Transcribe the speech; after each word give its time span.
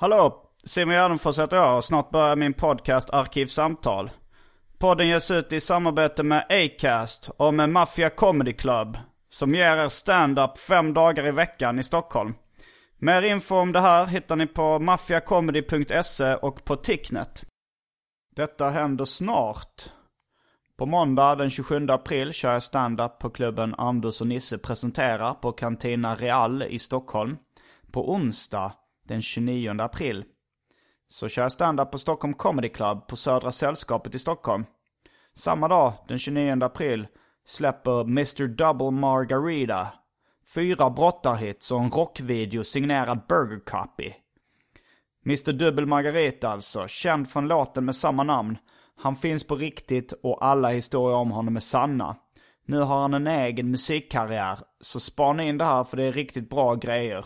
Hallå! 0.00 0.44
Simon 0.64 0.94
Gärdenfors 0.94 1.38
heter 1.38 1.56
jag 1.56 1.76
och 1.76 1.84
snart 1.84 2.10
börjar 2.10 2.36
min 2.36 2.54
podcast 2.54 3.10
Arkivsamtal. 3.10 4.10
Podden 4.78 5.08
ges 5.08 5.30
ut 5.30 5.52
i 5.52 5.60
samarbete 5.60 6.22
med 6.22 6.46
Acast 6.48 7.30
och 7.36 7.54
med 7.54 7.70
Mafia 7.70 8.10
Comedy 8.10 8.52
Club 8.52 8.98
som 9.28 9.54
ger 9.54 9.76
er 9.76 9.88
stand-up 9.88 10.58
fem 10.58 10.94
dagar 10.94 11.26
i 11.26 11.30
veckan 11.30 11.78
i 11.78 11.82
Stockholm. 11.82 12.34
Mer 12.98 13.22
info 13.22 13.56
om 13.56 13.72
det 13.72 13.80
här 13.80 14.06
hittar 14.06 14.36
ni 14.36 14.46
på 14.46 14.78
maffiacomedy.se 14.78 16.34
och 16.34 16.64
på 16.64 16.76
Ticknet. 16.76 17.44
Detta 18.36 18.70
händer 18.70 19.04
snart. 19.04 19.92
På 20.76 20.86
måndag 20.86 21.34
den 21.34 21.50
27 21.50 21.86
april 21.88 22.32
kör 22.32 22.52
jag 22.52 22.62
stand-up 22.62 23.18
på 23.18 23.30
klubben 23.30 23.74
Anders 23.74 24.20
och 24.20 24.26
Nisse 24.26 24.58
presenterar 24.58 25.34
på 25.34 25.52
Cantina 25.52 26.14
Real 26.14 26.62
i 26.62 26.78
Stockholm. 26.78 27.36
På 27.92 28.12
onsdag 28.12 28.72
den 29.08 29.22
29 29.22 29.80
april 29.80 30.24
så 31.08 31.28
kör 31.28 31.42
jag 31.42 31.52
standup 31.52 31.90
på 31.90 31.98
Stockholm 31.98 32.34
Comedy 32.34 32.68
Club 32.68 33.06
på 33.06 33.16
Södra 33.16 33.52
Sällskapet 33.52 34.14
i 34.14 34.18
Stockholm. 34.18 34.64
Samma 35.34 35.68
dag, 35.68 35.92
den 36.08 36.18
29 36.18 36.64
april, 36.64 37.06
släpper 37.46 38.00
Mr 38.00 38.46
Double 38.46 38.90
Margarita 38.90 39.88
fyra 40.54 40.90
brottarhits 40.90 41.70
och 41.72 41.80
en 41.80 41.90
rockvideo 41.90 42.64
signerad 42.64 43.20
Burger 43.28 43.60
Copy. 43.64 44.12
Mr 45.26 45.52
Dubbel 45.52 45.86
Margarita 45.86 46.48
alltså, 46.48 46.88
känd 46.88 47.30
från 47.30 47.48
låten 47.48 47.84
med 47.84 47.96
samma 47.96 48.22
namn. 48.22 48.58
Han 48.96 49.16
finns 49.16 49.46
på 49.46 49.56
riktigt 49.56 50.12
och 50.12 50.44
alla 50.44 50.68
historier 50.68 51.16
om 51.16 51.30
honom 51.30 51.56
är 51.56 51.60
sanna. 51.60 52.16
Nu 52.66 52.80
har 52.80 53.00
han 53.00 53.14
en 53.14 53.26
egen 53.26 53.70
musikkarriär, 53.70 54.58
så 54.80 55.00
spana 55.00 55.42
in 55.42 55.58
det 55.58 55.64
här 55.64 55.84
för 55.84 55.96
det 55.96 56.04
är 56.04 56.12
riktigt 56.12 56.50
bra 56.50 56.74
grejer. 56.74 57.24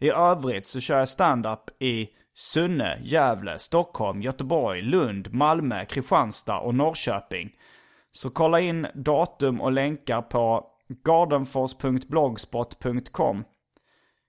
I 0.00 0.10
övrigt 0.10 0.66
så 0.66 0.80
kör 0.80 0.98
jag 0.98 1.08
stand-up 1.08 1.70
i 1.78 2.08
Sunne, 2.34 3.00
Gävle, 3.02 3.58
Stockholm, 3.58 4.22
Göteborg, 4.22 4.82
Lund, 4.82 5.34
Malmö, 5.34 5.84
Kristianstad 5.84 6.58
och 6.58 6.74
Norrköping. 6.74 7.50
Så 8.12 8.30
kolla 8.30 8.60
in 8.60 8.86
datum 8.94 9.60
och 9.60 9.72
länkar 9.72 10.22
på 10.22 10.66
gardenfors.blogspot.com. 10.88 13.44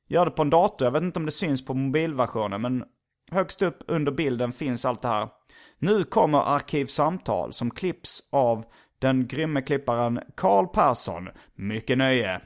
Gör 0.08 0.26
det 0.26 0.32
på 0.32 0.42
en 0.42 0.50
dator, 0.50 0.86
jag 0.86 0.92
vet 0.92 1.04
inte 1.04 1.20
om 1.20 1.26
det 1.26 1.32
syns 1.32 1.66
på 1.66 1.74
mobilversionen 1.74 2.62
men 2.62 2.84
högst 3.32 3.62
upp 3.62 3.84
under 3.88 4.12
bilden 4.12 4.54
finns 4.54 4.86
allt 4.86 5.02
det 5.02 5.08
här. 5.08 5.30
Nu 5.78 6.04
kommer 6.04 6.56
Arkivsamtal 6.56 7.54
som 7.54 7.72
klipps 7.72 8.30
av 8.32 8.66
den 9.00 9.28
grymme 9.28 9.62
klipparen 9.62 10.20
Karl 10.36 10.68
Persson. 10.68 11.30
Mycket 11.56 11.98
nöje! 11.98 12.42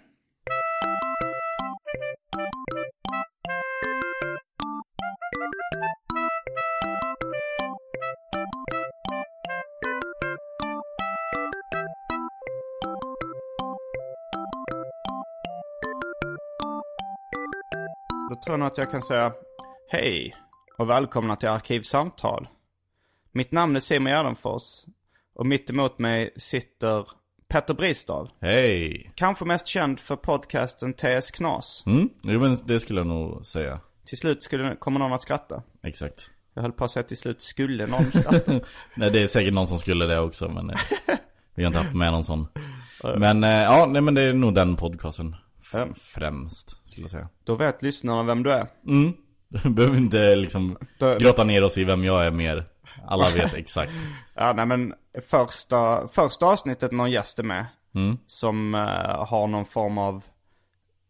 Nog 18.58 18.68
att 18.68 18.78
jag 18.78 18.92
kan 18.92 19.02
säga 19.02 19.34
hej 19.90 20.36
och 20.78 20.90
välkomna 20.90 21.36
till 21.36 21.50
Arkivsamtal. 21.50 22.48
Mitt 23.32 23.52
namn 23.52 23.76
är 23.76 23.80
Simon 23.80 24.12
Gärdenfors 24.12 24.64
och 25.36 25.46
mitt 25.46 25.70
emot 25.70 26.00
mig 26.00 26.34
sitter 26.38 27.08
Petter 27.48 27.74
Bristav. 27.74 28.30
Hej! 28.42 29.12
Kanske 29.16 29.46
mest 29.46 29.68
känd 29.68 30.00
för 30.00 30.16
podcasten 30.16 30.94
TS 30.94 31.32
Knas. 31.32 31.84
Mm, 31.86 32.10
jo 32.24 32.40
men 32.40 32.58
det 32.66 32.80
skulle 32.80 33.00
jag 33.00 33.08
nog 33.08 33.46
säga. 33.46 33.80
Till 34.06 34.18
slut 34.18 34.44
skulle, 34.44 34.76
kommer 34.76 35.00
någon 35.00 35.14
att 35.14 35.22
skratta. 35.22 35.64
Exakt. 35.84 36.30
Jag 36.54 36.62
höll 36.62 36.72
på 36.72 36.86
att 36.86 36.92
säga 36.92 37.04
till 37.04 37.18
slut 37.18 37.42
skulle 37.42 37.88
någon 37.88 38.06
skratta. 38.12 38.60
Nej 38.96 39.12
det 39.12 39.24
är 39.24 39.28
säkert 39.28 39.54
någon 39.54 39.68
som 39.68 39.78
skulle 39.80 40.06
det 40.06 40.20
också 40.20 40.50
men 40.50 40.70
eh, 40.70 40.80
vi 41.56 41.64
har 41.64 41.68
inte 41.68 41.80
haft 41.80 41.96
med 41.96 42.12
någon 42.12 42.24
sån. 42.24 42.48
Men 43.18 43.44
eh, 43.44 43.50
ja, 43.50 43.86
nej 43.90 44.02
men 44.02 44.14
det 44.14 44.22
är 44.22 44.34
nog 44.34 44.56
den 44.56 44.76
podcasten. 44.76 45.36
F- 45.74 45.98
främst, 46.16 46.88
skulle 46.88 47.04
jag 47.04 47.12
säga. 47.12 47.30
Då 47.44 47.56
vet 47.56 47.82
lyssnarna 47.82 48.24
vem 48.24 48.44
du 48.44 48.52
är. 48.54 48.68
Mm. 48.88 49.14
Behöver 49.76 49.98
inte 49.98 50.36
liksom 50.36 50.78
grotta 51.20 51.44
ner 51.44 51.64
oss 51.64 51.78
i 51.78 51.84
vem 51.84 52.04
jag 52.04 52.26
är 52.26 52.32
mer. 52.32 52.66
Alla 53.08 53.30
vet 53.30 53.54
exakt. 53.54 53.92
Ja, 54.36 54.54
nej 54.54 54.66
men 54.66 54.94
första, 55.30 56.08
första 56.08 56.46
avsnittet 56.46 56.92
någon 56.92 57.12
gäst 57.12 57.40
är 57.40 57.44
med. 57.44 57.66
Som 58.28 58.76
eh, 58.76 58.82
har 59.26 59.48
någon 59.48 59.66
form 59.66 59.98
av, 59.98 60.24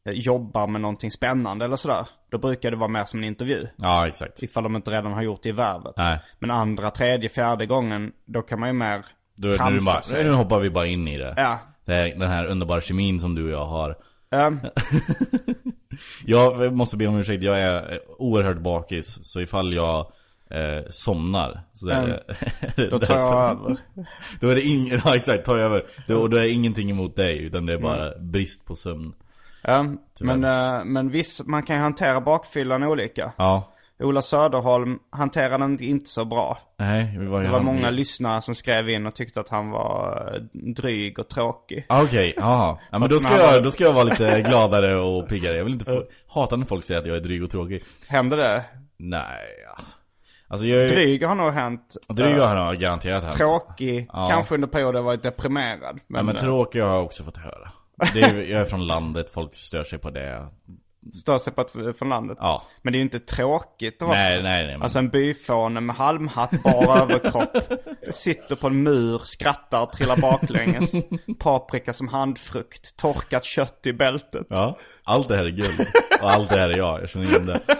eh, 0.05 0.13
jobbar 0.13 0.67
med 0.67 0.81
någonting 0.81 1.11
spännande 1.11 1.65
eller 1.65 1.75
sådär. 1.75 2.07
Då 2.31 2.37
brukar 2.37 2.71
det 2.71 2.77
vara 2.77 2.87
mer 2.87 3.05
som 3.05 3.19
en 3.19 3.23
intervju. 3.25 3.67
Ja, 3.75 4.07
exakt. 4.07 4.43
Ifall 4.43 4.63
de 4.63 4.75
inte 4.75 4.91
redan 4.91 5.13
har 5.13 5.21
gjort 5.21 5.43
det 5.43 5.49
i 5.49 5.51
värvet. 5.51 5.93
Nej. 5.97 6.19
Men 6.39 6.51
andra, 6.51 6.91
tredje, 6.91 7.29
fjärde 7.29 7.65
gången, 7.65 8.11
då 8.25 8.41
kan 8.41 8.59
man 8.59 8.69
ju 8.69 8.73
mer 8.73 9.05
Då, 9.35 9.47
nu, 9.47 9.55
bara, 9.57 10.01
sig. 10.01 10.23
nu 10.23 10.31
hoppar 10.31 10.59
vi 10.59 10.69
bara 10.69 10.85
in 10.85 11.07
i 11.07 11.17
det. 11.17 11.33
Ja. 11.37 11.59
det 11.85 11.93
här, 11.93 12.15
den 12.15 12.29
här 12.29 12.45
underbara 12.45 12.81
kemin 12.81 13.19
som 13.19 13.35
du 13.35 13.43
och 13.45 13.51
jag 13.51 13.65
har. 13.65 13.95
Um, 14.31 14.59
Jag 16.25 16.73
måste 16.73 16.97
be 16.97 17.07
om 17.07 17.17
ursäkt, 17.17 17.43
jag 17.43 17.59
är 17.59 17.99
oerhört 18.17 18.57
bakis. 18.59 19.19
Så 19.21 19.41
ifall 19.41 19.73
jag 19.73 20.11
eh, 20.49 20.83
somnar 20.89 21.61
så 21.73 21.89
är 21.89 22.07
det, 22.75 22.89
då 22.89 22.99
tar 22.99 23.19
jag 23.19 23.51
över. 23.51 23.77
Då 24.39 24.47
är 24.49 24.55
det 24.55 24.61
ingen, 24.61 25.01
ja 25.05 25.15
exakt, 25.15 25.45
ta 25.45 25.57
över. 25.57 25.85
Då, 26.07 26.27
då 26.27 26.37
är 26.37 26.41
det 26.41 26.49
ingenting 26.49 26.89
emot 26.89 27.15
dig, 27.15 27.43
utan 27.43 27.65
det 27.65 27.73
är 27.73 27.77
bara 27.77 28.19
brist 28.19 28.65
på 28.65 28.75
sömn. 28.75 29.13
Ja, 29.61 29.85
Tyvärr. 30.17 30.35
men, 30.35 30.77
eh, 30.79 30.85
men 30.85 31.09
viss, 31.09 31.41
man 31.45 31.63
kan 31.63 31.75
ju 31.75 31.81
hantera 31.81 32.21
bakfyllan 32.21 32.83
olika. 32.83 33.31
Ja. 33.37 33.73
Ola 34.03 34.21
Söderholm 34.21 34.99
hanterade 35.09 35.57
den 35.57 35.83
inte 35.83 36.09
så 36.09 36.25
bra. 36.25 36.59
Nej, 36.77 37.15
vi 37.19 37.25
var 37.25 37.43
Det 37.43 37.49
var 37.51 37.59
många 37.59 37.89
lyssnare 37.89 38.41
som 38.41 38.55
skrev 38.55 38.89
in 38.89 39.05
och 39.05 39.15
tyckte 39.15 39.39
att 39.39 39.49
han 39.49 39.69
var 39.69 40.31
eh, 40.35 40.41
dryg 40.73 41.19
och 41.19 41.27
tråkig. 41.29 41.85
Ah, 41.89 42.03
Okej, 42.03 42.33
ja. 42.37 42.79
ja 42.91 42.99
men 42.99 43.09
då 43.09 43.19
ska, 43.19 43.37
jag, 43.37 43.63
då 43.63 43.71
ska 43.71 43.83
jag 43.83 43.93
vara 43.93 44.03
lite 44.03 44.41
gladare 44.47 44.95
och 44.95 45.29
piggare. 45.29 45.57
Jag 45.57 45.63
vill 45.63 45.73
inte 45.73 45.85
få, 45.85 46.03
hata 46.27 46.55
när 46.55 46.65
folk 46.65 46.83
säger 46.83 46.99
att 47.01 47.07
jag 47.07 47.15
är 47.17 47.21
dryg 47.21 47.43
och 47.43 47.49
tråkig. 47.49 47.83
Hände 48.07 48.35
det? 48.35 48.65
Nej, 48.97 49.45
ja. 49.65 49.83
Alltså 50.47 50.67
jag 50.67 50.81
är... 50.81 50.89
Dryg 50.89 51.23
har 51.23 51.35
nog 51.35 51.51
hänt. 51.53 51.97
Dryg 52.09 52.35
Eh, 52.37 52.47
har 52.47 52.55
jag 52.57 52.77
garanterat 52.77 53.23
hänt. 53.23 53.35
Tråkig, 53.37 54.07
Ja. 54.13 54.27
kanske 54.31 54.55
under 54.55 54.67
perioder 54.67 55.01
varit 55.01 55.23
deprimerad. 55.23 55.81
Men, 55.81 56.01
Men, 56.07 56.25
men 56.25 56.35
eh, 56.35 56.41
tråkig 56.41 56.79
har 56.81 56.89
jag 56.89 57.03
också 57.05 57.23
fått 57.23 57.37
höra. 57.37 57.71
Det 58.13 58.21
är, 58.21 58.35
jag 58.35 58.61
är 58.61 58.65
från 58.65 58.87
landet, 58.87 59.29
folk 59.29 59.53
stör 59.53 59.83
sig 59.83 59.99
på 59.99 60.09
det. 60.09 60.47
Stör 61.13 61.37
sig 61.37 61.53
på 61.53 61.61
att 61.61 61.71
från 61.97 62.09
landet. 62.09 62.37
Ja. 62.41 62.63
Men 62.81 62.93
det 62.93 62.97
är 62.97 62.99
ju 62.99 63.03
inte 63.03 63.19
tråkigt 63.19 64.01
att 64.01 64.07
vara 64.07 64.17
Nej, 64.17 64.43
nej, 64.43 64.65
nej. 64.65 64.73
Men... 64.73 64.81
Alltså 64.81 64.99
en 64.99 65.09
byfåne 65.09 65.79
med 65.81 65.95
halmhatt, 65.95 66.63
bar 66.63 66.97
överkropp. 67.01 67.57
Sitter 68.11 68.55
på 68.55 68.67
en 68.67 68.83
mur, 68.83 69.21
skrattar, 69.23 69.85
trillar 69.85 70.17
baklänges. 70.17 70.91
Paprika 71.39 71.93
som 71.93 72.07
handfrukt, 72.07 72.97
torkat 72.97 73.45
kött 73.45 73.79
i 73.85 73.93
bältet. 73.93 74.47
Ja, 74.49 74.77
allt 75.03 75.27
det 75.27 75.37
här 75.37 75.45
är 75.45 75.49
guld. 75.49 75.87
Och 76.21 76.31
allt 76.31 76.49
det 76.49 76.59
här 76.59 76.69
är 76.69 76.77
jag, 76.77 77.01
jag 77.01 77.09
känner 77.09 77.25
igen 77.25 77.45
det. 77.45 77.61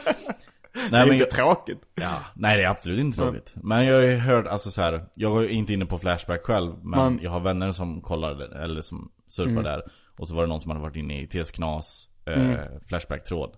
Det 0.74 0.80
är 0.80 0.92
Nej, 0.92 1.06
men, 1.08 1.16
inte 1.16 1.26
tråkigt. 1.26 1.82
ja, 1.96 2.14
nej 2.36 2.58
det 2.58 2.64
är 2.64 2.68
absolut 2.68 3.00
inte 3.00 3.18
tråkigt. 3.18 3.54
Men 3.56 3.86
jag 3.86 3.96
har 3.96 4.02
ju 4.02 4.18
hört, 4.18 4.48
alltså 4.48 4.72
så 4.72 4.82
här, 4.82 5.06
jag 5.14 5.44
är 5.44 5.48
inte 5.48 5.74
inne 5.74 5.86
på 5.86 5.98
Flashback 6.00 6.44
själv. 6.44 6.74
Men 6.82 6.90
Man- 7.00 7.20
jag 7.22 7.32
har 7.32 7.40
vänner 7.40 7.72
som 7.72 8.02
kollar, 8.02 8.62
eller 8.64 8.82
som 8.82 9.12
surfar 9.28 9.52
Mm. 9.52 9.64
där. 9.64 9.82
Och 10.18 10.28
så 10.28 10.36
var 10.36 10.42
det 10.44 10.48
någon 10.50 10.62
som 10.62 10.72
hade 10.72 10.82
varit 10.84 10.96
inne 10.96 11.22
i 11.22 11.28
TS 11.28 11.52
Knas. 11.52 12.08
Eh, 12.34 12.60
Flashback-tråd. 12.88 13.52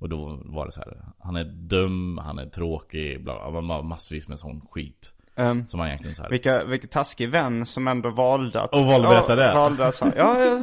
Och 0.00 0.08
då 0.08 0.40
var 0.44 0.66
det 0.66 0.72
så 0.72 0.80
här, 0.80 0.96
han 1.18 1.36
är 1.36 1.44
dum, 1.44 2.18
han 2.24 2.38
är 2.38 2.46
tråkig, 2.46 3.24
bla, 3.24 3.50
bla, 3.50 3.62
bla, 3.62 3.82
massvis 3.82 4.28
med 4.28 4.40
sån 4.40 4.60
skit. 4.70 5.12
Ehm, 5.36 5.66
Som 5.66 5.80
han 5.80 5.88
egentligen 5.88 6.14
så 6.16 6.22
här. 6.22 6.30
vilka, 6.30 6.64
vilken 6.64 6.88
taskig 6.90 7.28
vän 7.30 7.66
som 7.66 7.88
ändå 7.88 8.10
valde 8.10 8.60
att... 8.60 8.74
Och 8.74 8.84
valde 8.84 9.08
att 9.08 9.26
berätta 9.26 9.36
det. 9.36 9.54
Valde 9.54 9.86
att 9.86 9.94
säga, 9.94 10.12
ja, 10.16 10.60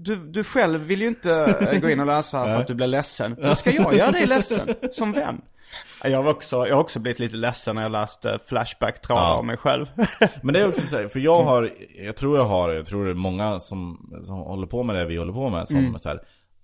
du, 0.00 0.16
du 0.16 0.44
själv 0.44 0.80
vill 0.80 1.00
ju 1.00 1.08
inte 1.08 1.32
eh, 1.72 1.80
gå 1.80 1.90
in 1.90 2.00
och 2.00 2.06
läsa 2.06 2.38
här 2.38 2.44
för 2.44 2.60
att 2.60 2.66
du 2.66 2.74
blir 2.74 2.86
ledsen. 2.86 3.36
Då 3.42 3.54
ska 3.54 3.70
jag 3.70 3.94
göra 3.94 4.10
dig 4.10 4.26
ledsen, 4.26 4.68
som 4.92 5.12
vän. 5.12 5.40
Jag, 6.04 6.22
var 6.22 6.30
också, 6.30 6.66
jag 6.66 6.74
har 6.74 6.80
också 6.80 6.98
blivit 7.00 7.18
lite 7.18 7.36
ledsen 7.36 7.74
när 7.76 7.82
jag 7.82 7.92
läste 7.92 8.38
Flashback-trådar 8.46 9.22
Ja. 9.22 9.36
om 9.38 9.46
mig 9.46 9.56
själv. 9.56 9.86
Men 10.42 10.54
det 10.54 10.60
är 10.60 10.68
också 10.68 10.86
så 10.86 10.96
här, 10.96 11.08
för 11.08 11.20
jag 11.20 11.42
har, 11.44 11.70
jag 11.98 12.16
tror 12.16 12.36
jag 12.38 12.44
har, 12.44 12.70
jag 12.70 12.86
tror 12.86 13.04
det 13.04 13.10
är 13.10 13.14
många 13.14 13.60
som, 13.60 14.10
som 14.24 14.34
håller 14.34 14.66
på 14.66 14.82
med 14.82 14.96
det 14.96 15.04
vi 15.04 15.16
håller 15.16 15.32
på 15.32 15.50
med 15.50 15.68
som 15.68 15.76
Mm. 15.76 15.98
så 15.98 16.08
här, 16.08 16.20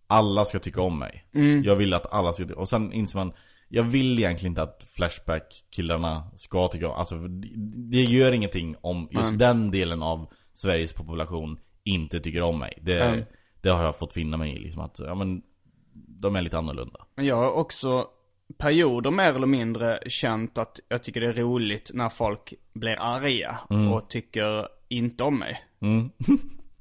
alla 0.09 0.45
ska 0.45 0.59
tycka 0.59 0.81
om 0.83 0.99
mig. 0.99 1.25
Jag 1.65 1.77
vill 1.77 1.95
att 1.95 2.13
alla 2.13 2.33
ska 2.33 2.45
tycka, 2.45 2.59
och 2.61 2.69
sen 2.69 2.93
inser 2.93 3.19
man, 3.19 3.33
jag 3.69 3.83
vill 3.83 4.19
egentligen 4.19 4.51
inte 4.53 4.63
att 4.63 4.85
Flashback-killarna 4.97 6.31
ska 6.37 6.69
tycka 6.69 6.89
om, 6.89 6.95
alltså 6.95 7.15
det, 7.91 8.03
gör 8.03 8.33
ingenting 8.33 8.77
om 8.81 9.09
just 9.11 9.39
den 9.39 9.71
delen 9.71 10.03
av 10.03 10.33
Sveriges 10.53 10.93
population 10.93 11.59
inte 11.85 12.21
tycker 12.21 12.43
om 12.43 12.59
mig. 12.59 12.79
Det, 12.83 13.01
Mm. 13.01 13.25
det 13.61 13.69
har 13.69 13.85
jag 13.85 13.99
fått 13.99 14.13
finna 14.13 14.37
mig 14.37 14.57
i 14.57 14.59
liksom 14.59 14.83
att, 14.83 14.99
ja 14.99 15.15
men, 15.15 15.43
de 16.21 16.37
är 16.37 16.43
lite 16.43 16.59
annorlunda. 16.59 17.07
Men 17.17 17.27
jag 17.27 17.37
har 17.37 17.51
också 17.51 18.07
perioder 18.59 19.11
mer 19.11 19.35
eller 19.35 19.47
mindre 19.47 19.99
känt 20.07 20.59
att 20.59 20.81
jag 20.89 21.03
tycker 21.03 21.21
det 21.21 21.27
är 21.27 21.33
roligt 21.33 21.91
när 21.95 22.09
folk 22.09 22.55
blir 22.75 22.97
arga 23.01 23.59
och 23.93 24.11
tycker 24.11 24.69
inte 24.89 25.25
om 25.25 25.39
mig. 25.39 25.63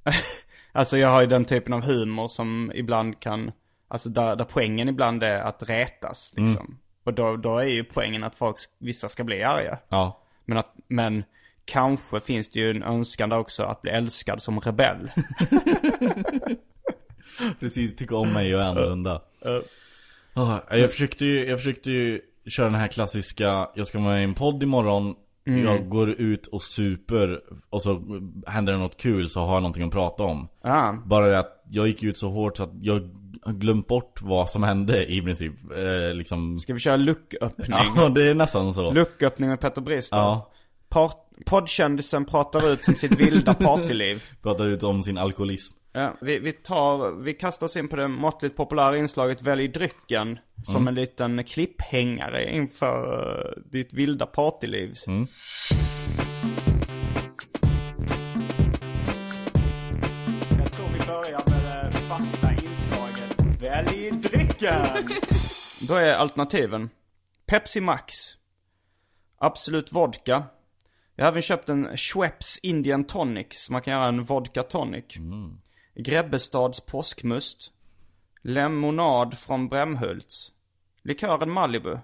alltså 0.77 0.97
jag 0.97 1.09
har 1.09 1.21
ju 1.21 1.27
den 1.27 1.45
typen 1.45 1.73
av 1.73 1.81
humor 1.81 2.27
som 2.27 2.71
ibland 2.75 3.19
kan, 3.19 3.51
alltså 3.87 4.09
där, 4.09 4.35
där 4.35 4.45
poängen 4.45 4.89
ibland 4.89 5.23
är 5.23 5.39
att 5.39 5.63
retas 5.63 6.33
liksom. 6.35 6.77
Och 7.03 7.13
då, 7.13 7.37
då 7.37 7.57
är 7.57 7.65
ju 7.65 7.83
poängen 7.83 8.23
att 8.23 8.35
folk, 8.35 8.57
vissa 8.77 9.09
ska 9.09 9.23
bli 9.23 9.43
arga. 9.43 9.79
Ja. 9.89 10.23
Men, 10.45 10.57
att, 10.57 10.75
men 10.87 11.23
kanske 11.65 12.21
finns 12.21 12.49
det 12.49 12.59
ju 12.59 12.71
en 12.71 12.83
önskan 12.83 13.29
där 13.29 13.37
också 13.37 13.63
att 13.63 13.81
bli 13.81 13.91
älskad 13.91 14.41
som 14.41 14.59
rebell. 14.59 15.09
Precis, 17.59 17.95
tycka 17.95 18.15
om 18.15 18.33
mig 18.33 18.55
och 18.55 18.63
annorlunda. 18.63 19.21
Ja, 20.33 20.63
jag, 20.71 20.91
försökte 20.91 21.25
ju, 21.25 21.49
jag 21.49 21.59
försökte 21.59 21.91
ju 21.91 22.21
köra 22.47 22.65
den 22.65 22.75
här 22.75 22.87
klassiska, 22.87 23.69
jag 23.75 23.87
ska 23.87 23.99
vara 23.99 24.09
med 24.09 24.21
i 24.21 24.23
en 24.23 24.33
podd 24.33 24.63
imorgon, 24.63 25.15
jag 25.47 25.89
går 25.89 26.09
ut 26.09 26.47
och 26.47 26.61
super 26.61 27.39
och 27.69 27.81
så 27.81 28.01
händer 28.47 28.73
det 28.73 28.79
något 28.79 28.97
kul 28.97 29.29
så 29.29 29.39
har 29.39 29.53
jag 29.53 29.61
någonting 29.61 29.83
att 29.83 29.91
prata 29.91 30.23
om. 30.23 30.47
ah, 30.61 30.93
Bara 31.05 31.27
det 31.27 31.39
att 31.39 31.63
jag 31.69 31.87
gick 31.87 32.03
ut 32.03 32.17
så 32.17 32.29
hårt 32.29 32.57
så 32.57 32.63
att 32.63 32.71
jag 32.81 33.01
glömt 33.45 33.87
bort 33.87 34.21
vad 34.21 34.49
som 34.49 34.63
hände 34.63 35.11
i 35.11 35.21
princip. 35.21 35.53
Eh, 35.77 36.15
liksom... 36.15 36.59
ska 36.59 36.73
vi 36.73 36.79
köra 36.79 36.95
lucköppning? 36.97 37.67
Ja, 37.95 38.09
det 38.09 38.29
är 38.29 38.35
nästan 38.35 38.73
så. 38.73 38.91
Lucköppning 38.91 39.49
med 39.49 39.59
Petter 39.59 39.81
Brister. 39.81 40.17
Ja. 40.17 40.51
Part, 40.89 41.17
poddkändisen 41.45 42.25
pratar 42.25 42.71
ut 42.73 42.83
som 42.83 42.93
sitt 42.93 43.19
vilda 43.19 43.53
partyliv. 43.63 44.23
Pratar 44.43 44.67
ut 44.67 44.83
om 44.83 45.03
sin 45.03 45.17
alkoholism. 45.17 45.73
Ja, 45.97 46.17
vi, 46.21 46.39
vi 46.39 46.51
tar, 46.51 47.11
vi 47.11 47.33
kastar 47.33 47.65
oss 47.65 47.77
in 47.77 47.87
på 47.87 47.95
det 47.95 48.07
måttligt 48.07 48.55
populära 48.55 48.97
inslaget 48.97 49.41
Välj 49.41 49.67
drycken. 49.67 50.39
Som 50.63 50.87
en 50.87 50.95
liten 50.95 51.43
klipphängare 51.43 52.55
inför 52.55 53.27
uh, 53.27 53.63
ditt 53.71 53.93
vilda 53.93 54.25
partyliv. 54.25 54.93
Jag 55.05 55.27
tror 60.71 60.87
vi 60.93 60.99
börjar 61.07 61.49
med 61.49 61.63
det 61.63 61.91
fasta 61.97 62.51
inslaget 62.51 63.61
Välj 63.61 64.11
drycken! 64.11 65.07
Då 65.87 65.95
är 65.95 66.13
alternativen 66.13 66.89
Pepsi 67.45 67.81
Max 67.81 68.15
Absolut 69.37 69.91
vodka 69.91 70.43
Jag 71.15 71.25
har 71.25 71.31
även 71.31 71.41
köpt 71.41 71.69
en 71.69 71.97
Schweppes 71.97 72.57
Indian 72.57 73.03
Tonic 73.03 73.47
så 73.51 73.71
man 73.71 73.81
kan 73.81 73.93
göra 73.93 74.05
en 74.07 74.23
vodka 74.23 74.63
tonic 74.63 75.05
Grebbestads 75.97 76.85
påskmust 76.85 77.71
Lemonad 78.41 79.37
från 79.37 79.69
Brämhults 79.69 80.51
Likören 81.01 81.51
Malibu 81.51 81.97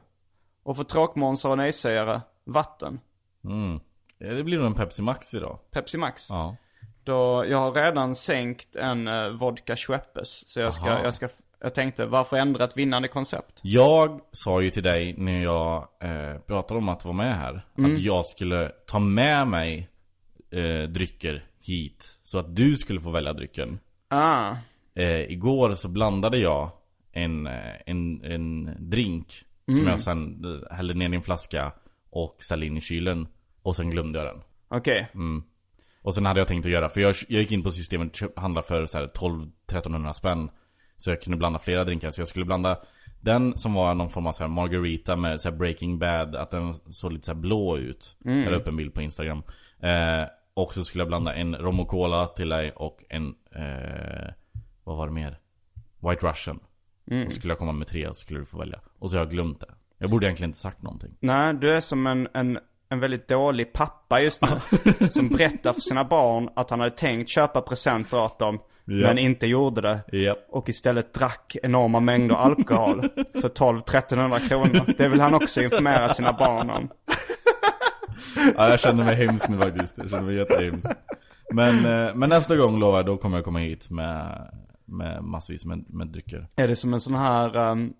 Och 0.63 0.77
för 0.77 0.83
tråkmånsar 0.83 1.49
och 1.49 1.57
nejsägare 1.57 2.21
Vatten 2.43 2.99
Mm. 3.45 3.79
Det 4.19 4.43
blir 4.43 4.57
nog 4.57 4.65
en 4.65 4.73
Pepsi 4.73 5.01
Max 5.01 5.33
idag. 5.33 5.59
Pepsi 5.71 5.97
Max 5.97 6.29
Ja. 6.29 6.55
Då, 7.03 7.45
jag 7.47 7.57
har 7.57 7.71
redan 7.71 8.15
sänkt 8.15 8.75
en 8.75 9.07
uh, 9.07 9.29
vodka 9.29 9.75
Schweppes 9.75 10.49
Så 10.49 10.59
jag 10.59 10.73
ska, 10.73 10.89
Aha. 10.89 11.03
jag 11.03 11.13
ska, 11.13 11.29
jag 11.61 11.73
tänkte 11.73 12.05
varför 12.05 12.37
ändra 12.37 12.63
ett 12.63 12.77
vinnande 12.77 13.07
koncept? 13.07 13.59
Jag 13.63 14.21
sa 14.31 14.61
ju 14.61 14.69
till 14.69 14.83
dig 14.83 15.15
när 15.17 15.43
jag 15.43 15.87
eh, 15.99 16.39
pratade 16.39 16.77
om 16.77 16.89
att 16.89 17.05
vara 17.05 17.15
med 17.15 17.37
här 17.37 17.65
Att 17.77 17.99
jag 17.99 18.25
skulle 18.25 18.71
ta 18.87 18.99
med 18.99 19.47
mig 19.47 19.89
eh, 20.51 20.89
drycker 20.89 21.45
hit 21.67 22.19
Så 22.21 22.37
att 22.39 22.55
du 22.55 22.77
skulle 22.77 22.99
få 22.99 23.11
välja 23.11 23.33
drycken. 23.33 23.79
Ah, 24.07 24.55
eh, 24.95 25.21
Igår 25.21 25.75
så 25.75 25.87
blandade 25.87 26.37
jag 26.37 26.71
en, 27.11 27.47
eh, 27.47 27.75
en, 27.85 28.23
en 28.23 28.75
drink 28.79 29.33
Som 29.65 29.87
jag 29.87 30.01
sen 30.01 30.45
eh, 30.45 30.75
hällde 30.75 30.93
ner 30.93 31.09
i 31.09 31.15
en 31.15 31.21
flaska 31.21 31.71
Och 32.09 32.35
ställde 32.39 32.65
in 32.65 32.77
i 32.77 32.81
kylen. 32.81 33.27
Och 33.61 33.75
sen 33.75 33.89
glömde 33.89 34.19
jag 34.19 34.27
den. 34.27 34.43
Okej. 34.69 35.07
Och 36.01 36.15
sen 36.15 36.25
hade 36.25 36.39
jag 36.39 36.47
tänkt 36.47 36.65
att 36.65 36.71
göra, 36.71 36.89
för 36.89 37.01
jag, 37.01 37.15
jag 37.27 37.41
gick 37.41 37.51
in 37.51 37.63
på 37.63 37.71
systemet 37.71 38.21
och 38.21 38.41
handlade 38.41 38.67
för 38.67 38.85
så 38.85 38.97
här 38.97 39.07
12-1300 39.07 40.13
spänn. 40.13 40.49
Så 40.97 41.09
jag 41.09 41.21
kunde 41.21 41.37
blanda 41.37 41.59
flera 41.59 41.83
drinkar, 41.83 42.11
så 42.11 42.21
jag 42.21 42.27
skulle 42.27 42.45
blanda 42.45 42.77
Den 43.21 43.57
som 43.57 43.73
var 43.73 43.95
någon 43.95 44.09
form 44.09 44.27
av 44.27 44.31
så 44.31 44.43
här 44.43 44.47
margarita 44.47 45.15
med 45.15 45.41
så 45.41 45.49
här 45.49 45.57
breaking 45.57 45.99
bad, 45.99 46.35
att 46.35 46.51
den 46.51 46.73
såg 46.73 47.11
lite 47.13 47.25
så 47.25 47.33
blå 47.33 47.77
ut. 47.77 48.15
Jag 48.43 48.51
la 48.51 48.57
upp 48.57 48.67
en 48.67 48.75
bild 48.77 48.93
på 48.93 49.01
Instagram. 49.01 49.43
Eh, 49.79 50.27
Och 50.53 50.73
så 50.73 50.83
skulle 50.83 51.01
jag 51.01 51.07
blanda 51.07 51.33
en 51.33 51.55
rom 51.55 51.79
och 51.79 51.87
cola 51.87 52.25
till 52.25 52.49
dig 52.49 52.71
och 52.71 53.03
en, 53.09 53.35
eh, 53.55 54.33
vad 54.83 54.97
var 54.97 55.07
det 55.07 55.13
mer? 55.13 55.39
White 55.99 56.27
russian 56.27 56.59
Och 57.25 57.31
så 57.31 57.35
skulle 57.35 57.51
jag 57.51 57.59
komma 57.59 57.71
med 57.71 57.87
tre 57.87 58.07
och 58.07 58.15
så 58.15 58.19
skulle 58.21 58.39
du 58.39 58.45
få 58.45 58.57
välja 58.59 58.79
Och 58.99 59.09
så 59.09 59.15
har 59.15 59.23
jag 59.23 59.31
glömt 59.31 59.59
det 59.59 59.73
Jag 59.97 60.09
borde 60.09 60.25
egentligen 60.25 60.49
inte 60.49 60.59
sagt 60.59 60.81
någonting 60.81 61.17
Nej, 61.19 61.53
du 61.53 61.71
är 61.71 61.79
som 61.79 62.07
en, 62.07 62.27
en, 62.33 62.59
en 62.89 62.99
väldigt 62.99 63.27
dålig 63.27 63.73
pappa 63.73 64.21
just 64.21 64.41
nu. 64.41 65.07
som 65.09 65.27
berättar 65.27 65.73
för 65.73 65.81
sina 65.81 66.03
barn 66.03 66.49
att 66.55 66.69
han 66.69 66.79
hade 66.79 66.95
tänkt 66.95 67.29
köpa 67.29 67.61
presenter 67.61 68.23
åt 68.23 68.39
dem. 68.39 68.59
Ja. 68.85 69.07
Men 69.07 69.17
inte 69.17 69.47
gjorde 69.47 69.81
det. 69.81 70.17
Japp. 70.17 70.37
Och 70.49 70.69
istället 70.69 71.13
drack 71.13 71.55
enorma 71.63 71.99
mängder 71.99 72.35
alkohol. 72.35 73.01
för 73.41 73.49
12-1300 73.49 74.47
kronor. 74.47 74.93
Det 74.97 75.07
vill 75.07 75.19
han 75.19 75.33
också 75.33 75.61
informera 75.61 76.09
sina 76.09 76.33
barn 76.33 76.69
om. 76.69 76.89
Ja, 78.57 78.69
jag 78.69 78.79
känner 78.79 79.03
mig 79.03 79.15
hemsk 79.15 79.49
nu 79.49 79.57
faktiskt. 79.57 79.97
Jag 79.97 80.09
känner 80.09 80.23
mig 80.23 80.35
jättehemsk. 80.35 80.91
Men, 81.53 81.75
eh, 81.75 82.15
men 82.15 82.29
nästa 82.29 82.57
gång 82.57 82.79
lovar 82.79 82.97
jag, 82.97 83.05
då 83.05 83.17
kommer 83.17 83.37
jag 83.37 83.45
komma 83.45 83.59
hit 83.59 83.89
med, 83.89 84.47
med 84.85 85.23
massvis 85.23 85.65
med, 85.65 85.85
med 85.87 86.07
drycker. 86.07 86.47
Är 86.55 86.67
det 86.67 86.75
som 86.75 86.93
en 86.93 86.99
sån 86.99 87.15
här... 87.15 87.57
Um, 87.71 87.93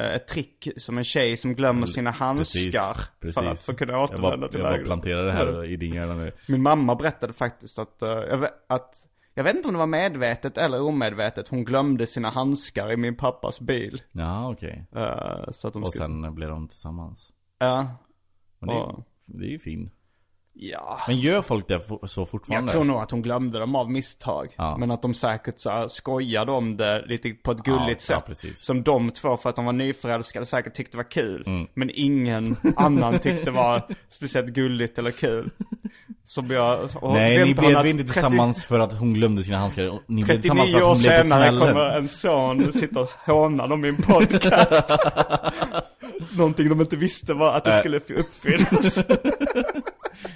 ett 0.00 0.26
trick 0.26 0.68
som 0.76 0.98
en 0.98 1.04
tjej 1.04 1.36
som 1.36 1.54
glömmer 1.54 1.86
sina 1.86 2.10
handskar. 2.10 2.96
För 3.32 3.50
att 3.50 3.60
få 3.60 3.74
kunna 3.74 4.00
återvända 4.00 4.48
till 4.48 4.60
jag 4.60 4.72
bara 4.72 4.84
planterar 4.84 5.26
det 5.26 5.32
här 5.32 5.64
i 5.64 5.76
din 5.76 5.94
hjärna 5.94 6.14
nu. 6.14 6.32
Min 6.48 6.62
mamma 6.62 6.94
berättade 6.94 7.32
faktiskt 7.32 7.78
att, 7.78 8.02
vet, 8.40 8.52
att 8.66 9.08
jag 9.34 9.44
vet 9.44 9.56
inte 9.56 9.68
om 9.68 9.74
det 9.74 9.78
var 9.78 9.86
medvetet 9.86 10.58
eller 10.58 10.80
omedvetet. 10.80 11.48
Hon 11.48 11.64
glömde 11.64 12.06
sina 12.06 12.30
handskar 12.30 12.92
i 12.92 12.96
min 12.96 13.16
pappas 13.16 13.60
bil. 13.60 14.02
Ja, 14.12 14.50
okej. 14.50 14.86
Att 14.92 15.62
de 15.72 15.84
Och 15.84 15.92
skulle... 15.92 15.92
sen 15.92 16.34
blev 16.34 16.48
de 16.48 16.68
tillsammans. 16.68 17.32
Ja. 17.58 17.88
Ja. 18.60 19.04
Det 19.26 19.46
är 19.46 19.50
ju 19.50 19.58
fint. 19.58 19.92
Ja. 20.56 21.00
Men 21.08 21.16
gör 21.16 21.42
folk 21.42 21.68
det 21.68 21.80
så 22.06 22.26
fortfarande? 22.26 22.66
Jag 22.66 22.72
tror 22.72 22.84
nog 22.84 22.96
att 22.96 23.10
hon 23.10 23.22
glömde 23.22 23.58
dem 23.58 23.76
av 23.76 23.90
misstag. 23.90 24.54
Ja. 24.56 24.76
Men 24.76 24.90
att 24.90 25.02
de 25.02 25.14
säkert 25.14 25.58
så 25.58 25.70
här 25.70 25.88
skojade 25.88 26.52
om 26.52 26.76
det 26.76 27.04
lite 27.06 27.30
på 27.30 27.52
ett 27.52 27.58
Ja, 27.64 27.72
gulligt 27.78 28.08
ja, 28.08 28.16
sätt. 28.16 28.26
precis. 28.26 28.64
Som 28.64 28.82
de 28.82 29.10
två 29.10 29.36
för 29.36 29.50
att 29.50 29.56
de 29.56 29.64
var 29.64 29.72
nyförälskade 29.72 30.46
säkert 30.46 30.74
tyckte 30.74 30.96
var 30.96 31.10
kul. 31.10 31.44
Mm. 31.46 31.66
Men 31.74 31.90
ingen 31.94 32.56
annan 32.76 33.18
tyckte 33.18 33.50
var 33.50 33.82
speciellt 34.10 34.48
gulligt 34.48 34.98
eller 34.98 35.10
kul. 35.10 35.50
Som 36.24 36.46
jag... 36.46 36.90
Nej, 37.02 37.44
ni 37.44 37.54
blev 37.54 37.86
inte 37.86 38.02
30 38.02 38.12
tillsammans 38.12 38.64
för 38.64 38.80
att 38.80 38.98
hon 38.98 39.14
glömde 39.14 39.44
sina 39.44 39.58
handskar. 39.58 39.98
Ni 40.06 40.24
blev 40.24 40.34
tillsammans 40.40 40.70
39 40.72 40.72
för 40.72 40.80
att 40.80 40.86
år 40.86 40.94
hon 40.94 41.02
blev 41.02 41.18
på 41.18 41.24
senare 41.24 41.58
kommer 41.58 41.96
en 41.96 42.08
son 42.08 42.68
och 42.68 42.74
sitter 42.74 43.00
och 43.00 43.10
hånar 43.26 43.72
om 43.72 43.80
min 43.80 43.96
podcast. 43.96 44.90
Någonting 46.36 46.68
de 46.68 46.80
inte 46.80 46.96
visste 46.96 47.34
var 47.34 47.52
att 47.56 47.64
det 47.64 47.70
Äh. 47.74 47.78
skulle 47.78 47.96
uppfyllas. 47.98 48.94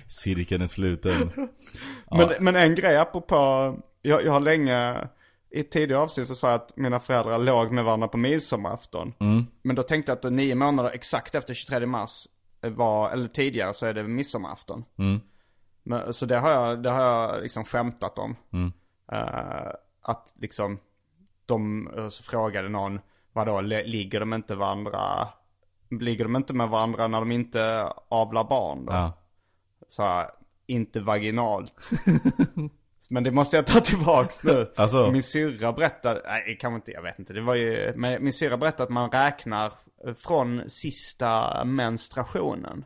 Cirkeln 0.07 0.63
är 0.63 0.67
sluten. 0.67 1.31
Men, 2.11 2.29
men 2.41 2.57
en 2.57 2.75
grej 2.75 2.97
apropå, 2.97 3.37
jag, 4.03 4.25
jag 4.25 4.33
har 4.33 4.41
länge, 4.41 5.09
i 5.51 5.61
ett 5.61 5.71
tidigare 5.71 6.03
avsnitt 6.03 6.29
så 6.29 6.35
sa 6.35 6.49
jag 6.51 6.55
att 6.55 6.77
mina 6.77 7.01
föräldrar 7.01 7.39
låg 7.39 7.73
med 7.73 7.85
varandra 7.85 8.09
på 8.09 8.17
midsommarafton. 8.17 9.13
Men 9.63 9.77
då 9.77 9.83
tänkte 9.83 10.13
jag 10.13 10.27
att 10.27 10.33
nio 10.33 10.55
månader 10.55 10.91
exakt 10.91 11.35
efter 11.35 11.55
23 11.55 11.87
mars 11.87 12.27
var, 12.61 13.11
eller 13.11 13.29
tidigare 13.29 13.75
så 13.75 13.87
är 13.87 13.95
det 13.95 14.03
midsommarafton. 14.03 14.85
Men, 15.83 16.13
så 16.15 16.27
det 16.27 16.39
har 16.39 16.51
jag, 16.51 16.83
det 16.83 16.91
har 16.91 17.03
jag 17.05 17.43
liksom 17.43 17.65
skämtat 17.65 18.19
om. 18.19 18.37
Eh, 19.13 19.73
att 20.03 20.35
liksom, 20.41 20.79
de, 21.47 21.89
eh, 21.97 22.09
så 22.09 22.23
frågade 22.23 22.69
någon, 22.69 23.01
vadå, 23.33 23.61
li- 23.61 23.87
ligger 23.87 24.21
de 24.21 24.35
inte 24.35 24.55
varandra, 24.55 25.29
ligger 25.91 26.25
de 26.25 26.37
inte 26.37 26.55
med 26.55 26.69
varandra 26.69 27.09
när 27.09 27.21
de 27.21 27.33
inte 27.33 27.93
avlar 28.09 28.45
barn 28.45 28.87
då? 28.87 28.93
Ja. 28.93 29.13
Så 29.89 30.03
här, 30.03 30.31
inte 30.67 31.01
vaginalt. 31.01 31.75
Men 33.11 33.25
det 33.25 33.31
måste 33.31 33.57
jag 33.57 33.67
ta 33.67 33.81
tillbaks 33.81 34.45
nu. 34.45 34.73
Alltså? 34.77 35.11
Min 35.11 35.23
syrra 35.23 35.73
berättade, 35.73 36.23
nej 36.27 36.59
kanske 36.61 36.77
inte, 36.77 36.91
jag 36.91 37.03
vet 37.03 37.19
inte. 37.19 37.33
Det 37.33 37.41
var 37.41 37.55
ju, 37.55 37.93
men 37.97 38.25
min 38.25 38.33
syrra 38.33 38.57
berättade 38.57 38.83
att 38.83 38.91
man 38.91 39.11
räknar 39.11 39.73
från 40.17 40.71
sista 40.71 41.65
menstruationen. 41.65 42.85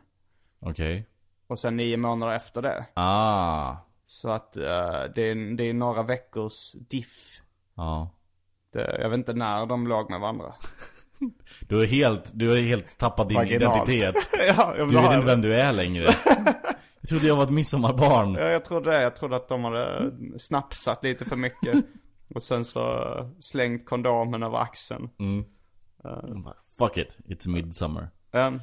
Okej. 0.59 1.07
Och 1.47 1.59
sen 1.59 1.77
nio 1.77 1.97
månader 1.97 2.33
efter 2.33 2.61
det. 2.61 2.85
Ah. 2.93 3.75
Så 4.05 4.29
att 4.29 4.57
eh, 4.57 5.03
det, 5.15 5.21
är, 5.21 5.55
det 5.57 5.63
är 5.63 5.73
några 5.73 6.03
veckors 6.03 6.71
diff. 6.73 7.41
Ja. 7.75 8.09
Det, 8.73 8.97
jag 9.01 9.09
vet 9.09 9.17
inte 9.17 9.33
när 9.33 9.65
de 9.65 9.87
låg 9.87 10.09
med 10.09 10.19
varandra. 10.19 10.53
Du 11.59 11.75
har 11.75 11.85
helt, 11.85 12.31
du 12.33 12.49
har 12.49 12.55
helt 12.55 12.97
tappat 12.97 13.29
din 13.29 13.37
Vaginalt. 13.37 13.89
identitet. 13.89 14.29
ja, 14.47 14.73
Du 14.77 14.85
vet 14.85 15.13
inte 15.13 15.25
vem 15.27 15.41
du 15.41 15.55
är 15.55 15.71
längre. 15.71 16.03
Jag 17.01 17.09
trodde 17.09 17.27
jag 17.27 17.35
var 17.35 17.43
ett 17.43 17.49
midsommarbarn. 17.49 18.33
Ja, 18.33 18.49
jag 18.49 18.65
trodde 18.65 18.91
det. 18.91 19.01
Jag 19.01 19.15
trodde 19.15 19.35
att 19.35 19.47
de 19.47 19.63
hade 19.63 20.11
snapsat 20.37 21.03
lite 21.03 21.25
för 21.25 21.35
mycket. 21.35 21.85
Och 22.35 22.43
sen 22.43 22.65
så 22.65 23.05
slängt 23.39 23.85
kondomen 23.85 24.43
över 24.43 24.57
axeln. 24.57 25.09
Fuck 26.77 26.97
it, 26.97 27.17
it's 27.25 27.49
midsummer. 27.49 28.09
Um, 28.31 28.61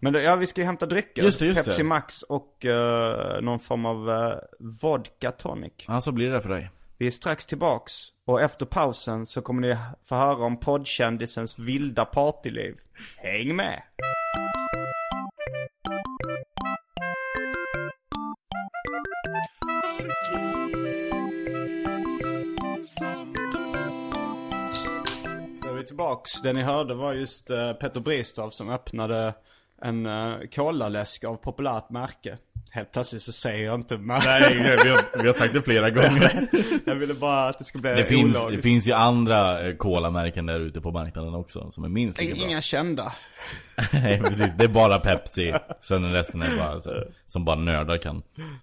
Men 0.00 0.12
då, 0.12 0.20
ja, 0.20 0.36
vi 0.36 0.46
ska 0.46 0.60
ju 0.60 0.64
hämta 0.66 0.86
drycker. 0.86 1.22
Just 1.22 1.38
det, 1.38 1.46
just 1.46 1.64
Pepsi 1.64 1.82
det. 1.82 1.88
Max 1.88 2.22
och 2.22 2.64
eh, 2.64 3.40
någon 3.42 3.58
form 3.58 3.86
av 3.86 4.08
uh, 4.08 4.34
vodka 4.58 5.32
tonic. 5.32 5.72
Ja, 5.88 6.00
så 6.00 6.12
blir 6.12 6.30
det 6.30 6.40
för 6.40 6.48
dig. 6.48 6.70
Vi 6.98 7.06
är 7.06 7.10
strax 7.10 7.46
tillbaks. 7.46 7.92
Och 8.24 8.42
efter 8.42 8.66
pausen 8.66 9.26
så 9.26 9.42
kommer 9.42 9.60
ni 9.62 9.76
få 10.04 10.14
höra 10.14 10.44
om 10.44 10.60
poddkändisens 10.60 11.58
vilda 11.58 12.04
partyliv. 12.04 12.74
Häng 13.16 13.56
med! 13.56 13.82
Då 25.62 25.68
är 25.68 25.74
vi 25.74 25.84
tillbaks. 25.86 26.42
Det 26.42 26.52
ni 26.52 26.62
hörde 26.62 26.94
var 26.94 27.12
just 27.14 27.50
eh, 27.50 27.72
Petter 27.72 28.00
Bristav 28.00 28.50
som 28.50 28.70
öppnade 28.70 29.34
en 29.82 30.06
uh, 30.06 30.90
läsk 30.90 31.24
av 31.24 31.36
populärt 31.36 31.90
märke. 31.90 32.38
Helt 32.70 32.92
plötsligt 32.92 33.22
så 33.22 33.32
säger 33.32 33.64
jag 33.64 33.74
inte 33.74 33.98
märke. 33.98 34.26
Nej, 34.26 34.54
vi 34.84 34.90
har, 34.90 35.22
vi 35.22 35.26
har 35.26 35.34
sagt 35.34 35.54
det 35.54 35.62
flera 35.62 35.90
gånger. 36.00 36.48
Jag 36.86 36.94
ville 36.94 37.14
bara 37.14 37.48
att 37.48 37.58
det 37.58 37.64
skulle 37.64 37.82
bli 37.82 37.90
Det 37.90 38.04
finns, 38.04 38.46
det 38.50 38.62
finns 38.62 38.88
ju 38.88 38.92
andra 38.92 39.66
eh, 39.66 39.76
cola-märken 39.76 40.46
där 40.46 40.60
ute 40.60 40.80
på 40.80 40.90
marknaden 40.90 41.34
också 41.34 41.70
som 41.70 41.84
är 41.84 41.88
minst 41.88 42.20
lika 42.20 42.34
bra. 42.34 42.44
Inga 42.44 42.62
kända. 42.62 43.12
Nej 43.92 44.20
precis, 44.20 44.54
det 44.54 44.64
är 44.64 44.68
bara 44.68 44.98
Pepsi. 44.98 45.54
Sen 45.80 46.12
resten 46.12 46.42
är 46.42 46.58
bara 46.58 46.80
så, 46.80 47.04
som 47.26 47.44
bara 47.44 47.56
nördar 47.56 47.98
kan. 47.98 48.22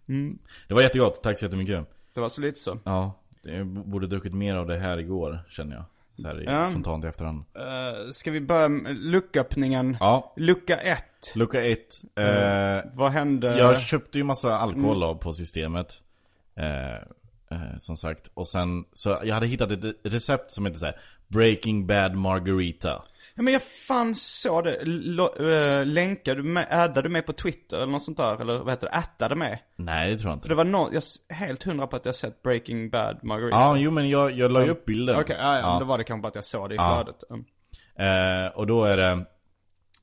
Mm. 0.10 0.38
Det 0.68 0.74
var 0.74 0.82
jättegott, 0.82 1.24
tack 1.24 1.40
så 1.40 1.46
jättemycket. 1.46 1.90
Det 2.14 2.20
var 2.20 2.30
så 2.30 2.42
lite 2.42 2.60
så. 2.60 2.80
Ja, 2.84 3.20
jag 3.42 3.68
borde 3.68 4.08
druckit 4.08 4.34
mer 4.34 4.56
av 4.56 4.68
det 4.68 4.78
här 4.78 4.98
igår 4.98 5.40
känner 5.50 5.76
jag. 5.76 5.86
Så 6.22 6.28
här 6.28 6.44
Ja. 6.46 6.70
spontant 6.70 7.06
i 7.06 7.08
efterhand. 7.08 7.38
Uh, 7.38 8.12
ska 8.12 8.32
vi 8.32 8.42
börja 8.42 8.70
med 8.70 8.96
lucköppningen? 8.96 9.98
Ja, 10.00 10.34
Lucka 10.38 10.78
1. 10.78 11.04
lucka 11.36 11.64
1. 11.66 11.80
Eh, 12.16 12.92
Vad 12.94 13.12
hände? 13.12 13.58
jag 13.58 13.82
köpte 13.82 14.18
ju 14.18 14.24
massa 14.24 14.58
alkohol 14.58 14.98
Mm. 14.98 15.00
då 15.00 15.16
på 15.16 15.34
systemet. 15.34 15.88
Eh, 16.58 16.94
eh, 17.58 17.78
som 17.78 17.98
sagt. 17.98 18.32
Och 18.34 18.48
sen, 18.48 18.84
så 18.94 19.18
jag 19.24 19.34
hade 19.34 19.48
hittat 19.48 19.72
ett 19.72 19.96
recept 20.04 20.52
som 20.52 20.66
heter 20.66 20.80
så 20.80 20.86
här 20.86 20.96
Breaking 21.28 21.88
Bad 21.88 22.16
Margarita. 22.16 23.04
Ja, 23.36 23.44
men 23.44 23.54
jag 23.54 23.62
fan 23.64 24.16
så 24.16 24.62
det. 24.62 24.76
L- 24.76 25.20
uh, 25.40 25.86
länkade 25.86 26.42
du 26.42 26.44
med, 26.48 26.68
addade 26.70 27.02
du 27.02 27.10
mig 27.10 27.22
på 27.22 27.34
Twitter 27.34 27.78
eller 27.78 27.92
något 27.92 28.04
sånt 28.04 28.18
där? 28.18 28.42
Eller 28.42 28.58
vad 28.60 28.70
heter 28.70 28.88
det? 28.88 28.94
Attade 28.94 29.36
mig? 29.36 29.64
Nej 29.76 30.12
det 30.12 30.18
tror 30.20 30.30
jag 30.30 30.36
inte. 30.36 30.44
För 30.44 30.50
det 30.50 30.56
var 30.56 30.64
någon, 30.64 30.94
jag 30.94 31.04
är 31.30 31.34
helt 31.34 31.64
hundra 31.64 31.88
på 31.88 31.96
att 31.96 32.06
jag 32.06 32.16
sett 32.16 32.42
Breaking 32.44 32.90
Bad 32.90 33.20
Margarita. 33.24 33.58
Ja, 33.58 33.78
jo 33.78 33.92
men 33.92 34.10
jag, 34.10 34.32
jag 34.32 34.52
la 34.52 34.64
ju 34.66 34.70
upp 34.72 34.86
bilden. 34.86 35.20
Okej, 35.20 35.36
ja, 35.40 35.60
ja, 35.60 35.78
då 35.80 35.86
var 35.86 35.98
det 35.98 36.04
kanske 36.04 36.22
bara 36.22 36.28
att 36.28 36.36
jag 36.36 36.44
såg 36.46 36.70
det 36.70 36.74
i 36.76 36.78
Ja. 36.78 37.04
flödet. 37.04 37.24
Mm. 37.30 38.46
Eh, 38.46 38.52
och 38.52 38.68
då 38.68 38.84
är 38.86 38.98
det, 38.98 39.26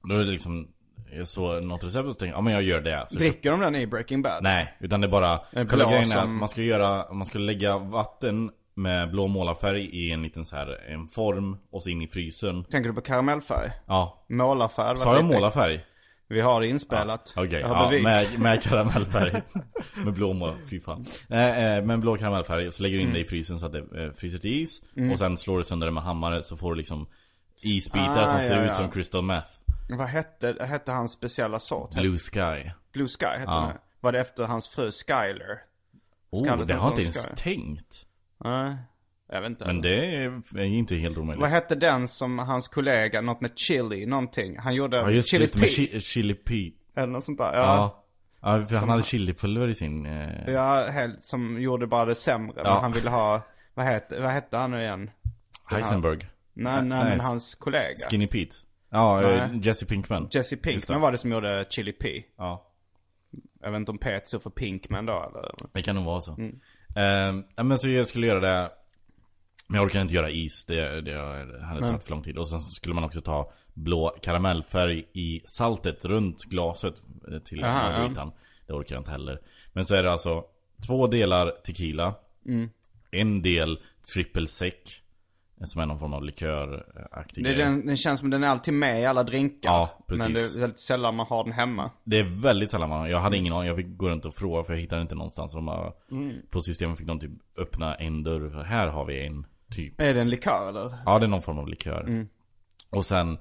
då 0.09 0.15
är 0.15 0.19
det 0.19 0.25
liksom, 0.31 0.69
jag 1.13 1.29
såg 1.29 1.63
något 1.63 1.85
recept 1.85 2.09
och 2.09 2.19
tänkte 2.19 2.37
ja 2.37 2.41
men 2.41 2.53
jag 2.53 2.63
gör 2.63 2.81
det. 2.81 3.07
Så 3.09 3.19
Dricker 3.19 3.51
de 3.51 3.61
den 3.61 3.75
i 3.77 3.87
Breaking 3.87 4.23
Bad? 4.23 4.43
Nej, 4.43 4.77
utan 4.81 5.01
det 5.01 5.07
är 5.07 5.11
bara, 5.11 5.41
blå 5.53 5.65
grejen 5.89 6.13
är 6.13 6.19
att 6.19 6.29
man 6.29 6.49
ska 6.49 6.63
göra, 6.63 7.13
man 7.13 7.27
ska 7.27 7.39
lägga 7.39 7.79
vatten 7.79 8.51
med 8.81 9.11
blå 9.11 9.27
målarfärg 9.29 9.85
i 9.85 10.13
en 10.13 10.23
liten 10.23 10.45
så 10.45 10.57
här, 10.57 10.81
en 10.89 11.09
form 11.09 11.57
och 11.71 11.83
så 11.83 11.89
in 11.91 12.03
i 12.03 12.09
frysen. 12.09 12.65
Tänker 12.65 12.89
du 12.91 12.95
på 12.95 13.01
karamellfärg? 13.01 13.71
Ja. 13.87 14.25
Målarfärg? 14.29 14.99
Sa 14.99 15.17
jag 15.17 15.25
målarfärg? 15.25 15.85
Vi 16.29 16.41
har 16.41 16.61
det 16.61 16.67
inspelat. 16.69 17.33
Okej, 17.37 17.61
jag 17.61 17.69
har 17.69 17.85
ja, 17.85 17.91
bevis. 17.91 18.05
med, 18.05 18.41
med 18.41 18.63
karamellfärg. 18.63 19.43
med 20.05 20.15
blå 20.15 20.33
målar, 20.33 20.55
fy 20.71 20.81
fan. 20.81 21.05
Eh, 21.31 21.65
eh, 21.77 21.85
med 21.85 22.01
blå 22.01 22.17
karamellfärg, 22.17 22.73
så 22.73 22.83
lägger 22.83 22.97
du 22.97 23.03
in 23.03 23.09
Mm. 23.09 23.15
det 23.15 23.21
i 23.21 23.25
frysen 23.29 23.59
så 23.59 23.67
att 23.67 23.73
det 23.73 24.05
eh, 24.05 24.13
fryser 24.13 24.39
till 24.39 24.63
is. 24.63 24.83
Och 25.13 25.19
sen 25.19 25.37
slår 25.39 25.59
du 25.59 25.65
sönder 25.65 25.87
det 25.87 25.93
med 25.93 26.03
hammare 26.03 26.43
så 26.43 26.57
får 26.57 26.71
du 26.71 26.77
liksom 26.77 27.07
isbitar 27.63 28.23
Ah, 28.23 28.27
som 28.27 28.41
ser 28.41 28.57
ja, 28.57 28.63
ut 28.63 28.69
ja. 28.69 28.75
som 28.75 28.91
crystal 28.91 29.23
meth. 29.23 29.49
Vad 29.89 30.07
hette, 30.09 30.57
hette 30.61 30.93
hans 30.93 31.13
speciella 31.13 31.59
sort? 31.59 31.95
Blue 31.95 32.19
sky. 32.19 32.71
Blue 32.93 33.09
Sky 33.09 33.27
hette 33.27 33.43
Ja. 33.47 33.61
den. 33.67 33.77
Var 34.01 34.13
det 34.13 34.21
efter 34.21 34.45
hans 34.45 34.69
fru 34.69 34.91
Skyler? 34.93 35.59
Oh, 36.31 36.43
det 36.67 36.75
har 36.75 36.91
jag 36.91 36.91
inte 36.91 37.03
ens 37.03 37.29
tänkt. 37.43 38.07
Nej, 38.45 38.77
jag 39.33 39.41
vet 39.41 39.51
inte. 39.51 39.65
Men 39.67 39.81
det 39.81 40.25
är 40.55 40.61
inte 40.61 40.95
helt 40.97 41.19
omöjligt. 41.19 41.41
Vad 41.41 41.51
hette 41.51 41.75
den 41.75 42.09
som 42.09 42.39
hans 42.39 42.69
kollega, 42.69 43.21
något 43.21 43.41
med 43.41 43.53
chili, 43.59 44.07
någonting? 44.07 44.59
Han 44.59 44.75
gjorde 44.75 44.97
Ja 44.97 45.11
just 45.11 45.31
chili 45.31 45.47
det, 45.47 45.61
med 45.61 45.69
chi- 45.69 46.01
chili 46.01 46.35
pea. 46.35 46.71
Eller 46.97 47.07
något 47.13 47.25
sånt 47.25 47.39
där. 47.39 47.53
Ja. 47.55 47.61
Ja. 47.61 47.97
Ja, 48.43 48.63
för 48.67 48.77
han 48.77 48.89
hade 48.89 49.03
chilipulver 49.03 49.69
i 49.69 49.75
sin... 49.75 50.07
Eh... 50.07 50.51
Ja, 50.53 50.87
helt, 50.91 51.23
som 51.23 51.61
gjorde 51.61 51.87
bara 51.87 52.05
det 52.05 52.15
sämre. 52.15 52.53
Men 52.57 52.65
Ja. 52.65 52.81
han 52.81 52.93
ville 52.93 53.11
ha, 53.11 53.43
vad 53.75 53.87
hette, 53.87 54.21
vad 54.21 54.31
hette 54.31 54.57
han 54.57 54.71
nu 54.71 54.83
igen? 54.83 55.11
Heisenberg. 55.65 56.19
Nej, 56.19 56.29
nej, 56.55 56.83
Nej, 56.83 57.05
men 57.11 57.21
hans 57.21 57.55
kollega. 57.55 57.95
Skinny 58.11 58.27
Pete. 58.27 58.57
Ja, 58.91 59.23
eh, 59.23 59.49
Nej. 59.49 59.61
Jesse 59.63 59.87
Pinkman. 59.87 60.29
Jesse. 60.31 60.57
Pinkman 60.57 61.01
var 61.01 61.13
det 61.13 61.19
som 61.19 61.33
gjorde 61.33 61.67
chili 61.71 61.93
pea. 61.93 62.23
Ja. 62.39 62.67
Jag 63.61 63.71
vet 63.71 63.79
inte 63.79 63.91
om 63.93 63.99
P 63.99 64.21
står 64.25 64.39
för 64.39 64.51
Pinkman 64.51 65.07
då 65.07 65.13
eller? 65.31 65.51
Det 65.73 65.83
kan 65.83 65.95
nog 65.97 66.05
vara 66.05 66.21
så. 66.21 66.33
Mm. 66.33 66.61
Eh, 66.97 67.65
men 67.65 67.79
så 67.79 67.89
jag 67.89 68.07
skulle 68.07 68.27
göra 68.27 68.41
det 68.41 68.71
Men 69.69 69.77
jag 69.77 69.85
orkar 69.85 70.01
inte 70.01 70.15
göra 70.15 70.31
is, 70.31 70.65
det, 70.65 71.01
det 71.01 71.19
hade 71.63 71.87
tagit 71.89 72.03
för 72.03 72.11
lång 72.11 72.23
tid. 72.23 72.39
Och 72.39 72.49
sen 72.49 72.61
skulle 72.61 72.95
man 72.95 73.05
också 73.05 73.21
ta 73.21 73.53
blå 73.75 74.17
karamellfärg 74.23 75.05
i 75.13 75.43
saltet 75.47 76.05
runt 76.05 76.45
glaset 76.45 76.95
till 77.45 77.61
margaritan. 77.61 78.33
Det 78.67 78.73
orkar 78.73 78.95
jag 78.97 79.01
inte 79.01 79.11
heller. 79.11 79.41
Men 79.73 79.85
så 79.85 79.95
är 79.95 80.03
det 80.03 80.13
alltså 80.13 80.45
två 80.87 81.07
delar 81.07 81.51
tequila. 81.65 82.15
Mm. 82.47 82.71
En 83.11 83.43
del 83.43 83.79
triple 84.15 84.47
sec. 84.47 84.75
Som 85.65 85.83
är 85.83 85.87
någon 85.87 85.99
form 85.99 86.13
av 86.13 86.25
liköraktig 86.25 87.45
Det, 87.45 87.51
grej. 87.55 87.65
den, 87.65 87.87
den 87.87 87.97
känns 87.97 88.21
som 88.21 88.31
den 88.31 88.45
är 88.45 88.49
alltid 88.49 88.75
med 88.75 89.01
i 89.03 89.05
alla 89.07 89.23
drinkar. 89.23 89.71
Ja, 89.71 89.91
precis. 90.07 90.25
Men 90.25 90.35
det 90.35 90.41
är 90.41 90.61
väldigt 90.61 90.81
sällan 90.81 91.15
man 91.17 91.27
har 91.27 91.45
den 91.45 91.53
hemma. 91.53 91.91
Det 92.05 92.19
är 92.19 92.43
väldigt 92.43 92.71
sällan 92.71 92.89
man, 92.89 93.11
jag 93.11 93.19
hade 93.19 93.37
ingen 93.37 93.53
aning, 93.53 93.67
jag 93.69 93.77
fick 93.77 93.97
gå 93.97 94.09
runt 94.09 94.27
och 94.27 94.35
fråga 94.35 94.65
för 94.65 94.73
jag 94.73 94.81
hittade 94.81 95.03
inte 95.03 95.15
någonstans. 95.15 95.53
De 95.53 95.67
bara, 95.67 95.93
Mm. 96.11 96.37
På 96.51 96.61
systemet 96.61 96.99
fick 96.99 97.07
de 97.07 97.21
typ 97.21 97.31
öppna 97.59 97.95
en 97.95 98.23
dörr, 98.23 98.51
för 98.51 98.63
här 98.63 98.89
har 98.89 99.05
vi 99.05 99.27
en 99.27 99.47
typ. 99.71 100.01
Är 100.01 100.15
det 100.15 100.21
en 100.21 100.31
likör 100.31 100.69
eller? 100.69 100.99
Ja 101.07 101.19
det 101.19 101.27
är 101.27 101.29
någon 101.29 101.43
form 101.43 101.59
av 101.59 101.69
likör. 101.69 102.01
Mm. 102.01 102.29
Och 102.91 103.07
sen, 103.07 103.39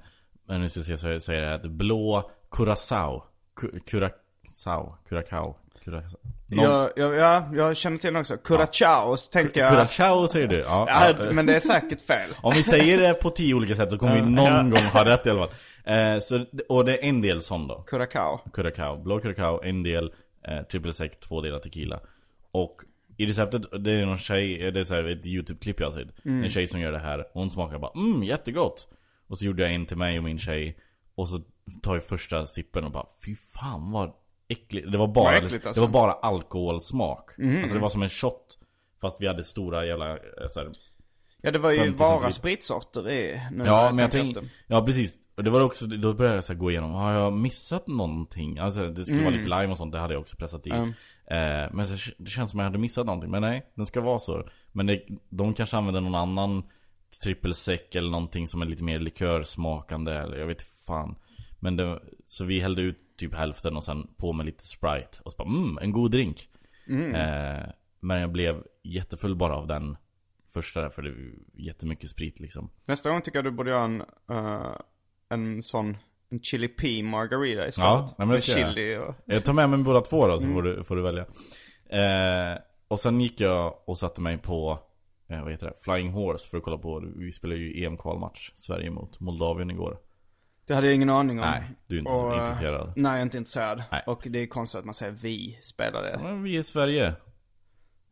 men 0.48 0.60
nu 0.60 0.68
ska 0.68 0.80
jag 0.92 1.22
säger 1.22 1.40
det 1.40 1.54
att 1.54 1.66
blå 1.66 2.30
curacao. 2.50 3.22
Cu- 3.60 3.80
Curacao, 3.86 4.14
curacao, 4.54 4.96
curacao. 5.08 5.56
Någon, 5.86 6.64
Jag, 6.64 6.90
jag, 6.96 7.14
ja, 7.14 7.48
jag 7.52 7.76
känner 7.76 7.98
till 7.98 8.12
den 8.12 8.20
också. 8.20 8.36
Curacao, 8.36 9.16
så 9.16 9.30
tänker 9.30 9.60
jag. 9.60 9.70
Curacao 9.70 10.28
säger 10.28 10.48
du? 10.48 10.58
Ja, 10.58 10.86
Ja, 10.88 11.14
ja. 11.18 11.32
men 11.32 11.46
det 11.46 11.56
är 11.56 11.60
säkert 11.60 12.02
fel. 12.06 12.30
Om 12.42 12.54
vi 12.54 12.62
säger 12.62 12.98
det 12.98 13.14
på 13.14 13.30
tio 13.30 13.54
olika 13.54 13.76
sätt 13.76 13.90
så 13.90 13.98
kommer 13.98 14.14
vi 14.14 14.22
någon 14.22 14.70
gång 14.70 14.82
ha 14.82 15.04
rätt 15.04 15.26
i 15.26 15.30
alla 15.30 15.40
fall. 15.40 15.54
Eh, 15.84 16.20
så, 16.20 16.44
och 16.68 16.84
det 16.84 17.04
är 17.04 17.08
en 17.08 17.20
del 17.20 17.40
sån 17.40 17.68
då. 17.68 17.82
Curacao. 17.82 18.38
Curacao, 18.52 19.02
blå 19.02 19.18
curacao, 19.18 19.60
en 19.62 19.82
del 19.82 20.12
eh, 20.48 20.62
triple 20.62 20.92
sec, 20.92 21.12
två 21.28 21.40
delar 21.40 21.58
tequila. 21.58 22.00
Och 22.52 22.76
i 23.16 23.26
receptet, 23.26 23.62
det 23.84 23.92
är 23.92 24.06
någon 24.06 24.18
tjej, 24.18 24.70
det 24.72 24.80
är 24.80 24.84
så 24.84 24.94
här 24.94 25.04
ett 25.04 25.26
YouTube-klipp 25.26 25.80
jag 25.80 25.90
har 25.90 25.98
sett. 25.98 26.08
En 26.24 26.50
tjej 26.50 26.68
som 26.68 26.80
gör 26.80 26.92
det 26.92 26.98
här, 26.98 27.24
hon 27.32 27.50
smakar 27.50 27.78
bara 27.78 27.92
mm, 27.94 28.22
jättegott. 28.22 28.88
Och 29.28 29.38
så 29.38 29.44
gjorde 29.44 29.62
jag 29.62 29.74
en 29.74 29.86
till 29.86 29.96
mig 29.96 30.18
och 30.18 30.24
min 30.24 30.38
tjej. 30.38 30.76
Och 31.14 31.28
så 31.28 31.40
tar 31.82 31.94
jag 31.94 32.04
första 32.04 32.46
sippen 32.46 32.84
och 32.84 32.90
bara 32.90 33.06
fy 33.26 33.34
fan 33.34 33.92
vad 33.92 34.12
äckligt. 34.50 34.92
Det 34.92 34.98
var 34.98 35.08
bara, 35.08 35.24
Vad 35.24 35.34
äckligt, 35.34 35.66
alltså. 35.66 35.80
det 35.80 35.86
var 35.86 35.92
bara 35.92 36.12
alkoholsmak. 36.12 37.30
Alltså 37.62 37.74
det 37.74 37.80
var 37.80 37.90
som 37.90 38.02
en 38.02 38.08
shot. 38.08 38.58
Fast 39.00 39.16
vi 39.20 39.26
hade 39.26 39.44
stora 39.44 39.86
jävla, 39.86 40.10
eh, 40.10 40.18
så 40.48 40.60
här, 40.60 40.72
Ja, 41.42 41.50
det 41.50 41.58
var 41.58 41.70
ju 41.70 41.78
50 41.78 41.98
bara 41.98 42.32
spritsorter 42.32 43.10
i. 43.10 43.42
Nu 43.52 43.64
Ja, 43.64 43.90
men 43.92 43.98
jag 43.98 44.10
tänkte, 44.10 44.42
ja 44.66 44.84
precis. 44.84 45.16
Det 45.36 45.50
var 45.50 45.60
också, 45.60 45.86
då 45.86 46.14
började 46.14 46.36
jag 46.36 46.44
så 46.44 46.54
gå 46.54 46.70
igenom, 46.70 46.90
har 46.90 47.12
jag 47.12 47.32
missat 47.32 47.86
någonting? 47.86 48.58
Alltså 48.58 48.88
det 48.88 49.04
skulle 49.04 49.22
vara 49.22 49.34
lite 49.34 49.48
lime 49.48 49.66
och 49.66 49.76
sånt, 49.76 49.92
det 49.92 49.98
hade 49.98 50.14
jag 50.14 50.20
också 50.20 50.36
pressat 50.36 50.66
i. 50.66 50.70
Mm. 50.70 50.88
Eh, 51.30 51.70
men 51.72 51.86
så, 51.86 52.10
det 52.18 52.30
känns 52.30 52.50
som 52.50 52.60
jag 52.60 52.64
hade 52.64 52.78
missat 52.78 53.06
någonting, 53.06 53.30
men 53.30 53.42
nej, 53.42 53.66
den 53.74 53.86
ska 53.86 54.00
vara 54.00 54.18
så. 54.18 54.48
Men 54.72 54.86
det, 54.86 55.02
de 55.28 55.54
kanske 55.54 55.76
använder 55.76 56.00
någon 56.00 56.14
annan 56.14 56.62
trippelsec 57.22 57.80
eller 57.94 58.10
någonting 58.10 58.48
som 58.48 58.62
är 58.62 58.66
lite 58.66 58.84
mer 58.84 58.98
likörsmakande 58.98 60.12
eller 60.12 60.36
jag 60.36 60.46
vet 60.46 60.60
inte 60.60 60.72
fan. 60.86 61.16
Men 61.60 61.76
det, 61.76 62.00
så 62.24 62.44
vi 62.44 62.60
hällde 62.60 62.82
ut 62.82 63.09
typ 63.20 63.34
hälften 63.34 63.76
och 63.76 63.84
sen 63.84 64.06
på 64.16 64.32
med 64.32 64.46
lite 64.46 64.64
Sprite. 64.64 65.18
Och 65.24 65.32
så 65.32 65.36
bara 65.36 65.48
mm, 65.48 65.78
en 65.78 65.92
god 65.92 66.10
drink. 66.10 66.48
Eh, 66.88 67.70
men 68.00 68.20
jag 68.20 68.32
blev 68.32 68.62
jättefull 68.82 69.36
bara 69.36 69.56
av 69.56 69.66
den 69.66 69.96
första 70.48 70.80
där, 70.80 70.90
för 70.90 71.02
det 71.02 71.08
är 71.08 71.12
ju 71.12 71.38
jättemycket 71.54 72.10
sprit 72.10 72.40
liksom. 72.40 72.70
Nästa 72.86 73.10
gång 73.10 73.22
tycker 73.22 73.38
jag 73.38 73.44
du 73.44 73.50
borde 73.50 73.70
göra 73.70 73.84
en, 73.84 74.00
eh, 74.30 74.76
en 75.28 75.62
sån 75.62 75.96
en 76.30 76.42
chili 76.42 76.68
pea 76.68 77.04
margarita 77.04 77.68
istället. 77.68 77.90
Ja, 77.90 78.14
nej, 78.18 78.26
men 78.26 78.36
det 78.36 78.40
ska 78.40 78.52
chili 78.52 78.96
och... 78.96 79.14
Jag 79.24 79.44
tar 79.44 79.52
med 79.52 79.70
mig 79.70 79.78
båda 79.78 80.00
två 80.00 80.26
då, 80.26 80.40
så 80.40 80.52
får, 80.52 80.62
du, 80.62 80.84
får 80.84 80.96
du 80.96 81.02
välja. 81.02 81.26
Eh, 81.88 82.58
och 82.88 83.00
sen 83.00 83.20
gick 83.20 83.40
jag 83.40 83.74
och 83.84 83.98
satte 83.98 84.20
mig 84.20 84.38
på, 84.38 84.78
eh, 85.28 85.42
vad 85.42 85.52
heter 85.52 85.66
det, 85.66 85.74
Flying 85.78 86.10
Horse 86.10 86.48
för 86.48 86.58
att 86.58 86.64
kolla 86.64 86.78
på, 86.78 87.02
vi 87.16 87.32
spelade 87.32 87.60
ju 87.60 87.84
EM-kvalmatch, 87.84 88.50
Sverige 88.54 88.90
mot 88.90 89.20
Moldavien 89.20 89.70
igår. 89.70 89.98
Det 90.70 90.74
hade 90.74 90.86
jag 90.86 90.94
ingen 90.94 91.10
aning 91.10 91.40
om. 91.40 91.46
Nej, 91.50 91.62
du 91.86 91.94
är 91.94 91.98
inte 91.98 92.12
Och, 92.12 92.34
eh, 92.34 92.38
intresserad. 92.40 92.92
Nej, 92.96 93.10
jag 93.12 93.18
är 93.18 93.22
inte 93.22 93.38
intresserad. 93.38 93.82
Nej. 93.92 94.02
Och 94.06 94.26
det 94.30 94.38
är 94.38 94.46
konstigt 94.46 94.78
att 94.78 94.84
man 94.84 94.94
säger 94.94 95.12
vi 95.12 95.58
spelade. 95.62 96.18
Men 96.22 96.42
vi 96.42 96.56
är 96.56 96.62
Sverige. 96.62 97.14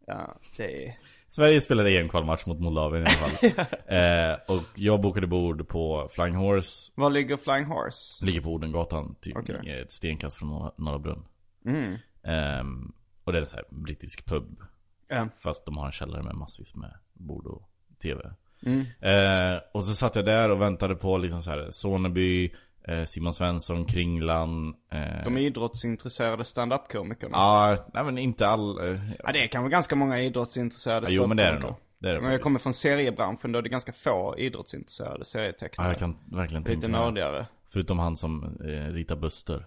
Ja, 0.06 0.38
det 0.56 0.86
är... 0.86 0.98
Sverige 1.28 1.60
spelade 1.60 1.90
EM-kvalmatch 1.90 2.46
mot 2.46 2.60
Moldavien 2.60 3.02
i 3.02 3.06
alla 3.06 3.16
fall. 3.16 3.66
eh, 3.96 4.56
och 4.56 4.62
jag 4.74 5.00
bokade 5.00 5.26
bord 5.26 5.68
på 5.68 6.08
Flying 6.12 6.34
Horse, 6.34 6.92
Var 6.94 7.10
ligger 7.10 7.36
Flying 7.36 7.64
Horse? 7.64 8.24
ligger 8.24 8.40
på 8.40 8.52
Odengatan, 8.52 9.14
typ 9.20 9.36
Okej. 9.36 9.80
ett 9.82 9.92
stenkast 9.92 10.36
från 10.36 10.48
Norra, 10.48 10.72
Norra 10.76 10.98
Brunn. 10.98 11.24
Mm. 11.66 11.96
Ehm, 12.22 12.92
och 13.24 13.32
det 13.32 13.38
är 13.38 13.42
en 13.42 13.48
sån 13.48 13.56
här 13.56 13.66
brittisk 13.84 14.26
pub. 14.26 14.62
Ja. 15.08 15.28
Fast 15.36 15.64
de 15.66 15.76
har 15.76 15.86
en 15.86 15.92
källare 15.92 16.22
med 16.22 16.34
massvis 16.34 16.74
med 16.74 16.94
bord 17.12 17.46
och 17.46 17.68
tv. 18.02 18.30
Mm. 18.66 18.80
Eh, 19.00 19.60
och 19.74 19.84
så 19.84 19.94
satt 19.94 20.16
jag 20.16 20.24
där 20.24 20.50
och 20.50 20.60
väntade 20.60 20.94
på 20.94 21.18
liksom 21.18 21.42
så 21.42 21.50
här 21.50 21.68
Soneby, 21.70 22.50
eh, 22.88 23.04
Simon 23.04 23.34
Svensson, 23.34 23.84
Kringlan. 23.84 24.74
Eh, 24.92 25.24
De 25.24 25.38
idrottsintresserade 25.38 26.44
stand-up-komikerna. 26.44 27.36
Ja, 27.36 27.76
nej 27.94 28.04
men 28.04 28.18
inte 28.18 28.48
all... 28.48 28.78
Eh, 28.78 29.00
Ja, 29.24 29.32
det 29.32 29.44
är 29.44 29.48
kanske 29.48 29.70
ganska 29.70 29.96
många 29.96 30.20
idrottsintresserade 30.20 31.06
Ja, 31.06 31.12
jo, 31.12 31.26
men 31.26 31.36
det 31.36 31.42
är 31.44 31.52
det 31.52 31.58
nog. 31.58 31.74
Det 31.98 32.08
är 32.08 32.14
det 32.14 32.20
Men 32.20 32.32
jag 32.32 32.42
kommer 32.42 32.58
från 32.58 32.74
seriebranschen, 32.74 33.52
då 33.52 33.58
är 33.58 33.62
det 33.62 33.68
ganska 33.68 33.92
få 33.92 34.34
idrottsintresserade 34.38 35.24
serietecknare. 35.24 35.86
ja, 35.86 35.92
jag 35.92 35.98
kan 35.98 36.16
verkligen 36.36 36.64
tänka 36.64 36.86
Lite 36.86 36.98
nördigare. 36.98 37.46
Förutom 37.68 37.98
han 37.98 38.16
som 38.16 38.58
eh, 38.64 38.92
ritar 38.92 39.16
Buster. 39.16 39.66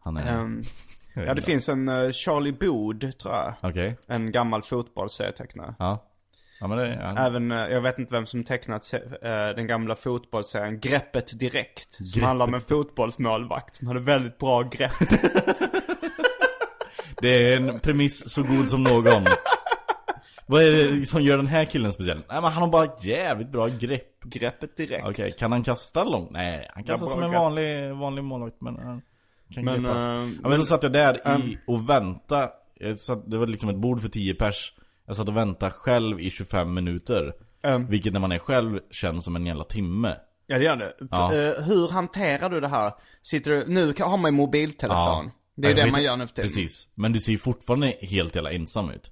Han 0.00 0.16
är... 0.16 0.38
Ehm, 0.40 0.62
ja, 1.14 1.34
det 1.34 1.42
finns 1.42 1.68
en 1.68 1.88
eh, 1.88 2.12
Charlie 2.12 2.52
Bood, 2.52 3.18
tror 3.18 3.34
jag. 3.34 3.54
Okej. 3.60 3.96
En 4.06 4.32
gammal 4.32 4.62
fotbollsserietecknare. 4.62 5.74
Ja. 5.78 6.04
Ja 6.60 6.66
det... 6.66 6.94
Ja. 7.02 7.26
Även, 7.26 7.52
eh, 7.52 7.58
jag 7.58 7.80
vet 7.80 7.98
inte 7.98 8.14
vem 8.14 8.26
som 8.26 8.44
tecknat 8.44 8.92
eh, 8.94 9.00
den 9.56 9.66
gamla 9.66 9.96
fotbollsserien 9.96 10.80
Greppet 10.80 11.38
Direkt. 11.40 11.94
Som 11.94 12.22
handlar 12.22 12.46
om 12.46 12.54
en 12.54 12.60
fotbollsmålvakt 12.60 13.76
som 13.76 13.86
hade 13.88 14.00
väldigt 14.00 14.38
bra 14.38 14.62
grepp. 14.62 14.92
Det 17.20 17.52
är 17.52 17.56
en 17.56 17.80
premiss 17.80 18.30
så 18.32 18.42
god 18.42 18.70
som 18.70 18.82
någon. 18.84 19.24
Vad 20.46 20.62
är 20.62 20.72
det 21.00 21.06
som 21.06 21.22
gör 21.22 21.36
den 21.36 21.46
här 21.46 21.64
killen 21.64 21.92
speciell? 21.92 22.18
Nej 22.18 22.42
men 22.42 22.52
han 22.52 22.62
har 22.62 22.68
bara 22.68 22.86
jävligt 23.00 23.52
bra 23.52 23.66
grepp. 23.68 24.24
Greppet 24.24 24.76
Direkt. 24.76 25.06
Okej, 25.08 25.32
kan 25.38 25.52
han 25.52 25.62
kasta 25.62 26.04
långt? 26.04 26.30
Nej, 26.30 26.70
han 26.74 26.84
kastar 26.84 27.06
som 27.06 27.22
en 27.22 27.32
vanlig, 27.32 27.90
vanlig 27.94 28.24
målvakt 28.24 28.56
men 28.60 28.76
han 28.76 29.02
kan 29.54 29.64
Men, 29.64 29.82
greppa. 29.82 29.98
eh, 29.98 30.04
ja, 30.04 30.20
men, 30.20 30.36
men- 30.42 30.56
så 30.56 30.64
satt 30.64 30.82
jag 30.82 30.92
där 30.92 31.38
i 31.38 31.58
och 31.66 31.88
väntade. 31.90 32.50
Jag 32.80 32.96
satt, 32.96 33.30
det 33.30 33.38
var 33.38 33.46
liksom 33.46 33.68
ett 33.70 33.76
bord 33.76 34.00
för 34.00 34.08
10 34.08 34.34
pers. 34.34 34.72
Jag 35.08 35.16
satt 35.16 35.28
och 35.28 35.36
väntade 35.36 35.72
själv 35.72 36.20
i 36.20 36.30
25 36.30 36.74
minuter. 36.74 37.32
Ehm. 37.62 37.86
Vilket 37.86 38.12
när 38.12 38.20
man 38.20 38.32
är 38.32 38.38
själv 38.38 38.80
känns 38.90 39.24
som 39.24 39.36
en 39.36 39.46
jävla 39.46 39.64
timme. 39.64 40.16
Ja 40.46 40.58
det 40.58 40.64
gör 40.64 40.76
det. 40.76 40.92
Ja. 41.10 41.34
Eh, 41.34 41.62
hur 41.64 41.88
hanterar 41.88 42.48
du 42.50 42.60
det 42.60 42.68
här? 42.68 42.92
Sitter 43.22 43.50
du, 43.50 43.64
nu 43.68 43.94
har 44.00 44.16
man 44.16 44.30
ju 44.32 44.36
mobiltelefon. 44.36 45.30
Det 45.56 45.66
är 45.66 45.70
Jag 45.70 45.76
det 45.76 45.82
vet- 45.82 45.92
man 45.92 46.02
gör 46.02 46.16
nu 46.16 46.26
för 46.26 46.34
tiden. 46.34 46.48
Precis. 46.48 46.88
Men 46.94 47.12
du 47.12 47.20
ser 47.20 47.32
ju 47.32 47.38
fortfarande 47.38 47.86
helt 48.00 48.34
jävla 48.34 48.50
ensam 48.52 48.90
ut. 48.90 49.10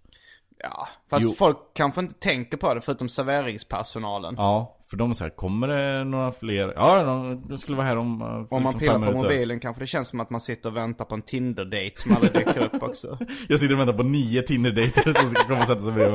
Ja, 0.58 0.88
fast 1.10 1.22
Jo. 1.24 1.34
folk 1.38 1.56
kanske 1.74 2.00
inte 2.00 2.14
tänker 2.14 2.56
på 2.56 2.74
det 2.74 2.80
förutom 2.80 3.08
serveringspersonalen. 3.08 4.34
Ja, 4.38 4.76
för 4.90 4.96
de 4.96 5.10
är 5.10 5.14
så 5.14 5.24
här, 5.24 5.30
kommer 5.30 5.68
det 5.68 6.04
några 6.04 6.32
fler? 6.32 6.72
Ja, 6.76 7.02
de, 7.48 7.58
skulle 7.58 7.76
vara 7.76 7.86
här 7.86 7.96
om, 7.96 8.20
eh, 8.22 8.26
Om 8.26 8.46
man 8.50 8.62
liksom 8.62 8.80
pillar 8.80 8.92
fem 8.92 9.00
på 9.02 9.06
minuter. 9.08 9.28
mobilen 9.28 9.60
kanske 9.60 9.82
det 9.82 9.86
känns 9.86 10.08
som 10.08 10.20
att 10.20 10.30
man 10.30 10.40
sitter 10.40 10.70
och 10.70 10.76
väntar 10.76 11.04
på 11.04 11.14
en 11.14 11.22
Tinder-date 11.22 11.92
som 11.96 12.12
aldrig 12.12 12.32
dyker 12.32 12.60
upp 12.74 12.82
också. 12.82 13.18
Jag 13.48 13.60
sitter 13.60 13.74
och 13.74 13.80
väntar 13.80 13.92
på 13.96 14.02
nio 14.02 14.42
Tinder-dejter 14.42 15.12
som 15.20 15.30
ska 15.30 15.42
komma 15.44 15.60
och 15.60 15.66
sätta 15.66 15.80
sig 15.80 15.92
bredvid 15.92 16.14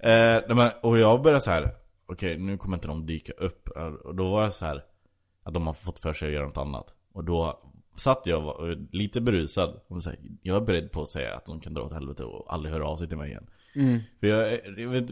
mig. 0.00 0.52
Eh, 0.58 0.68
och 0.82 0.98
jag 0.98 1.22
börjar 1.22 1.40
så 1.40 1.50
här. 1.50 1.70
okej 2.06 2.38
nu 2.38 2.56
kommer 2.58 2.76
inte 2.76 2.88
de 2.88 3.06
dyka 3.06 3.32
upp. 3.32 3.68
Eh, 3.76 3.86
Och 3.86 4.14
då 4.14 4.30
var 4.30 4.42
jag 4.42 4.52
så 4.52 4.64
här. 4.64 4.82
att 5.44 5.54
de 5.54 5.66
har 5.66 5.74
fått 5.74 5.98
för 5.98 6.12
sig 6.12 6.28
att 6.28 6.34
göra 6.34 6.46
något 6.46 6.58
annat. 6.58 6.86
Och 7.14 7.24
då 7.24 7.60
satt 7.94 8.26
jag 8.26 8.40
var 8.40 8.78
lite 8.92 9.20
berusad. 9.20 9.80
Och 9.88 10.04
här, 10.04 10.18
jag 10.42 10.56
är 10.56 10.60
beredd 10.60 10.92
på 10.92 11.02
att 11.02 11.08
säga 11.08 11.34
att 11.34 11.46
de 11.46 11.60
kan 11.60 11.74
dra 11.74 11.82
åt 11.82 11.92
helvete 11.92 12.24
och 12.24 12.54
aldrig 12.54 12.72
höra 12.74 12.86
av 12.86 12.96
sig 12.96 13.08
till 13.08 13.16
mig 13.16 13.30
igen. 13.30 13.46
För 14.20 14.26
jag, 14.26 14.60
jag 14.78 14.88
vet, 14.88 15.08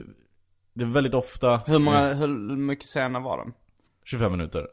det 0.74 0.84
är 0.84 0.86
väldigt 0.86 1.14
ofta 1.14 1.56
Hur, 1.66 1.78
många, 1.78 2.12
hur 2.12 2.56
mycket 2.56 2.86
sena 2.86 3.20
var 3.20 3.38
de? 3.38 3.52
25 4.04 4.32
minuter. 4.32 4.68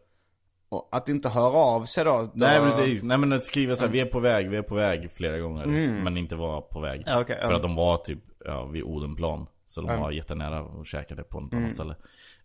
Och 0.70 0.90
att 0.92 1.10
inte 1.10 1.30
höra 1.30 1.58
av 1.58 1.86
sig 1.86 2.06
då? 2.06 2.12
då... 2.12 2.32
Nej 2.34 2.60
precis, 2.60 3.04
nej 3.04 3.18
men 3.18 3.34
att 3.34 3.44
skriva 3.44 3.76
så 3.76 3.86
här, 3.86 3.92
vi 3.92 4.00
är 4.00 4.06
på 4.06 4.20
väg, 4.20 4.50
vi 4.50 4.58
är 4.58 4.62
på 4.62 4.76
väg 4.76 5.12
flera 5.12 5.40
gånger. 5.40 5.66
Men 6.04 6.18
inte 6.18 6.36
vara 6.36 6.62
på 6.62 6.80
väg. 6.80 7.04
Ja, 7.06 7.26
ja. 7.28 7.48
För 7.48 7.54
att 7.54 7.62
de 7.62 7.76
var 7.76 7.98
typ, 7.98 8.20
ja, 8.46 8.66
vid 8.66 8.84
Odenplan. 8.84 9.48
Så 9.66 9.82
de 9.82 10.00
var 10.00 10.12
jättenära 10.12 10.64
och 10.64 10.86
käkade 10.86 11.24
på 11.24 11.40
något 11.40 11.54
annat 11.54 11.74
ställe. 11.74 11.96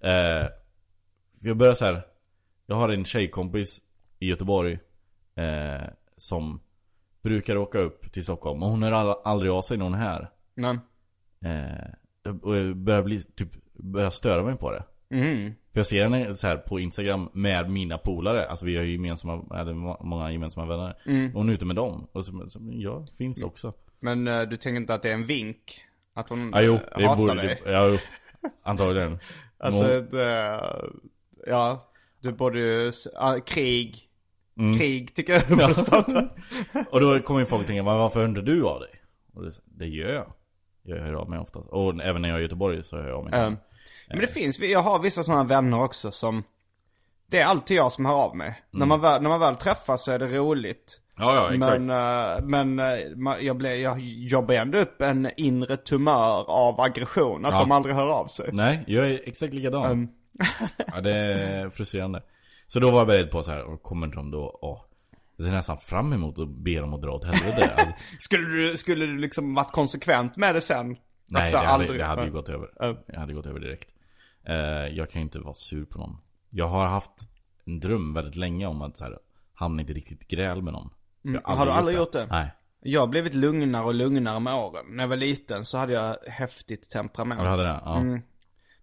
Eh, 0.00 0.48
jag 1.40 1.56
börjar 1.56 1.74
så 1.74 1.84
här. 1.84 2.02
jag 2.66 2.76
har 2.76 2.88
en 2.88 3.04
tjejkompis 3.04 3.82
i 4.18 4.28
Göteborg. 4.28 4.78
Eh, 5.34 5.88
som 6.16 6.60
brukar 7.22 7.56
åka 7.56 7.78
upp 7.78 8.12
till 8.12 8.22
Stockholm. 8.24 8.62
Och 8.62 8.68
hon 8.68 8.82
hör 8.82 8.92
all, 8.92 9.16
aldrig 9.24 9.52
av 9.52 9.62
sig 9.62 9.76
är 9.76 9.94
här. 9.94 10.30
Men, 10.54 10.80
Eh, 11.44 12.34
och 12.42 12.56
jag 12.56 12.76
börjar 12.76 13.02
bli, 13.02 13.20
typ, 13.22 13.48
börjar 13.72 14.10
störa 14.10 14.42
mig 14.42 14.56
på 14.56 14.70
det. 14.70 14.84
mm. 15.10 15.54
För 15.72 15.78
jag 15.80 15.86
ser 15.86 16.02
henne 16.02 16.34
så 16.34 16.46
här 16.46 16.56
på 16.56 16.80
Instagram 16.80 17.28
med 17.32 17.70
mina 17.70 17.98
polare. 17.98 18.46
Alltså 18.46 18.66
vi 18.66 18.76
har 18.76 18.84
ju 18.84 18.92
gemensamma, 18.92 19.60
eller 19.60 19.72
må- 19.72 20.00
många 20.04 20.32
gemensamma 20.32 20.66
vänner. 20.66 20.96
Och 21.34 21.38
hon 21.40 21.48
är 21.48 21.52
ute 21.52 21.66
med 21.66 21.76
dem. 21.76 22.08
Och 22.12 22.24
så, 22.24 22.50
så 22.50 22.58
jag 22.72 23.08
finns 23.18 23.42
också. 23.42 23.72
Men 24.00 24.28
eh, 24.28 24.42
du 24.42 24.56
tänker 24.56 24.76
inte 24.80 24.94
att 24.94 25.02
det 25.02 25.08
är 25.10 25.14
en 25.14 25.26
vink? 25.26 25.80
Att 26.14 26.28
hon 26.28 26.50
Ja 26.54 26.62
jo, 26.62 26.74
eh, 26.74 26.80
det 26.96 27.06
hatar 27.06 27.16
borde, 27.16 27.34
dig? 27.34 27.60
det, 27.64 27.72
ja, 27.72 27.86
jo, 27.88 27.98
antagligen. 28.62 29.18
Alltså, 29.58 29.82
hon- 29.94 30.08
det, 30.10 30.62
ja. 31.46 31.88
Du 32.20 32.32
borde 32.32 32.58
ju, 32.58 32.92
ah, 33.14 33.38
krig. 33.40 34.08
Mm. 34.58 34.78
Krig 34.78 35.14
tycker 35.14 35.44
jag 35.58 35.76
starta. 35.76 36.28
Och 36.90 37.00
då 37.00 37.20
kommer 37.20 37.40
ju 37.40 37.46
folk 37.46 37.66
tänka, 37.66 37.82
"Men 37.82 37.98
varför 37.98 38.20
hör 38.20 38.28
du 38.28 38.66
av 38.66 38.80
dig? 38.80 38.90
Och 39.34 39.42
det, 39.42 39.50
det 39.64 39.86
gör 39.86 40.12
jag. 40.12 40.32
Jag 40.82 40.96
hör 40.96 41.12
av 41.14 41.30
mig 41.30 41.38
ofta. 41.38 41.58
Och 41.58 42.02
även 42.02 42.22
när 42.22 42.28
jag 42.28 42.36
är 42.36 42.40
i 42.40 42.42
Göteborg 42.42 42.84
så 42.84 42.96
hör 42.96 43.08
jag 43.08 43.18
av 43.18 43.24
mig. 43.24 43.34
Ehm, 43.40 43.56
Men 44.08 44.18
det 44.20 44.26
finns, 44.26 44.58
jag 44.60 44.82
har 44.82 44.98
vissa 44.98 45.22
sådana 45.22 45.44
vänner 45.44 45.82
också 45.82 46.10
som 46.10 46.44
Det 47.26 47.38
är 47.38 47.44
alltid 47.44 47.76
jag 47.76 47.92
som 47.92 48.06
hör 48.06 48.14
av 48.14 48.36
mig. 48.36 48.62
När, 48.70 48.86
man 48.86 49.00
väl, 49.00 49.22
när 49.22 49.28
man 49.28 49.40
väl 49.40 49.56
träffas 49.56 50.04
så 50.04 50.12
är 50.12 50.18
det 50.18 50.26
roligt. 50.26 50.98
Ja, 51.18 51.34
ja, 51.34 51.54
exakt. 51.54 51.80
Men, 51.80 52.36
eh, 52.38 52.44
men 52.44 52.78
eh, 52.78 53.38
jag, 53.40 53.56
blir, 53.56 53.70
jag 53.74 54.00
jobbar 54.00 54.54
ändå 54.54 54.78
upp 54.78 55.02
en 55.02 55.30
inre 55.36 55.76
tumör 55.76 56.50
av 56.50 56.80
aggression. 56.80 57.44
Att 57.46 57.52
Ja. 57.52 57.60
de 57.60 57.72
aldrig 57.72 57.94
hör 57.94 58.06
av 58.08 58.26
sig. 58.26 58.50
Nej, 58.52 58.84
jag 58.86 59.10
är 59.10 59.20
exakt 59.28 59.54
likadan. 59.54 59.90
Ehm, 59.92 60.08
Ja, 60.94 61.00
det 61.00 61.14
är 61.16 61.70
frustrerande. 61.70 62.22
Så 62.72 62.80
då 62.80 62.90
var 62.90 62.98
jag 62.98 63.06
beredd 63.06 63.30
på 63.30 63.42
så 63.42 63.50
här, 63.50 63.62
och 63.64 63.82
kommer 63.82 64.06
de 64.06 64.30
då, 64.30 64.58
åh. 64.62 64.78
Jag 65.36 65.46
ser 65.46 65.52
nästan 65.52 65.78
fram 65.78 66.12
emot 66.12 66.38
att 66.38 66.48
be 66.48 66.80
dem 66.80 66.94
att 66.94 67.02
dra 67.02 67.10
åt 67.10 67.24
helvete. 67.24 67.70
Alltså, 67.76 67.94
skulle, 68.18 68.48
du, 68.48 68.76
skulle 68.76 69.06
du 69.06 69.18
liksom 69.18 69.54
varit 69.54 69.72
konsekvent 69.72 70.36
med 70.36 70.54
det 70.54 70.60
sen? 70.60 70.86
nej, 71.26 71.42
Alltså, 71.42 71.56
det 71.56 71.62
hade, 71.66 71.68
aldrig- 71.72 72.00
det 72.00 72.04
hade 72.06 72.24
ju 72.24 72.30
gått 72.32 72.48
över. 72.48 72.70
Ja. 72.78 73.02
Jag 73.06 73.20
hade 73.20 73.32
gått 73.34 73.46
över 73.46 73.60
direkt. 73.60 73.88
Eh, 74.46 74.56
jag 74.96 75.10
kan 75.10 75.20
ju 75.20 75.22
inte 75.24 75.38
vara 75.38 75.54
sur 75.54 75.84
på 75.84 75.98
någon. 75.98 76.16
Jag 76.50 76.68
har 76.68 76.86
haft 76.86 77.12
en 77.64 77.80
dröm 77.80 78.14
väldigt 78.14 78.36
länge 78.36 78.66
om 78.66 78.82
att 78.82 78.96
så 78.96 79.04
här, 79.04 79.18
hamna 79.54 79.82
i 79.82 79.84
ett 79.84 79.90
riktigt 79.90 80.28
gräl 80.28 80.62
med 80.62 80.72
någon. 80.72 80.90
Mm. 81.24 81.40
Har 81.44 81.66
du 81.66 81.72
aldrig 81.72 81.96
gjort 81.96 82.12
det? 82.12 82.26
Nej. 82.30 82.54
Jag 82.80 83.00
har 83.00 83.06
blivit 83.08 83.34
lugnare 83.34 83.84
och 83.84 83.94
lugnare 83.94 84.40
med 84.40 84.54
åren. 84.54 84.84
När 84.88 85.02
jag 85.04 85.08
var 85.08 85.16
liten 85.16 85.64
så 85.64 85.78
hade 85.78 85.92
jag 85.92 86.16
häftigt 86.28 86.90
temperament. 86.90 87.38
Ja, 87.40 87.44
du 87.44 87.50
hade 87.50 87.62
det? 87.62 87.80
Ja. 87.84 87.96
Mm. 87.98 88.20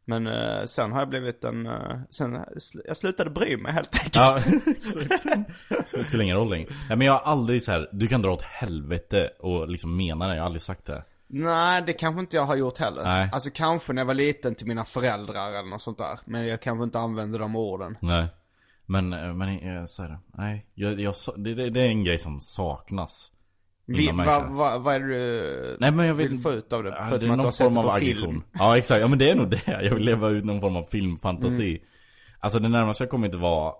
Men 0.09 0.27
eh, 0.27 0.65
sen 0.65 0.91
har 0.91 0.99
jag 0.99 1.09
blivit 1.09 1.43
en, 1.43 1.65
eh, 1.65 1.99
sen, 2.09 2.39
jag 2.85 2.97
slutade 2.97 3.29
bry 3.29 3.57
mig 3.57 3.73
helt 3.73 3.95
enkelt. 3.95 4.15
Ja, 4.15 4.39
exakt. 4.65 5.49
Det 5.91 6.03
spelar 6.03 6.23
ingen 6.23 6.37
roll 6.37 6.49
längre. 6.49 6.69
Nej 6.87 6.97
men 6.97 7.07
jag 7.07 7.13
har 7.13 7.31
aldrig 7.31 7.63
så 7.63 7.71
här, 7.71 7.89
du 7.91 8.07
kan 8.07 8.21
dra 8.21 8.31
åt 8.31 8.41
helvete 8.41 9.29
och 9.39 9.69
liksom 9.69 9.97
mena 9.97 10.27
det, 10.27 10.35
jag 10.35 10.41
har 10.41 10.45
aldrig 10.45 10.61
sagt 10.61 10.85
det. 10.85 11.03
Nej, 11.27 11.83
det 11.85 11.93
kanske 11.93 12.19
inte 12.19 12.35
jag 12.35 12.45
har 12.45 12.55
gjort 12.55 12.77
heller. 12.77 13.03
Nej. 13.03 13.29
Alltså 13.31 13.49
kanske 13.53 13.93
när 13.93 14.01
jag 14.01 14.07
var 14.07 14.13
liten 14.13 14.55
till 14.55 14.67
mina 14.67 14.85
föräldrar 14.85 15.49
eller 15.49 15.69
något 15.69 15.81
sånt 15.81 15.97
där. 15.97 16.19
Men 16.25 16.47
jag 16.47 16.61
kanske 16.61 16.83
inte 16.83 16.99
använde 16.99 17.37
de 17.37 17.55
orden. 17.55 17.97
Nej. 18.01 18.27
Men, 18.85 19.13
eh, 19.13 19.33
men 19.33 19.87
så 19.87 20.03
här, 20.03 20.19
nej. 20.37 20.65
Jag, 20.73 20.99
jag, 20.99 21.15
det, 21.37 21.69
det 21.69 21.81
är 21.81 21.89
en 21.89 22.03
grej 22.03 22.19
som 22.19 22.41
saknas 22.41 23.31
Vi, 23.97 24.11
vad 24.11 24.49
va, 24.51 24.77
vad 24.77 24.95
är 24.95 24.99
det 24.99 25.07
du 25.07 25.77
Nej 25.79 25.91
men 25.91 26.05
jag 26.07 26.13
vill 26.13 26.29
vill 26.29 26.39
få 26.39 26.51
ut 26.51 26.73
av 26.73 26.83
det? 26.83 26.91
Förutom 27.09 27.27
det 27.27 27.33
är 27.33 27.37
någon 27.37 27.51
form 27.51 27.77
av 27.77 27.89
aggression. 27.89 28.29
film. 28.29 28.43
Ja 28.53 28.77
exakt, 28.77 29.01
ja 29.01 29.07
men 29.07 29.19
det 29.19 29.29
är 29.31 29.35
nog 29.35 29.49
det. 29.49 29.61
Jag 29.83 29.95
vill 29.95 30.03
leva 30.05 30.29
ut 30.29 30.45
någon 30.45 30.61
form 30.61 30.75
av 30.75 30.83
filmfantasi. 30.83 31.83
Alltså 32.39 32.59
det 32.59 32.69
närmaste 32.69 33.03
jag 33.03 33.11
kommit 33.11 33.35
var 33.35 33.75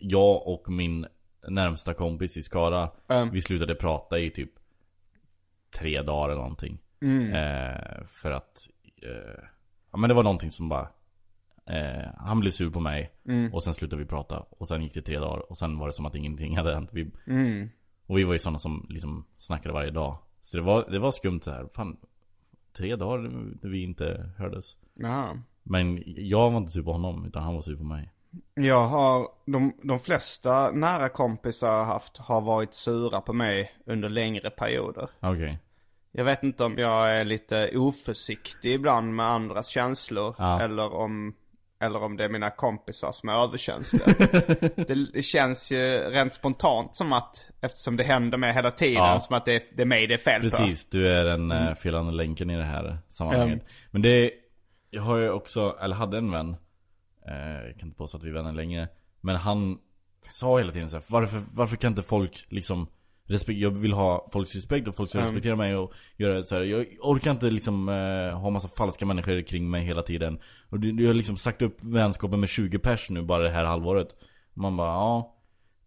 jag 0.00 0.46
och 0.46 0.68
min 0.68 1.06
närmsta 1.48 1.94
kompis 1.94 2.36
i 2.36 2.42
Skara. 2.42 2.88
Mm. 3.08 3.30
Vi 3.30 3.40
slutade 3.40 3.74
prata 3.74 4.18
i 4.18 4.30
typ 4.30 4.50
tre 5.78 6.02
dagar 6.02 6.28
eller 6.28 6.40
någonting. 6.42 6.78
Mm. 7.02 7.32
Eh, 7.34 8.06
för 8.06 8.30
att, 8.30 8.68
eh, 9.02 9.42
ja 9.92 9.98
men 9.98 10.08
det 10.08 10.14
var 10.14 10.22
någonting 10.22 10.50
som 10.50 10.68
bara 10.68 10.88
eh, 11.70 12.08
Han 12.18 12.40
blev 12.40 12.50
sur 12.50 12.70
på 12.70 12.80
mig 12.80 13.12
Mm. 13.28 13.54
och 13.54 13.62
sen 13.62 13.74
slutade 13.74 14.02
vi 14.02 14.08
prata 14.08 14.44
och 14.50 14.68
sen 14.68 14.82
gick 14.82 14.94
det 14.94 15.02
tre 15.02 15.18
dagar 15.18 15.50
och 15.50 15.58
sen 15.58 15.78
var 15.78 15.86
det 15.86 15.92
som 15.92 16.06
att 16.06 16.14
ingenting 16.14 16.56
hade 16.56 16.74
hänt. 16.74 16.90
Vi, 16.92 17.10
Mm. 17.26 17.68
Och 18.10 18.18
vi 18.18 18.24
var 18.24 18.32
ju 18.32 18.38
sådana 18.38 18.58
som 18.58 18.86
liksom 18.88 19.24
snackade 19.36 19.72
varje 19.74 19.90
dag. 19.90 20.18
Så 20.40 20.56
det 20.56 20.62
var, 20.62 20.90
det 20.90 20.98
var 20.98 21.10
skumt 21.10 21.40
så 21.42 21.50
här. 21.50 21.68
Fan, 21.72 21.96
tre 22.76 22.96
dagar 22.96 23.18
när 23.62 23.70
vi 23.70 23.82
inte 23.82 24.30
hördes. 24.38 24.76
Jaha. 24.94 25.42
Men 25.62 26.02
jag 26.06 26.50
var 26.50 26.58
inte 26.58 26.72
sur 26.72 26.82
på 26.82 26.92
honom, 26.92 27.24
utan 27.24 27.42
han 27.42 27.54
var 27.54 27.62
sur 27.62 27.76
på 27.76 27.84
mig. 27.84 28.12
Jag 28.54 28.88
har, 28.88 29.28
de, 29.46 29.72
de 29.82 30.00
flesta 30.00 30.70
nära 30.70 31.08
kompisar 31.08 31.68
jag 31.68 31.84
har 31.84 31.92
haft 31.92 32.18
har 32.18 32.40
varit 32.40 32.74
sura 32.74 33.20
på 33.20 33.32
mig 33.32 33.72
under 33.86 34.08
längre 34.08 34.50
perioder. 34.50 35.10
Okej. 35.20 35.58
Jag 36.12 36.24
vet 36.24 36.42
inte 36.42 36.64
om 36.64 36.78
jag 36.78 37.16
är 37.16 37.24
lite 37.24 37.70
oförsiktig 37.74 38.72
ibland 38.72 39.14
med 39.14 39.26
andras 39.26 39.68
känslor. 39.68 40.34
Ja. 40.38 40.62
Eller 40.62 40.94
om, 40.94 41.34
eller 41.80 42.02
om 42.02 42.16
det 42.16 42.24
är 42.24 42.28
mina 42.28 42.50
kompisar 42.50 43.12
som 43.12 43.28
är 43.28 43.32
överkänsliga. 43.32 44.06
det, 45.12 45.22
känns 45.22 45.72
ju 45.72 45.98
rent 46.10 46.34
spontant 46.34 46.96
som 46.96 47.12
att, 47.12 47.46
eftersom 47.60 47.96
det 47.96 48.04
händer 48.04 48.38
mig 48.38 48.52
hela 48.52 48.70
tiden, 48.70 48.94
Ja. 48.94 49.20
som 49.20 49.36
att 49.36 49.44
det 49.44 49.54
är, 49.54 49.62
det 49.76 49.82
är 49.82 49.86
mig 49.86 50.06
det 50.06 50.14
är 50.14 50.18
fel. 50.18 50.40
Precis, 50.40 50.90
du 50.90 51.08
är 51.08 51.24
den 51.24 51.52
mm. 51.52 51.76
felande 51.76 52.12
länken 52.12 52.50
i 52.50 52.56
det 52.56 52.64
här 52.64 52.98
sammanhanget. 53.08 53.62
Mm. 53.62 53.66
Men 53.90 54.02
det, 54.02 54.30
jag 54.90 55.02
har 55.02 55.16
ju 55.16 55.30
också, 55.30 55.76
eller 55.80 55.96
hade 55.96 56.18
en 56.18 56.30
vän. 56.30 56.56
Eh, 57.28 57.66
jag 57.66 57.78
kan 57.78 57.88
inte 57.88 57.98
påstå 57.98 58.18
att 58.18 58.24
vi 58.24 58.28
är 58.28 58.34
vänner 58.34 58.52
längre. 58.52 58.88
Men 59.20 59.36
han 59.36 59.78
sa 60.28 60.58
hela 60.58 60.72
tiden 60.72 60.90
så 60.90 60.96
här, 60.96 61.04
varför, 61.08 61.42
varför 61.54 61.76
kan 61.76 61.90
inte 61.92 62.02
folk 62.02 62.44
liksom 62.48 62.86
respekt, 63.30 63.58
jag 63.60 63.70
vill 63.70 63.92
ha 63.92 64.28
folks 64.32 64.54
respekt 64.54 64.88
och 64.88 64.96
folk 64.96 65.08
ska 65.08 65.18
Mm. 65.18 65.28
respektera 65.30 65.56
mig 65.56 65.76
och 65.76 65.92
göra 66.16 66.42
så 66.42 66.54
här. 66.54 66.62
Jag 66.62 66.86
orkar 67.00 67.30
inte 67.30 67.50
liksom 67.50 67.88
eh, 67.88 68.38
ha 68.40 68.50
massa 68.50 68.68
falska 68.68 69.06
människor 69.06 69.40
kring 69.42 69.70
mig 69.70 69.82
hela 69.82 70.02
tiden. 70.02 70.38
Och 70.68 70.80
du, 70.80 71.06
har 71.06 71.14
liksom 71.14 71.36
sagt 71.36 71.62
upp 71.62 71.76
vänskapen 71.84 72.40
med 72.40 72.48
20 72.48 72.78
pers 72.78 73.10
nu 73.10 73.22
bara 73.22 73.42
det 73.42 73.50
här 73.50 73.64
halvåret. 73.64 74.08
Man 74.54 74.76
bara, 74.76 74.88
ja. 74.88 75.36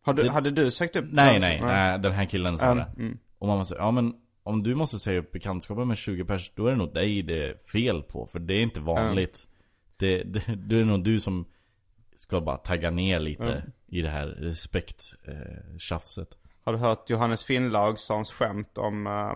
Har 0.06 0.14
du, 0.14 0.24
Det- 0.24 0.32
hade 0.32 0.52
du 0.52 0.72
sagt 0.72 0.96
upp 0.96 1.06
Nej, 1.12 1.40
nej, 1.40 1.62
nej, 1.62 2.00
den 2.00 2.12
här 2.12 2.26
killen 2.26 2.58
sa 2.58 2.66
Mm, 2.72 2.78
det. 2.78 3.02
mm. 3.04 3.18
Och 3.40 3.48
man 3.48 3.66
säger, 3.66 3.82
ja 3.82 3.92
men 3.92 4.14
om 4.44 4.64
du 4.64 4.76
måste 4.76 5.00
säga 5.00 5.20
upp 5.20 5.32
bekantskapen 5.32 5.88
med 5.88 5.98
20 5.98 6.26
pers, 6.26 6.52
då 6.56 6.68
är 6.68 6.72
det 6.72 6.78
nog 6.78 6.94
dig 6.94 7.22
det 7.24 7.46
är 7.50 7.56
fel 7.72 8.02
på. 8.04 8.26
För 8.28 8.40
det 8.40 8.54
är 8.56 8.62
inte 8.62 8.80
vanligt. 8.82 9.48
Det, 9.98 10.24
det, 10.24 10.44
det 10.56 10.80
är 10.80 10.86
nog 10.86 11.04
du 11.04 11.20
som 11.20 11.46
ska 12.16 12.42
bara 12.42 12.58
tagga 12.58 12.92
ner 12.92 13.20
lite 13.20 13.44
Mm. 13.52 13.72
i 13.88 14.02
det 14.02 14.10
här 14.10 14.26
respekttjafset. 14.28 15.20
Eh, 15.28 15.78
tjafset. 15.78 16.28
Har 16.66 16.74
du 16.74 16.80
hört 16.80 17.10
Johannes 17.10 17.44
Finnlaugssons 17.44 18.32
skämt 18.32 18.78
om, 18.78 19.08
uh, 19.08 19.36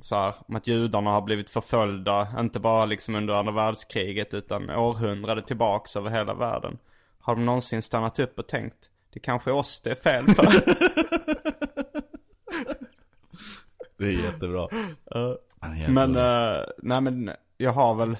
så 0.00 0.16
här, 0.16 0.34
om 0.48 0.56
att 0.56 0.66
judarna 0.66 1.10
har 1.10 1.22
blivit 1.22 1.50
förföljda, 1.50 2.28
inte 2.40 2.60
bara 2.60 2.84
liksom 2.84 3.14
under 3.14 3.34
andra 3.34 3.52
världskriget 3.52 4.34
utan 4.34 4.70
århundrade 4.70 5.42
tillbaks 5.42 5.96
över 5.96 6.10
hela 6.10 6.34
världen. 6.34 6.78
Har 7.18 7.34
de 7.36 7.44
någonsin 7.44 7.82
stannat 7.82 8.18
upp 8.18 8.38
och 8.38 8.48
tänkt, 8.48 8.90
det 9.12 9.20
kanske 9.20 9.50
är 9.50 9.54
oss 9.54 9.80
det 9.80 9.90
är 9.90 9.94
fel 9.94 10.24
på? 10.24 10.42
det 13.98 14.04
är 14.04 14.24
jättebra. 14.24 14.68
Han 15.60 15.76
är 15.76 15.88
men, 15.88 16.16
uh, 16.16 16.64
nej 16.78 17.00
men 17.00 17.30
jag 17.56 17.72
har 17.72 17.94
väl, 17.94 18.16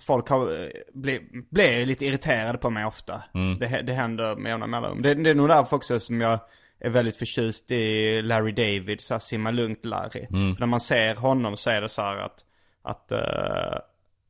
folk 0.00 0.28
har, 0.28 0.62
eh, 0.62 0.68
bli, 0.92 1.28
blir 1.50 1.86
lite 1.86 2.06
irriterade 2.06 2.58
på 2.58 2.70
mig 2.70 2.84
ofta. 2.84 3.22
Mm. 3.34 3.58
Det, 3.58 3.82
det 3.82 3.92
händer 3.92 4.36
med 4.36 4.50
jämna 4.50 4.66
mellanrum. 4.66 5.02
Det, 5.02 5.14
det 5.14 5.30
är 5.30 5.34
nog 5.34 5.48
därför 5.48 5.76
också 5.76 6.00
som 6.00 6.20
jag 6.20 6.40
är 6.80 6.90
väldigt 6.90 7.16
förtjust 7.16 7.70
i 7.70 8.22
Larry 8.22 8.52
David, 8.52 9.00
så 9.00 9.14
här, 9.14 9.18
simma 9.18 9.50
lugnt 9.50 9.84
Larry. 9.84 10.26
Mm. 10.30 10.54
För 10.54 10.60
när 10.60 10.66
man 10.66 10.80
ser 10.80 11.14
honom 11.14 11.56
så 11.56 11.70
är 11.70 11.80
det 11.80 11.88
så 11.88 12.02
här 12.02 12.16
att, 12.16 12.44
att, 12.82 13.12
eh, 13.12 13.78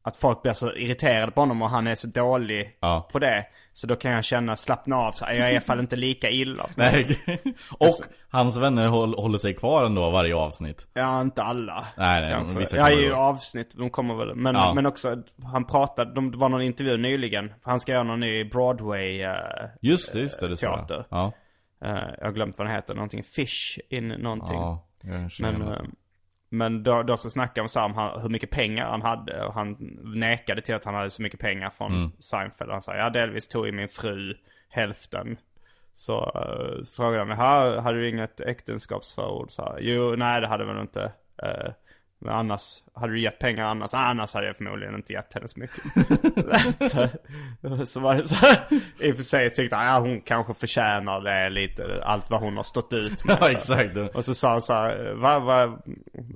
att 0.02 0.16
folk 0.16 0.42
blir 0.42 0.52
så 0.52 0.72
irriterade 0.74 1.32
på 1.32 1.40
honom 1.40 1.62
och 1.62 1.70
han 1.70 1.86
är 1.86 1.94
så 1.94 2.06
dålig 2.06 2.76
Ja. 2.80 3.08
på 3.12 3.18
det. 3.18 3.46
Så 3.72 3.86
då 3.86 3.96
kan 3.96 4.12
jag 4.12 4.24
känna, 4.24 4.56
slappna 4.56 4.96
av, 4.96 5.12
så 5.12 5.24
här, 5.24 5.32
jag 5.34 5.46
är 5.46 5.52
i 5.52 5.54
alla 5.56 5.60
fall 5.60 5.80
inte 5.80 5.96
lika 5.96 6.30
illa. 6.30 6.66
Nej. 6.76 7.06
och 7.78 7.88
hans 8.30 8.56
vänner 8.56 8.86
håll, 8.86 9.14
håller 9.14 9.38
sig 9.38 9.54
kvar 9.54 9.84
ändå 9.86 10.10
varje 10.10 10.36
avsnitt. 10.36 10.86
Ja, 10.94 11.20
inte 11.20 11.42
alla. 11.42 11.86
Nej, 11.96 12.20
nej, 12.20 12.32
kanske. 12.32 12.58
vissa 12.58 12.76
Ja, 12.92 13.08
då. 13.10 13.16
avsnitt, 13.16 13.70
de 13.76 13.90
kommer 13.90 14.14
väl. 14.14 14.34
Men, 14.34 14.54
Ja. 14.54 14.72
men 14.74 14.86
också, 14.86 15.16
han 15.44 15.64
pratade, 15.64 16.14
de, 16.14 16.30
det 16.30 16.36
var 16.38 16.48
någon 16.48 16.62
intervju 16.62 16.96
nyligen. 16.96 17.52
Han 17.62 17.80
ska 17.80 17.92
göra 17.92 18.02
någon 18.02 18.20
ny 18.20 18.44
Broadway 18.44 19.22
eh, 19.22 19.34
Just 19.82 20.12
det, 20.12 20.18
just 20.20 20.40
det. 20.40 20.48
det 20.48 20.56
teater. 20.56 21.04
Ja. 21.10 21.32
Eh, 21.80 22.08
jag 22.18 22.24
har 22.24 22.32
glömt 22.32 22.58
vad 22.58 22.66
den 22.66 22.74
heter, 22.74 22.94
någonting 22.94 23.22
Fish 23.24 23.78
in 23.88 24.08
någonting. 24.08 24.56
Ja, 24.56 24.86
men 25.40 25.60
det. 25.60 25.84
men 26.48 26.82
då, 26.82 27.02
då 27.02 27.16
så 27.16 27.30
snackade 27.30 27.68
de 27.74 27.80
om 27.80 27.94
han, 27.94 28.20
hur 28.20 28.28
mycket 28.28 28.50
pengar 28.50 28.90
han 28.90 29.02
hade. 29.02 29.44
Och 29.46 29.54
han 29.54 29.76
nekade 30.04 30.62
till 30.62 30.74
att 30.74 30.84
han 30.84 30.94
hade 30.94 31.10
så 31.10 31.22
mycket 31.22 31.40
pengar 31.40 31.70
från 31.70 31.92
Mm. 31.94 32.10
Seinfeld. 32.18 32.70
Han 32.70 32.82
sa, 32.82 32.96
ja 32.96 33.10
delvis 33.10 33.48
tog 33.48 33.66
ju 33.66 33.72
min 33.72 33.88
fru 33.88 34.36
hälften. 34.68 35.36
Så 35.94 36.20
uh, 36.26 36.84
frågade 36.84 37.18
de, 37.18 37.30
"Ha, 37.30 37.80
hade 37.80 37.98
du 37.98 38.08
inget 38.08 38.40
äktenskapsförord? 38.40 39.50
Så 39.50 39.62
här, 39.62 39.78
jo, 39.80 40.14
nej 40.16 40.40
det 40.40 40.46
hade 40.46 40.64
väl 40.64 40.80
inte. 40.80 41.12
Eh, 41.42 41.72
men 42.18 42.34
annars, 42.34 42.82
hade 42.94 43.12
du 43.12 43.20
gett 43.20 43.38
pengar 43.38 43.68
annars? 43.68 43.94
Ah, 43.94 43.98
annars 43.98 44.34
hade 44.34 44.46
jag 44.46 44.56
förmodligen 44.56 44.94
inte 44.94 45.12
gett 45.12 45.34
henne 45.34 45.48
så 45.48 45.60
mycket. 45.60 45.82
så 47.88 48.00
var 48.00 48.14
det 48.14 48.28
så 48.28 48.34
här, 48.34 48.58
i 49.00 49.12
och 49.12 49.16
för 49.16 49.22
sig 49.22 49.50
tyckte 49.50 49.76
han, 49.76 49.86
ja 49.86 49.98
hon 49.98 50.20
kanske 50.20 50.54
förtjänar 50.54 51.20
det 51.20 51.50
lite, 51.50 52.02
allt 52.04 52.30
vad 52.30 52.40
hon 52.40 52.56
har 52.56 52.62
stått 52.62 52.92
ut 52.92 53.24
med. 53.24 53.36
Ja, 53.40 53.50
exakt. 53.50 53.96
Och 54.14 54.24
så 54.24 54.34
sa 54.34 54.50
han 54.50 54.62
så 54.62 54.72
här, 54.72 55.12
va, 55.12 55.38
va, 55.38 55.78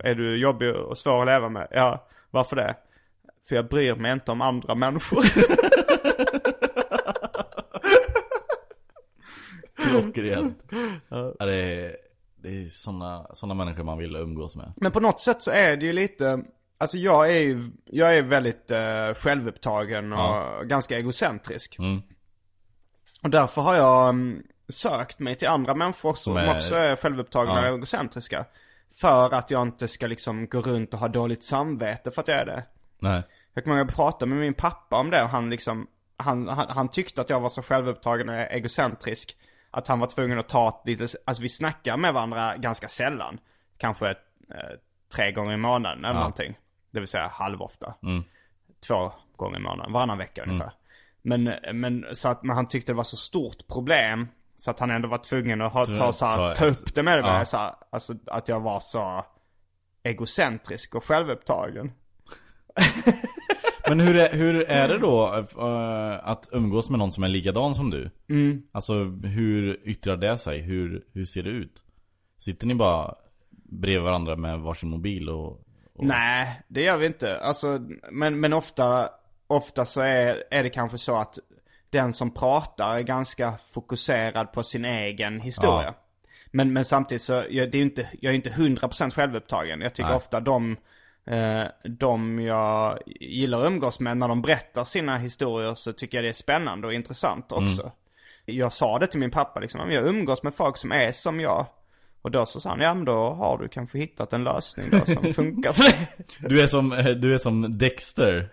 är 0.04 0.14
du 0.14 0.36
jobbig 0.36 0.74
och 0.74 0.98
svår 0.98 1.20
att 1.20 1.26
leva 1.26 1.48
med? 1.48 1.68
Ja, 1.70 2.06
varför 2.30 2.56
det? 2.56 2.74
För 3.48 3.56
jag 3.56 3.68
bryr 3.68 3.94
mig 3.94 4.12
inte 4.12 4.32
om 4.32 4.40
andra 4.40 4.74
människor. 4.74 5.22
Klockrent. 9.76 10.62
ja, 11.08 11.34
det 11.38 11.54
är, 11.54 11.96
det 12.42 12.48
är 12.48 12.64
såna, 12.66 13.26
såna 13.34 13.54
människor 13.54 13.84
man 13.84 13.98
vill 13.98 14.16
umgås 14.16 14.56
med. 14.56 14.72
Men 14.76 14.92
på 14.92 15.00
något 15.00 15.20
sätt 15.20 15.42
så 15.42 15.50
är 15.50 15.76
det 15.76 15.86
ju 15.86 15.92
lite, 15.92 16.42
alltså 16.78 16.96
jag 16.98 17.30
är 17.30 17.40
ju, 17.40 17.70
jag 17.84 18.16
är 18.16 18.22
väldigt 18.22 18.70
eh, 18.70 19.14
självupptagen 19.14 20.12
och 20.12 20.18
Ja. 20.18 20.62
ganska 20.64 20.96
egocentrisk. 20.98 21.78
Mm. 21.78 22.02
Och 23.22 23.30
därför 23.30 23.62
har 23.62 23.74
jag 23.76 24.08
mm, 24.08 24.42
sökt 24.68 25.18
mig 25.18 25.36
till 25.36 25.48
andra 25.48 25.74
människor 25.74 26.14
som, 26.14 26.34
Som 26.34 26.36
är- 26.36 26.56
också 26.56 26.74
är 26.74 26.96
självupptagna 26.96 27.52
Ja. 27.62 27.68
och 27.70 27.76
egocentriska. 27.76 28.44
För 28.94 29.34
att 29.34 29.50
jag 29.50 29.62
inte 29.62 29.88
ska 29.88 30.06
liksom 30.06 30.46
gå 30.46 30.60
runt 30.60 30.94
och 30.94 31.00
ha 31.00 31.08
dåligt 31.08 31.44
samvete 31.44 32.10
för 32.10 32.20
att 32.22 32.28
jag 32.28 32.36
är 32.38 32.46
det. 32.46 32.64
Nej. 33.00 33.22
Jag 33.54 33.64
kommer 33.64 33.76
ihåg 33.76 33.84
att 33.86 33.90
jag 33.90 33.96
pratade 33.96 34.26
med 34.30 34.38
min 34.38 34.54
pappa 34.54 34.96
om 34.96 35.10
det 35.10 35.22
och 35.22 35.28
han 35.28 35.50
liksom, 35.50 35.86
han, 36.16 36.48
han, 36.48 36.66
han 36.68 36.88
tyckte 36.88 37.20
att 37.20 37.30
jag 37.30 37.40
var 37.40 37.48
så 37.48 37.62
självupptagen 37.62 38.28
och 38.28 38.34
egocentrisk. 38.34 39.36
Att 39.70 39.88
han 39.88 39.98
var 39.98 40.06
tvungen 40.06 40.38
att 40.38 40.48
ta 40.48 40.82
lite, 40.86 41.06
alltså 41.24 41.42
vi 41.42 41.48
snackar 41.48 41.96
med 41.96 42.14
varandra 42.14 42.56
ganska 42.56 42.88
sällan. 42.88 43.38
Kanske 43.76 44.08
eh, 44.10 44.16
tre 45.14 45.32
gånger 45.32 45.52
i 45.52 45.56
månaden 45.56 45.98
eller 45.98 46.14
Ja. 46.14 46.18
någonting. 46.18 46.58
Det 46.90 47.00
vill 47.00 47.08
säga 47.08 47.28
halvofta. 47.28 47.94
Mm. 48.02 48.24
Två 48.86 49.12
gånger 49.36 49.56
i 49.58 49.62
månaden, 49.62 49.92
varannan 49.92 50.18
vecka 50.18 50.42
ungefär. 50.42 50.72
Men, 51.22 51.54
men, 51.72 52.06
så 52.12 52.28
att, 52.28 52.42
men 52.42 52.56
han 52.56 52.68
tyckte 52.68 52.92
det 52.92 52.96
var 52.96 53.04
så 53.04 53.16
stort 53.16 53.66
problem. 53.66 54.28
Så 54.56 54.70
att 54.70 54.80
han 54.80 54.90
ändå 54.90 55.08
var 55.08 55.18
tvungen 55.18 55.62
att 55.62 55.72
ha, 55.72 55.84
Ta- 55.84 56.12
så 56.12 56.26
här, 56.26 56.54
ta 56.54 56.64
upp 56.66 56.94
det 56.94 57.02
med 57.02 57.22
mig. 57.22 57.30
ja. 57.32 57.44
Så 57.44 57.56
här, 57.56 57.74
alltså 57.90 58.14
att 58.26 58.48
jag 58.48 58.60
var 58.60 58.80
så 58.80 59.24
egocentrisk 60.02 60.94
och 60.94 61.04
självupptagen. 61.04 61.92
Men 63.90 64.00
hur 64.00 64.16
är, 64.16 64.32
hur 64.32 64.70
är 64.70 64.88
det 64.88 64.98
då 64.98 65.34
eh, 65.58 66.28
att 66.28 66.48
umgås 66.52 66.90
med 66.90 66.98
någon 66.98 67.12
som 67.12 67.24
är 67.24 67.28
likadan 67.28 67.74
som 67.74 67.90
du? 67.90 68.10
Mm. 68.28 68.62
Alltså 68.72 68.94
hur 69.24 69.80
yttrar 69.84 70.16
det 70.16 70.38
sig? 70.38 70.60
Hur, 70.60 71.04
hur 71.12 71.24
ser 71.24 71.42
det 71.42 71.50
ut? 71.50 71.82
Sitter 72.38 72.66
ni 72.66 72.74
bara 72.74 73.14
bredvid 73.50 74.02
varandra 74.02 74.36
med 74.36 74.60
varsin 74.60 74.90
mobil 74.90 75.28
och... 75.28 75.50
och... 75.94 76.06
Nej, 76.06 76.62
det 76.68 76.82
gör 76.82 76.96
vi 76.96 77.06
inte. 77.06 77.40
Alltså, 77.40 77.80
men, 78.10 78.40
men 78.40 78.52
ofta, 78.52 79.10
ofta 79.46 79.84
så 79.84 80.00
är, 80.00 80.44
är 80.50 80.62
det 80.62 80.70
kanske 80.70 80.98
så 80.98 81.16
att 81.16 81.38
den 81.90 82.12
som 82.12 82.34
pratar 82.34 82.96
är 82.96 83.02
ganska 83.02 83.58
fokuserad 83.70 84.52
på 84.52 84.62
sin 84.62 84.84
egen 84.84 85.40
historia. 85.40 85.84
Ja. 85.86 85.94
Men, 86.50 86.72
men 86.72 86.84
samtidigt 86.84 87.22
så, 87.22 87.44
jag, 87.50 87.70
det 87.70 87.78
är 87.78 87.82
inte, 87.82 88.08
jag 88.20 88.30
är 88.30 88.36
inte 88.36 88.50
100% 88.50 89.10
självupptagen. 89.10 89.80
Jag 89.80 89.94
tycker 89.94 90.08
Nej. 90.08 90.16
ofta 90.16 90.40
de, 90.40 90.76
de 91.82 92.40
jag 92.40 92.98
gillar 93.06 93.60
att 93.60 93.66
umgås 93.66 94.00
med, 94.00 94.16
när 94.16 94.28
de 94.28 94.42
berättar 94.42 94.84
sina 94.84 95.18
historier 95.18 95.74
så 95.74 95.92
tycker 95.92 96.18
jag 96.18 96.24
det 96.24 96.28
är 96.28 96.32
spännande 96.32 96.86
och 96.86 96.94
intressant 96.94 97.52
också. 97.52 97.92
Jag 98.44 98.72
sa 98.72 98.98
det 98.98 99.06
till 99.06 99.20
min 99.20 99.30
pappa 99.30 99.60
liksom, 99.60 99.90
jag 99.90 100.06
umgås 100.06 100.42
med 100.42 100.54
folk 100.54 100.76
som 100.76 100.92
är 100.92 101.12
som 101.12 101.40
jag. 101.40 101.66
Och 102.22 102.30
då 102.30 102.46
så 102.46 102.60
sa 102.60 102.70
han, 102.70 102.80
ja 102.80 102.94
men 102.94 103.04
då 103.04 103.30
har 103.30 103.58
du 103.58 103.68
kanske 103.68 103.98
hittat 103.98 104.32
en 104.32 104.44
lösning 104.44 104.86
då 104.90 104.98
som 104.98 105.34
funkar 105.34 105.72
för 105.72 105.82
dig. 105.82 106.08
Du 106.38 106.60
är 106.62 106.66
som, 106.66 106.92
eh, 106.92 107.06
du 107.06 107.34
är 107.34 107.38
som 107.38 107.78
Dexter 107.78 108.48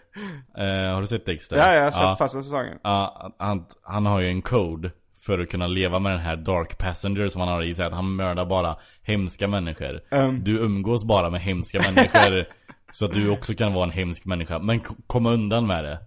eh, 0.58 0.94
Har 0.94 1.02
du 1.02 1.08
sett 1.08 1.26
Dexter? 1.26 1.58
Ja, 1.58 1.74
jag 1.74 1.84
har 1.84 1.92
sett 1.92 2.18
första 2.18 2.44
säsongen. 2.44 2.78
Ja, 2.82 3.32
han, 3.38 3.66
han 3.82 4.06
har 4.06 4.20
ju 4.20 4.28
en 4.28 4.42
code 4.42 4.92
för 5.26 5.40
att 5.40 5.50
kunna 5.50 5.68
leva 5.68 6.00
med 6.00 6.12
den 6.12 6.20
här 6.20 6.36
Dark 6.36 6.78
Passenger 6.78 7.28
som 7.28 7.42
han 7.42 7.50
har 7.50 7.64
i 7.64 7.76
sig. 7.76 7.86
Att 7.86 7.94
han 7.94 8.16
mördar 8.16 8.46
bara 8.46 8.78
hemska 9.02 9.48
människor. 9.48 10.02
Um. 10.12 10.44
Du 10.44 10.60
umgås 10.60 11.06
bara 11.06 11.30
med 11.30 11.42
hemska 11.42 11.82
människor. 11.82 12.46
så 12.92 13.06
att 13.06 13.14
du 13.14 13.30
också 13.30 13.54
kan 13.54 13.74
vara 13.74 13.84
en 13.84 13.92
hemsk 13.92 14.26
människa. 14.26 14.60
Men 14.60 14.80
komma 15.08 15.32
undan 15.32 15.68
med 15.68 15.84
det. 15.84 16.00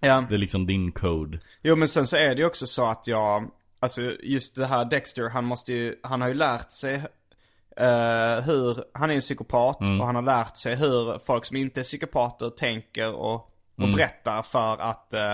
Ja. 0.00 0.24
Det 0.28 0.34
är 0.34 0.38
liksom 0.38 0.66
din 0.66 0.92
code. 0.92 1.40
Jo 1.62 1.76
men 1.76 1.88
sen 1.88 2.06
så 2.06 2.16
är 2.16 2.34
det 2.34 2.40
ju 2.40 2.46
också 2.46 2.66
så 2.66 2.86
att 2.86 3.06
jag, 3.06 3.50
alltså 3.80 4.00
just 4.22 4.56
det 4.56 4.66
här 4.66 4.84
Dexter, 4.84 5.28
han 5.28 5.44
måste 5.44 5.72
ju, 5.72 5.94
han 6.02 6.20
har 6.20 6.28
ju 6.28 6.34
lärt 6.34 6.72
sig 6.72 6.94
eh, 7.76 8.40
hur, 8.44 8.84
han 8.94 9.10
är 9.10 9.14
en 9.14 9.20
psykopat 9.20 9.76
och 9.80 10.06
han 10.06 10.14
har 10.14 10.22
lärt 10.22 10.56
sig 10.56 10.74
hur 10.74 11.18
folk 11.26 11.44
som 11.44 11.56
inte 11.56 11.80
är 11.80 11.84
psykopater 11.84 12.50
tänker 12.50 13.12
och, 13.12 13.34
och 13.78 13.88
berättar 13.96 14.42
för 14.42 14.76
att, 14.80 15.14
eh, 15.14 15.32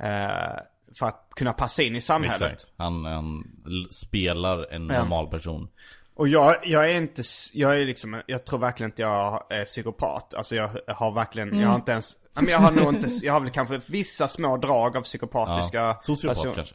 eh, 0.00 0.58
för 0.98 1.06
att 1.06 1.28
kunna 1.36 1.52
passa 1.52 1.82
in 1.82 1.96
i 1.96 2.00
samhället. 2.00 2.52
Exakt. 2.52 2.72
Han, 2.76 3.04
han 3.04 3.44
spelar 3.90 4.72
en 4.72 4.86
normal 4.86 5.26
person. 5.30 5.68
Och 6.16 6.28
jag, 6.28 6.56
jag 6.66 6.90
är 6.90 6.94
inte, 6.96 7.22
jag 7.52 7.80
är 7.80 7.84
liksom, 7.86 8.22
jag 8.26 8.44
tror 8.46 8.58
verkligen 8.58 8.90
inte 8.90 9.02
jag 9.02 9.46
är 9.50 9.64
psykopat. 9.64 10.34
Alltså 10.34 10.56
jag 10.56 10.70
har 10.88 11.12
verkligen, 11.12 11.58
jag 11.60 11.68
har 11.68 11.74
inte 11.76 11.92
ens, 11.92 12.12
ja, 12.34 12.40
men 12.42 12.50
jag 12.50 12.58
har 12.58 12.70
nog 12.72 12.94
inte, 12.94 13.08
jag 13.26 13.32
har 13.32 13.40
väl 13.40 13.50
kanske 13.50 13.80
vissa 13.86 14.28
små 14.28 14.56
drag 14.56 14.96
av 14.96 15.02
psykopatiska 15.02 15.78
Ja. 15.78 15.96
Sociopat 16.00 16.36
person- 16.36 16.54
kanske. 16.54 16.74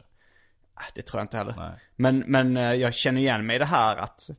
Ah, 0.74 0.82
Det 0.94 1.02
tror 1.02 1.18
jag 1.20 1.24
inte 1.24 1.36
heller. 1.36 1.54
Nej. 1.56 1.70
Men, 1.96 2.18
men 2.26 2.56
eh, 2.56 2.72
jag 2.72 2.94
känner 2.94 3.20
igen 3.20 3.46
mig 3.46 3.56
i 3.56 3.58
det 3.58 3.64
här 3.64 3.96
att, 3.96 4.30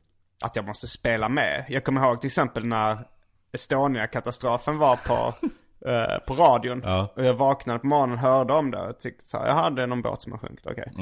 att 0.44 0.56
jag 0.56 0.64
måste 0.64 0.86
spela 0.88 1.28
med. 1.28 1.64
Jag 1.68 1.84
kommer 1.84 2.00
ihåg 2.06 2.20
till 2.20 2.28
exempel 2.28 2.64
när 2.64 3.06
Estonia-katastrofen 3.52 4.78
var 4.78 4.96
på, 5.08 5.34
eh, 5.86 6.18
på 6.26 6.34
radion. 6.34 6.82
Ja. 6.84 7.12
Och 7.16 7.24
jag 7.24 7.34
vaknade 7.34 7.78
på 7.78 7.86
morgonen 7.86 8.14
och 8.14 8.20
hörde 8.20 8.52
om 8.52 8.70
det. 8.70 8.78
Och 8.80 8.98
tyckte 8.98 9.28
så 9.28 9.38
här, 9.38 9.46
jaha 9.46 9.70
det 9.70 9.82
är 9.82 9.86
någon 9.86 10.02
båt 10.02 10.22
som 10.22 10.32
har 10.32 10.38
sjunkit, 10.38 10.66
okej. 10.66 10.92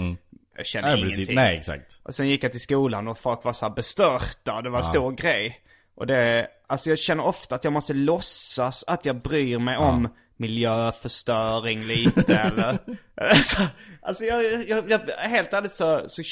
Jag 0.56 0.66
känner 0.66 0.88
Mm. 0.88 1.00
Nej, 1.00 1.06
ingenting. 1.06 1.26
precis. 1.26 1.34
Nej, 1.36 1.56
exakt. 1.56 2.00
Och 2.02 2.14
sen 2.14 2.28
gick 2.28 2.44
jag 2.44 2.50
till 2.52 2.60
skolan 2.60 3.08
och 3.08 3.18
folk 3.18 3.44
var 3.44 3.52
så 3.52 3.66
här 3.66 3.74
bestörta 3.74 4.62
det 4.62 4.70
var 4.70 4.78
en 4.78 4.84
stor 4.84 5.12
grej. 5.12 5.60
Och 5.94 6.06
det, 6.06 6.48
alltså 6.66 6.90
jag 6.90 6.98
känner 6.98 7.26
ofta 7.26 7.54
att 7.54 7.64
jag 7.64 7.72
måste 7.72 7.92
låtsas 7.94 8.84
att 8.86 9.04
jag 9.04 9.16
bryr 9.20 9.58
mig 9.58 9.76
om 9.76 10.08
miljöförstöring 10.36 11.84
lite 11.84 12.34
eller. 12.38 12.78
alltså, 13.14 13.62
alltså 14.02 14.24
jag, 14.24 14.68
jag, 14.68 14.90
jag, 14.90 15.00
helt 15.16 15.52
ärligt 15.52 15.72
så, 15.72 16.08
så 16.08 16.22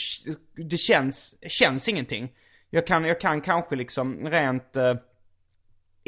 det 0.57 0.77
känns, 0.77 1.35
känns 1.49 1.89
ingenting. 1.89 2.33
Jag 2.71 2.87
kan, 2.87 3.05
jag 3.05 3.21
kan 3.21 3.41
kanske 3.41 3.77
liksom 3.77 4.29
rent 4.31 4.77
eh, 4.77 4.95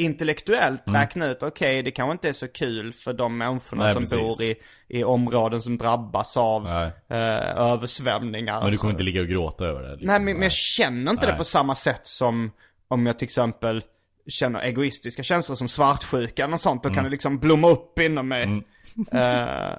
intellektuellt 0.01 0.89
Mm. 0.89 1.01
räkna 1.01 1.27
ut, 1.27 1.43
okej 1.43 1.83
det 1.83 1.91
kanske 1.91 2.13
inte 2.13 2.29
är 2.29 2.33
så 2.33 2.49
kul 2.49 2.93
för 2.93 3.13
de 3.13 3.39
människorna 3.39 3.85
Nej, 3.85 3.93
som 3.93 4.03
precis. 4.03 4.19
bor 4.19 4.43
i, 4.43 4.57
i 4.89 5.05
områden 5.05 5.61
som 5.61 5.79
drabbas 5.79 6.37
av 6.37 6.67
eh, 6.67 7.57
översvämningar. 7.57 8.63
Men 8.63 8.71
du 8.71 8.77
kommer 8.77 8.93
inte 8.93 9.03
ligga 9.05 9.21
och 9.21 9.27
gråta 9.29 9.65
över 9.65 9.83
det. 9.83 9.91
Liksom. 9.91 10.07
Nej 10.07 10.21
men, 10.21 10.35
men 10.35 10.43
jag 10.43 10.53
känner 10.53 11.11
inte 11.11 11.27
det 11.27 11.31
Nej. 11.33 11.39
på 11.39 11.45
samma 11.45 11.75
sätt 11.75 12.07
som 12.07 12.51
om 12.89 13.07
jag 13.07 13.19
till 13.19 13.27
exempel 13.27 13.83
känner 14.27 14.61
egoistiska 14.61 15.23
känslor 15.23 15.57
som 15.57 15.69
svartsjuka 15.69 16.47
något 16.47 16.61
sånt. 16.61 16.83
Då 16.83 16.89
Mm. 16.89 16.95
kan 16.95 17.05
det 17.05 17.11
liksom 17.11 17.39
blomma 17.39 17.69
upp 17.71 17.99
inom 17.99 18.29
mig. 18.29 18.63
Eh, 19.13 19.77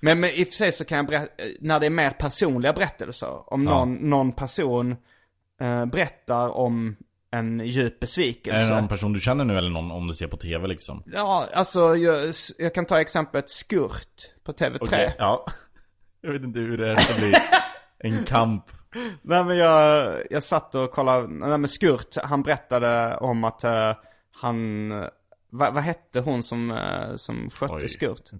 men, 0.00 0.20
men 0.20 0.30
i 0.30 0.42
och 0.44 0.48
för 0.48 0.54
sig 0.54 0.72
så 0.72 0.84
kan 0.84 0.96
jag 0.96 1.06
berätta, 1.06 1.32
när 1.60 1.80
det 1.80 1.86
är 1.86 1.90
mer 1.90 2.10
personliga 2.10 2.72
berättelser. 2.72 3.52
Om 3.52 3.64
någon, 3.64 3.94
någon 3.94 4.32
person 4.32 4.96
eh, 5.60 5.86
berättar 5.86 6.48
om 6.48 6.96
en 7.32 7.60
djup 7.60 8.00
besvikelse. 8.00 8.60
Är 8.60 8.68
det 8.70 8.74
någon 8.74 8.88
person 8.88 9.12
du 9.12 9.20
känner 9.20 9.44
nu 9.44 9.58
eller 9.58 9.70
någon 9.70 9.90
om 9.90 10.06
du 10.06 10.14
ser 10.14 10.26
på 10.26 10.36
TV 10.36 10.66
liksom? 10.66 11.02
Ja, 11.06 11.48
alltså 11.54 11.96
jag, 11.96 12.34
jag 12.58 12.74
kan 12.74 12.86
ta 12.86 13.00
exemplet 13.00 13.50
Skurt 13.50 14.44
på 14.44 14.52
TV3. 14.52 14.78
Okej, 14.80 15.14
Ja. 15.18 15.46
Jag 16.20 16.32
vet 16.32 16.42
inte 16.42 16.60
hur 16.60 16.78
det 16.78 16.86
här 16.86 16.96
ska 16.96 17.20
bli. 17.20 17.32
En 18.04 18.24
kamp. 18.24 18.64
Nej 19.22 19.44
men 19.44 19.56
jag, 19.56 20.18
jag 20.30 20.42
satt 20.42 20.74
och 20.74 20.90
kollade, 20.90 21.26
nej 21.28 21.58
men 21.58 21.68
Skurt, 21.68 22.16
han 22.22 22.42
berättade 22.42 23.16
om 23.16 23.44
att 23.44 23.64
eh, 23.64 23.92
han, 24.32 24.90
vad, 25.54 25.74
vad 25.74 25.82
hette 25.82 26.20
hon 26.20 26.42
som, 26.42 26.70
uh, 26.70 27.16
som 27.16 27.50
skötte 27.50 27.74
Oj, 27.74 27.88
Skurt? 27.88 28.30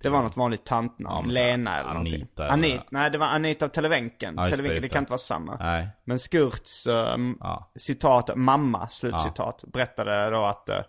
Det 0.00 0.08
var 0.08 0.22
något 0.22 0.36
vanligt 0.36 0.64
tantnamn, 0.64 1.28
Lena 1.28 1.80
eller 1.80 1.88
någonting. 1.90 2.14
Anita 2.14 2.42
eller- 2.44 2.52
Anita, 2.52 2.84
nej 2.90 3.10
det 3.10 3.18
var 3.18 3.26
Anita 3.26 3.64
av 3.64 3.68
Televenken. 3.68 4.36
Det, 4.36 4.48
Televenken, 4.48 4.74
det 4.74 4.80
det. 4.80 4.88
kan 4.88 5.02
inte 5.02 5.10
vara 5.10 5.18
samma. 5.18 5.56
Nej. 5.60 5.88
Men 6.04 6.18
Skurts 6.18 6.86
ehm, 6.86 7.36
Ja. 7.40 7.70
citat, 7.76 8.30
mamma, 8.36 8.88
slutcitat, 8.88 9.64
berättade 9.72 10.30
då 10.30 10.44
att, 10.44 10.68
eh, 10.68 10.82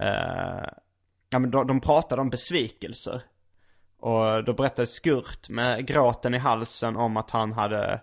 eh, 0.00 0.68
ja 1.30 1.38
men 1.38 1.50
de, 1.50 1.66
de 1.66 1.80
pratade 1.80 2.20
om 2.22 2.30
besvikelser. 2.30 3.22
Och 4.00 4.44
då 4.44 4.52
berättade 4.52 4.86
Skurt 4.86 5.48
med 5.48 5.86
gråten 5.86 6.34
i 6.34 6.38
halsen 6.38 6.96
om 6.96 7.16
att 7.16 7.30
han 7.30 7.52
hade, 7.52 8.00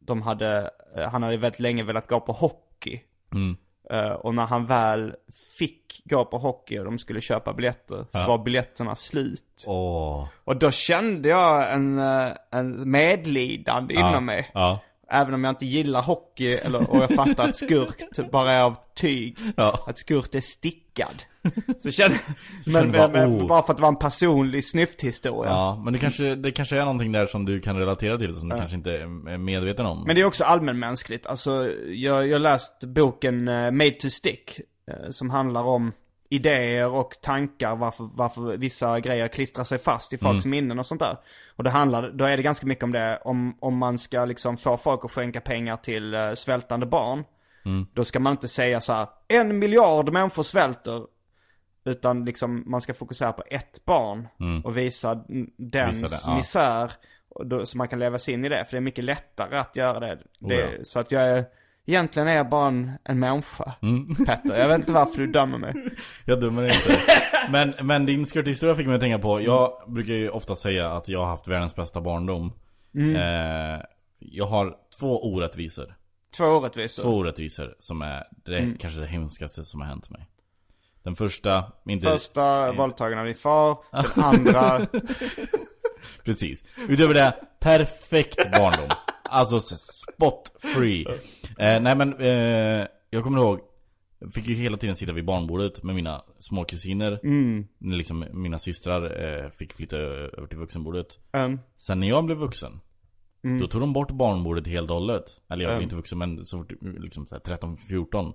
de 0.00 0.22
hade, 0.22 0.70
eh, 0.96 1.10
han 1.10 1.22
hade 1.22 1.36
väldigt 1.36 1.60
länge 1.60 1.82
velat 1.82 2.08
gå 2.08 2.20
på 2.20 2.32
hockey. 2.32 3.00
Mm. 3.34 3.56
Eh, 3.90 4.10
och 4.12 4.34
när 4.34 4.46
han 4.46 4.66
väl 4.66 5.14
fick 5.58 6.02
gå 6.04 6.24
på 6.24 6.38
hockey 6.38 6.78
och 6.78 6.84
de 6.84 6.98
skulle 6.98 7.20
köpa 7.20 7.52
biljetter 7.52 7.96
så 8.10 8.18
Ja. 8.18 8.26
var 8.26 8.38
biljetterna 8.38 8.94
slut. 8.94 9.64
Åh. 9.66 10.28
Och 10.44 10.56
då 10.56 10.70
kände 10.70 11.28
jag 11.28 11.72
en, 11.72 11.98
eh, 11.98 12.28
en 12.50 12.90
medlidande 12.90 13.94
Ja. 13.94 14.10
inom 14.10 14.24
mig. 14.24 14.50
Ja. 14.54 14.78
Även 15.10 15.34
om 15.34 15.44
jag 15.44 15.52
inte 15.52 15.66
gillar 15.66 16.02
hockey 16.02 16.52
eller, 16.52 16.90
och 16.90 17.02
jag 17.02 17.14
fattar 17.14 17.48
att 17.48 17.56
skurkt 17.56 18.30
bara 18.30 18.52
är 18.52 18.62
av 18.62 18.76
tyg. 18.96 19.38
Ja. 19.56 19.84
Att 19.86 19.98
skurkt 19.98 20.34
är 20.34 20.40
stickad. 20.40 21.22
Så 21.82 21.90
kände 21.90 22.18
men, 22.66 22.74
kände 22.74 22.98
bara, 22.98 23.26
oh. 23.28 23.46
bara 23.46 23.62
för 23.62 23.70
att 23.72 23.76
det 23.76 23.82
var 23.82 23.88
en 23.88 23.96
personlig 23.96 24.64
snyfthistoria. 24.64 25.50
Ja, 25.50 25.82
men 25.84 25.92
det 25.92 25.98
kanske, 25.98 26.34
det 26.34 26.50
kanske 26.50 26.76
är 26.76 26.80
någonting 26.80 27.12
där 27.12 27.26
som 27.26 27.44
du 27.44 27.60
kan 27.60 27.76
relatera 27.78 28.18
till 28.18 28.34
som 28.34 28.48
du 28.48 28.56
kanske 28.56 28.76
inte 28.76 28.90
är 28.92 29.38
medveten 29.38 29.86
om. 29.86 30.04
Men 30.06 30.14
det 30.16 30.20
är 30.22 30.24
också 30.26 30.44
allmänmänskligt. 30.44 31.26
Alltså, 31.26 31.70
jag 31.88 32.26
jag 32.28 32.34
har 32.34 32.38
läst 32.38 32.84
boken 32.84 33.48
eh, 33.48 33.70
Made 33.70 33.90
to 33.90 34.08
Stick. 34.10 34.60
eh, 34.90 35.10
Som 35.10 35.30
handlar 35.30 35.62
om 35.62 35.92
idéer 36.30 36.88
och 36.88 37.14
tankar 37.22 37.76
varför, 37.76 38.08
varför 38.14 38.56
vissa 38.56 39.00
grejer 39.00 39.28
klistrar 39.28 39.64
sig 39.64 39.78
fast 39.78 40.12
i 40.12 40.18
folks 40.18 40.46
minnen 40.46 40.78
och 40.78 40.86
sånt 40.86 41.00
där. 41.00 41.16
Och 41.56 41.64
det 41.64 41.70
handlar, 41.70 42.10
då 42.10 42.24
är 42.24 42.36
det 42.36 42.42
ganska 42.42 42.66
mycket 42.66 42.84
om 42.84 42.92
det. 42.92 43.20
Om, 43.24 43.56
om 43.60 43.78
man 43.78 43.98
ska 43.98 44.24
liksom 44.24 44.56
få 44.56 44.76
folk 44.76 45.04
att 45.04 45.10
skänka 45.10 45.40
pengar 45.40 45.76
till 45.76 46.14
eh, 46.14 46.34
svältande 46.34 46.86
barn. 46.86 47.24
Då 47.94 48.04
ska 48.04 48.20
man 48.20 48.30
inte 48.30 48.48
säga 48.48 48.80
så 48.80 48.92
här, 48.92 49.08
en 49.28 49.58
miljard 49.58 50.12
människor 50.12 50.42
svälter. 50.42 51.06
Utan 51.84 52.24
liksom 52.24 52.62
man 52.66 52.80
ska 52.80 52.94
fokusera 52.94 53.32
på 53.32 53.42
ett 53.50 53.84
barn 53.84 54.28
och 54.64 54.76
visa 54.76 55.24
dens 55.56 56.02
Visa 56.02 56.08
det, 56.08 56.22
ja. 56.26 56.36
misär. 56.36 56.92
Och 57.28 57.46
då, 57.46 57.66
så 57.66 57.78
man 57.78 57.88
kan 57.88 57.98
leva 57.98 58.18
sig 58.18 58.34
in 58.34 58.44
i 58.44 58.48
det. 58.48 58.64
För 58.64 58.72
det 58.72 58.78
är 58.78 58.80
mycket 58.80 59.04
lättare 59.04 59.56
att 59.56 59.76
göra 59.76 60.00
det. 60.00 60.18
det 60.38 60.64
Oh 60.64 60.74
ja. 60.78 60.84
Så 60.84 61.00
att 61.00 61.12
jag 61.12 61.22
är, 61.22 61.44
egentligen 61.90 62.28
är 62.28 62.34
jag 62.34 62.48
bara 62.48 62.68
en, 62.68 62.92
en 63.04 63.18
människa. 63.18 63.74
Mm. 63.82 64.06
Petter, 64.26 64.56
jag 64.56 64.68
vet 64.68 64.78
inte 64.78 64.92
varför 64.92 65.18
du 65.18 65.26
dömer 65.26 65.58
mig. 65.58 65.74
Jag 66.24 66.40
dömer 66.40 66.64
inte. 66.64 67.00
Men, 67.50 67.74
men 67.82 68.06
din 68.06 68.24
skörthistoria 68.24 68.74
fick 68.74 68.86
mig 68.86 68.94
att 68.94 69.00
tänka 69.00 69.18
på, 69.18 69.40
jag 69.40 69.72
brukar 69.86 70.14
ju 70.14 70.28
ofta 70.28 70.56
säga 70.56 70.92
att 70.92 71.08
jag 71.08 71.20
har 71.20 71.26
haft 71.26 71.48
världens 71.48 71.76
bästa 71.76 72.00
barndom. 72.00 72.52
Eh, 72.96 73.82
jag 74.18 74.46
har 74.46 74.76
två 75.00 75.32
orättvisor. 75.32 75.94
Två 76.36 76.44
orättvisor. 76.44 77.02
Två 77.02 77.10
orättvisor 77.10 77.74
som 77.78 78.02
är 78.02 78.24
det, 78.44 78.74
kanske 78.80 79.00
det 79.00 79.06
hemskaste 79.06 79.64
som 79.64 79.80
har 79.80 79.88
hänt 79.88 80.10
mig. 80.10 80.28
Den 81.02 81.16
första, 81.16 81.64
inte... 81.86 82.06
Första 82.06 82.72
våldtagen 82.72 83.18
av 83.18 83.24
din 83.24 83.34
far. 83.34 83.78
Den 83.92 84.24
andra, 84.24 84.86
Precis. 86.24 86.64
Utöver 86.88 87.14
det, 87.14 87.34
perfekt 87.60 88.52
barndom. 88.52 88.88
Alltså 89.30 89.60
spot 89.60 90.52
free. 90.74 91.06
Eh, 91.58 91.80
nej 91.80 91.96
men, 91.96 92.14
eh, 92.20 92.86
jag 93.10 93.22
kommer 93.24 93.38
ihåg, 93.38 93.60
jag 94.18 94.32
fick 94.32 94.48
ju 94.48 94.54
hela 94.54 94.76
tiden 94.76 94.96
sitta 94.96 95.12
vid 95.12 95.24
barnbordet 95.24 95.82
med 95.82 95.94
mina 95.94 96.22
små 96.38 96.64
kusiner. 96.64 97.20
När 97.78 97.96
liksom 97.96 98.24
mina 98.32 98.58
systrar 98.58 99.02
eh, 99.44 99.50
fick 99.50 99.72
flytta 99.72 99.96
över 99.96 100.46
till 100.46 100.58
vuxenbordet. 100.58 101.18
um, 101.32 101.58
Sen 101.76 102.00
när 102.00 102.08
jag 102.08 102.24
blev 102.24 102.36
vuxen, 102.38 102.80
då 103.60 103.66
tog 103.68 103.80
de 103.80 103.92
bort 103.92 104.10
barnbordet 104.10 104.66
helt 104.66 104.90
och 104.90 104.96
hållet. 104.96 105.24
Eller 105.50 105.62
jag 105.64 105.68
blev 105.68 105.76
Mm. 105.76 105.82
inte 105.82 105.96
vuxen 105.96 106.18
men 106.18 106.44
så 106.44 106.58
fort, 106.58 106.72
liksom 106.98 107.26
så 107.26 107.34
här 107.34 107.40
13-14. 107.42 108.34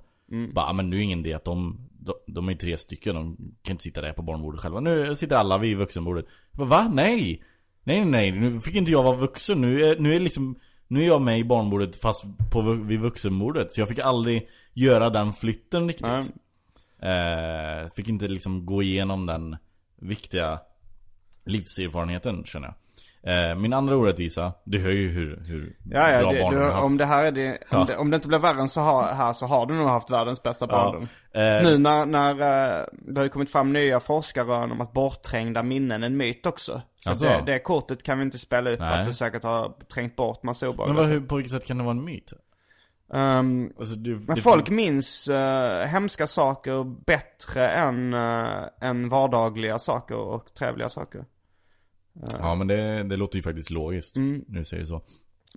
Bara, 0.54 0.66
"Ah, 0.66 0.74
men 0.74 0.90
nu 0.90 0.98
är 0.98 1.02
ingen 1.02 1.24
det 1.24 1.34
att 1.34 1.44
de, 1.46 1.90
de, 2.00 2.14
de 2.28 2.50
är 2.50 2.56
tre 2.56 2.78
stycken, 2.78 3.16
de 3.16 3.38
kan 3.62 3.74
inte 3.74 3.84
sitta 3.84 4.02
där 4.02 4.14
på 4.14 4.22
barnbordet 4.22 4.62
själva. 4.62 4.80
Nu 4.80 5.16
sitter 5.16 5.36
alla 5.36 5.58
vid 5.58 5.78
vuxenbordet. 5.78 6.26
Jag 6.52 6.58
bara, 6.68 6.70
va? 6.84 6.92
Nej! 6.94 7.44
Nej 7.84 8.06
nej, 8.06 8.32
nu 8.32 8.60
fick 8.60 8.76
inte 8.76 8.92
jag 8.92 9.04
vara 9.04 9.16
vuxen. 9.18 9.62
Nu 9.62 9.82
är, 9.82 10.00
nu 10.00 10.16
är 10.16 10.20
liksom 10.20 10.60
Nu 10.88 11.02
är 11.04 11.08
jag 11.08 11.22
med 11.22 11.40
i 11.40 11.44
barnbordet 11.44 12.02
fast 12.02 12.26
på, 12.52 12.62
vid 12.62 13.00
vuxenbordet. 13.00 13.72
Så 13.72 13.82
jag 13.82 13.88
fick 13.88 14.00
aldrig 14.00 14.50
göra 14.74 15.10
den 15.10 15.34
flytten 15.34 15.88
riktigt. 15.88 16.06
Eh, 17.02 17.90
fick 17.96 18.10
inte 18.10 18.28
liksom 18.28 18.66
gå 18.66 18.84
igenom 18.84 19.26
den 19.26 19.58
viktiga 20.02 20.60
livserfarenheten 21.46 22.44
känner 22.46 22.68
jag. 22.68 22.76
Eh, 23.26 23.56
min 23.56 23.74
andra 23.74 23.98
orättvisa, 23.98 24.54
du 24.64 24.80
hör 24.80 24.90
ju 24.92 25.10
hur, 25.10 25.44
hur 25.48 25.76
Ja, 25.92 26.10
ja, 26.12 26.20
bra 26.20 26.32
det, 26.32 26.42
barn 26.42 26.54
du, 26.54 26.60
har 26.60 26.72
haft. 26.72 26.84
om 26.86 26.98
det 26.98 27.06
här 27.06 27.26
är 27.26 27.32
det, 27.32 27.50
om, 27.52 27.58
Ja. 27.72 27.86
det, 27.88 27.98
om 27.98 28.10
det 28.12 28.16
inte 28.16 28.28
blir 28.28 28.40
värre 28.40 28.60
än 28.62 28.70
så 28.70 28.82
har, 28.82 29.04
här 29.14 29.34
så 29.34 29.46
har 29.46 29.66
du 29.66 29.74
nog 29.74 29.88
haft 29.88 30.10
världens 30.12 30.44
bästa 30.44 30.68
barndom. 30.68 31.04
Eh, 31.34 31.42
Nu 31.72 31.78
när, 31.78 32.06
när 32.06 32.32
eh, 32.32 32.86
det 32.92 33.20
har 33.20 33.24
ju 33.24 33.30
kommit 33.30 33.52
fram 33.52 33.74
nya 33.74 34.00
forskarrön 34.00 34.72
om 34.72 34.82
att 34.82 34.94
bortträngda 34.94 35.64
minnen 35.64 36.04
är 36.04 36.08
en 36.08 36.18
myt 36.18 36.46
också. 36.46 36.82
Så 37.04 37.10
Alltså? 37.10 37.26
det, 37.26 37.44
det 37.46 37.60
kortet 37.60 38.04
kan 38.04 38.18
vi 38.20 38.24
inte 38.26 38.38
spela 38.38 38.70
ut 38.70 38.80
på 38.80 38.86
Nej. 38.86 39.00
att 39.02 39.08
du 39.08 39.14
säkert 39.14 39.44
har 39.44 39.74
trängt 39.94 40.16
bort 40.16 40.44
massa 40.44 40.70
obehag. 40.70 40.88
Men 40.88 40.96
vad, 40.98 41.06
hur, 41.06 41.22
på 41.22 41.36
vilket 41.36 41.52
sätt 41.52 41.66
kan 41.68 41.78
det 41.78 41.84
vara 41.84 41.96
en 41.98 42.06
myt? 42.06 42.34
Ehm, 43.14 43.70
Alltså, 43.80 43.96
du, 43.96 44.20
men 44.28 44.38
folk 44.38 44.70
minns 44.70 45.28
eh, 45.28 45.86
hemska 45.88 46.28
saker 46.28 46.84
bättre 47.06 47.68
än, 47.70 48.14
uh, 48.14 48.64
än 48.82 49.10
vardagliga 49.10 49.80
saker 49.80 50.16
och 50.18 50.54
trevliga 50.54 50.90
saker. 50.90 51.26
Ja 52.32 52.56
men 52.56 52.68
det, 52.68 53.04
det 53.04 53.18
låter 53.18 53.36
ju 53.38 53.42
faktiskt 53.44 53.70
logiskt, 53.70 54.18
Mm. 54.18 54.46
nu 54.48 54.64
säger 54.64 54.82
du 54.82 54.88
så. 54.88 55.02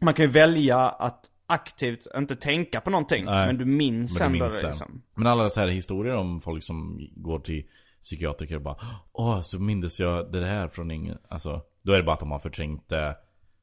Man 0.02 0.14
kan 0.14 0.24
ju 0.24 0.30
välja 0.30 0.78
att 0.88 1.24
aktivt 1.46 2.06
inte 2.16 2.36
tänka 2.36 2.80
på 2.80 2.90
någonting, 2.90 3.24
Nej, 3.24 3.46
men 3.46 3.58
du 3.58 3.64
minns 3.64 4.20
Men 4.20 4.32
du 4.32 4.36
ändå 4.36 4.44
minns 4.44 4.60
det 4.60 4.66
liksom. 4.66 5.02
Men 5.14 5.26
alla 5.26 5.50
så 5.50 5.60
här 5.60 5.68
historier 5.68 6.14
om 6.16 6.40
folk 6.40 6.62
som 6.62 7.08
går 7.16 7.38
till 7.38 7.64
psykiatriker 8.02 8.56
och 8.56 8.62
bara 8.62 8.76
Åh, 9.12 9.40
så 9.40 9.58
mindes 9.60 10.00
jag 10.00 10.32
det 10.32 10.46
här 10.46 10.68
från 10.68 10.90
ingen, 10.90 11.18
alltså 11.28 11.60
Då 11.82 11.92
är 11.92 11.96
det 11.96 12.02
bara 12.02 12.12
att 12.12 12.20
de 12.20 12.30
har 12.30 12.38
förträngt 12.38 12.88
det 12.88 13.16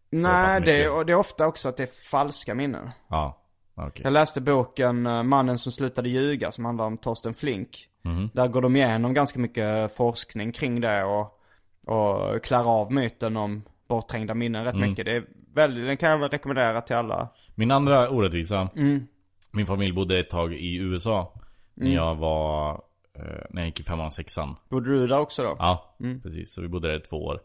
Nej, 0.09 0.61
det 0.61 0.83
är, 0.83 0.97
och 0.97 1.05
det 1.05 1.11
är 1.11 1.17
ofta 1.17 1.47
också 1.47 1.69
att 1.69 1.77
det 1.77 1.83
är 1.83 2.09
falska 2.11 2.55
minnen. 2.55 2.89
Ja, 3.09 3.41
okej 3.75 4.01
Jag 4.03 4.13
läste 4.13 4.41
boken 4.41 5.05
eh, 5.05 5.23
Mannen 5.23 5.57
som 5.57 5.71
slutade 5.71 6.09
ljuga 6.09 6.51
som 6.51 6.65
handlar 6.65 6.85
om 6.85 6.97
Torsten 6.97 7.33
Flink. 7.33 7.87
Mhm. 8.01 8.29
Där 8.33 8.47
går 8.47 8.61
de 8.61 8.75
igenom 8.75 9.13
ganska 9.13 9.39
mycket 9.39 9.95
forskning 9.95 10.51
kring 10.51 10.81
det 10.81 11.03
och, 11.03 11.34
och 11.85 12.43
klär 12.43 12.63
av 12.63 12.91
myten 12.91 13.37
om 13.37 13.63
bortträngda 13.87 14.33
minnen 14.33 14.65
rätt 14.65 14.75
Mm. 14.75 14.89
mycket. 14.89 15.05
Det 15.05 15.15
är 15.15 15.25
väldigt, 15.55 15.85
den 15.85 15.97
kan 15.97 16.09
jag 16.09 16.17
väl 16.17 16.29
rekommendera 16.29 16.81
till 16.81 16.95
alla. 16.95 17.29
Min 17.55 17.71
andra 17.71 18.09
orättvisa 18.09 18.69
Mm. 18.75 19.07
Min 19.51 19.65
familj 19.65 19.93
bodde 19.93 20.19
ett 20.19 20.29
tag 20.29 20.53
i 20.53 20.77
USA 20.77 21.33
När 21.73 21.85
Mm. 21.85 21.95
jag 21.97 22.15
var, 22.15 22.71
eh, 23.13 23.21
när 23.49 23.61
jag 23.61 23.65
gick 23.65 23.79
i 23.79 23.83
femman 23.83 24.05
och 24.05 24.13
sexan 24.13 24.55
Bodde 24.69 24.89
du 24.89 25.07
där 25.07 25.19
också 25.19 25.43
då? 25.43 25.55
Ja, 25.59 25.95
Mm. 25.99 26.21
precis. 26.21 26.53
Så 26.53 26.61
vi 26.61 26.67
bodde 26.67 26.87
där 26.87 26.97
i 26.97 27.01
två 27.01 27.17
år 27.25 27.39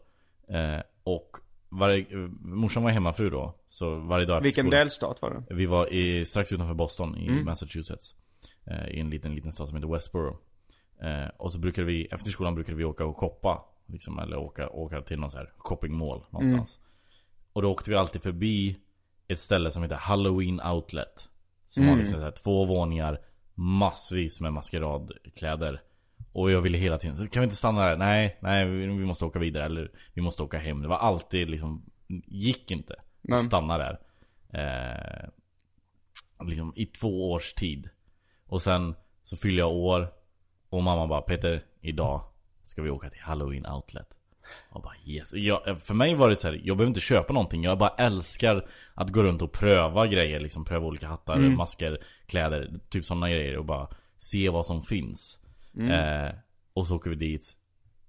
eh, 0.49 0.79
Och 1.03 1.37
varje, 1.69 1.99
eh, 1.99 2.17
morsan 2.41 2.83
var 2.83 2.91
hemmafru 2.91 3.29
då 3.29 3.55
Så 3.67 3.95
varje 3.95 4.25
dag 4.25 4.37
efter 4.37 4.43
Vilken 4.43 4.63
skolan- 4.65 4.79
delstat 4.79 5.21
var 5.21 5.29
det? 5.49 5.55
Vi 5.55 5.65
var 5.65 5.93
i, 5.93 6.25
strax 6.25 6.51
utanför 6.51 6.73
Boston 6.73 7.17
i 7.17 7.27
Mm. 7.27 7.45
Massachusetts 7.45 8.15
I 8.91 8.99
en 8.99 9.09
liten, 9.09 9.35
liten 9.35 9.51
stad 9.51 9.67
som 9.67 9.75
heter 9.77 9.89
Westboro 9.93 10.37
Och 11.37 11.51
så 11.51 11.59
brukade 11.59 11.87
vi, 11.87 12.05
efter 12.05 12.29
skolan 12.29 12.55
brukade 12.55 12.77
vi 12.77 12.83
åka 12.85 13.05
och 13.05 13.17
shoppa 13.17 13.65
liksom, 13.91 14.19
Eller 14.19 14.37
åka, 14.37 14.69
åka 14.69 15.01
till 15.01 15.19
någon 15.19 15.31
så 15.31 15.37
här 15.37 15.53
shoppingmall 15.57 16.23
någonstans. 16.29 16.79
Och 17.53 17.61
då 17.61 17.71
åkte 17.71 17.89
vi 17.89 17.95
alltid 17.95 18.21
förbi 18.21 18.79
Ett 19.27 19.39
ställe 19.39 19.71
som 19.71 19.83
heter 19.83 19.95
Halloween 19.95 20.61
Outlet. 20.61 21.29
Som 21.65 21.87
har 21.87 21.95
liksom 21.97 22.19
så 22.19 22.23
här, 22.25 22.31
två 22.31 22.65
våningar 22.65 23.19
Massvis 23.53 24.41
med 24.41 24.53
maskeradkläder. 24.53 25.81
Och 26.33 26.51
jag 26.51 26.61
ville 26.61 26.77
hela 26.77 26.97
tiden, 26.97 27.17
så 27.17 27.27
kan 27.27 27.41
vi 27.41 27.43
inte 27.43 27.55
stanna 27.55 27.85
där? 27.85 27.97
Nej, 27.97 28.37
nej 28.41 28.65
vi 28.65 29.05
måste 29.05 29.25
åka 29.25 29.39
vidare 29.39 29.65
eller 29.65 29.91
vi 30.13 30.21
måste 30.21 30.43
åka 30.43 30.57
hem. 30.57 30.81
Det 30.81 30.87
var 30.87 30.97
alltid 30.97 31.49
liksom, 31.49 31.85
gick 32.27 32.71
inte 32.71 32.95
Men- 33.21 33.37
att 33.37 33.45
stanna 33.45 33.77
där. 33.77 33.99
Eh, 34.53 35.29
Liksom 36.45 36.73
i 36.75 36.85
två 36.85 37.31
års 37.31 37.53
tid. 37.53 37.89
Och 38.45 38.61
sen 38.61 38.95
så 39.23 39.35
fyller 39.37 39.59
jag 39.59 39.71
år 39.71 40.13
Och 40.69 40.83
mamma 40.83 41.07
bara 41.07 41.21
Peter, 41.21 41.65
idag 41.81 42.21
ska 42.71 42.81
vi 42.81 42.89
åka 42.89 43.09
till 43.09 43.21
Halloween 43.21 43.65
Outlet? 43.65 44.07
Och 44.69 44.81
bara 44.81 44.93
yes. 45.05 45.33
jag, 45.33 45.81
För 45.81 45.93
mig 45.93 46.15
var 46.15 46.29
det 46.29 46.35
så 46.35 46.47
här, 46.47 46.61
jag 46.63 46.77
behöver 46.77 46.87
inte 46.89 46.99
köpa 46.99 47.33
någonting. 47.33 47.63
Jag 47.63 47.77
bara 47.77 47.89
älskar 47.97 48.67
att 48.93 49.09
gå 49.09 49.23
runt 49.23 49.41
och 49.41 49.51
pröva 49.51 50.07
grejer 50.07 50.39
liksom 50.39 50.65
Pröva 50.65 50.85
olika 50.87 51.07
hattar, 51.07 51.37
masker, 51.37 52.03
kläder 52.25 52.79
Typ 52.89 53.05
sådana 53.05 53.29
grejer 53.29 53.57
och 53.57 53.65
bara 53.65 53.87
se 54.17 54.49
vad 54.49 54.65
som 54.65 54.81
finns. 54.81 55.39
Eh, 55.91 56.35
Och 56.73 56.87
så 56.87 56.95
åker 56.95 57.09
vi 57.09 57.15
dit 57.15 57.55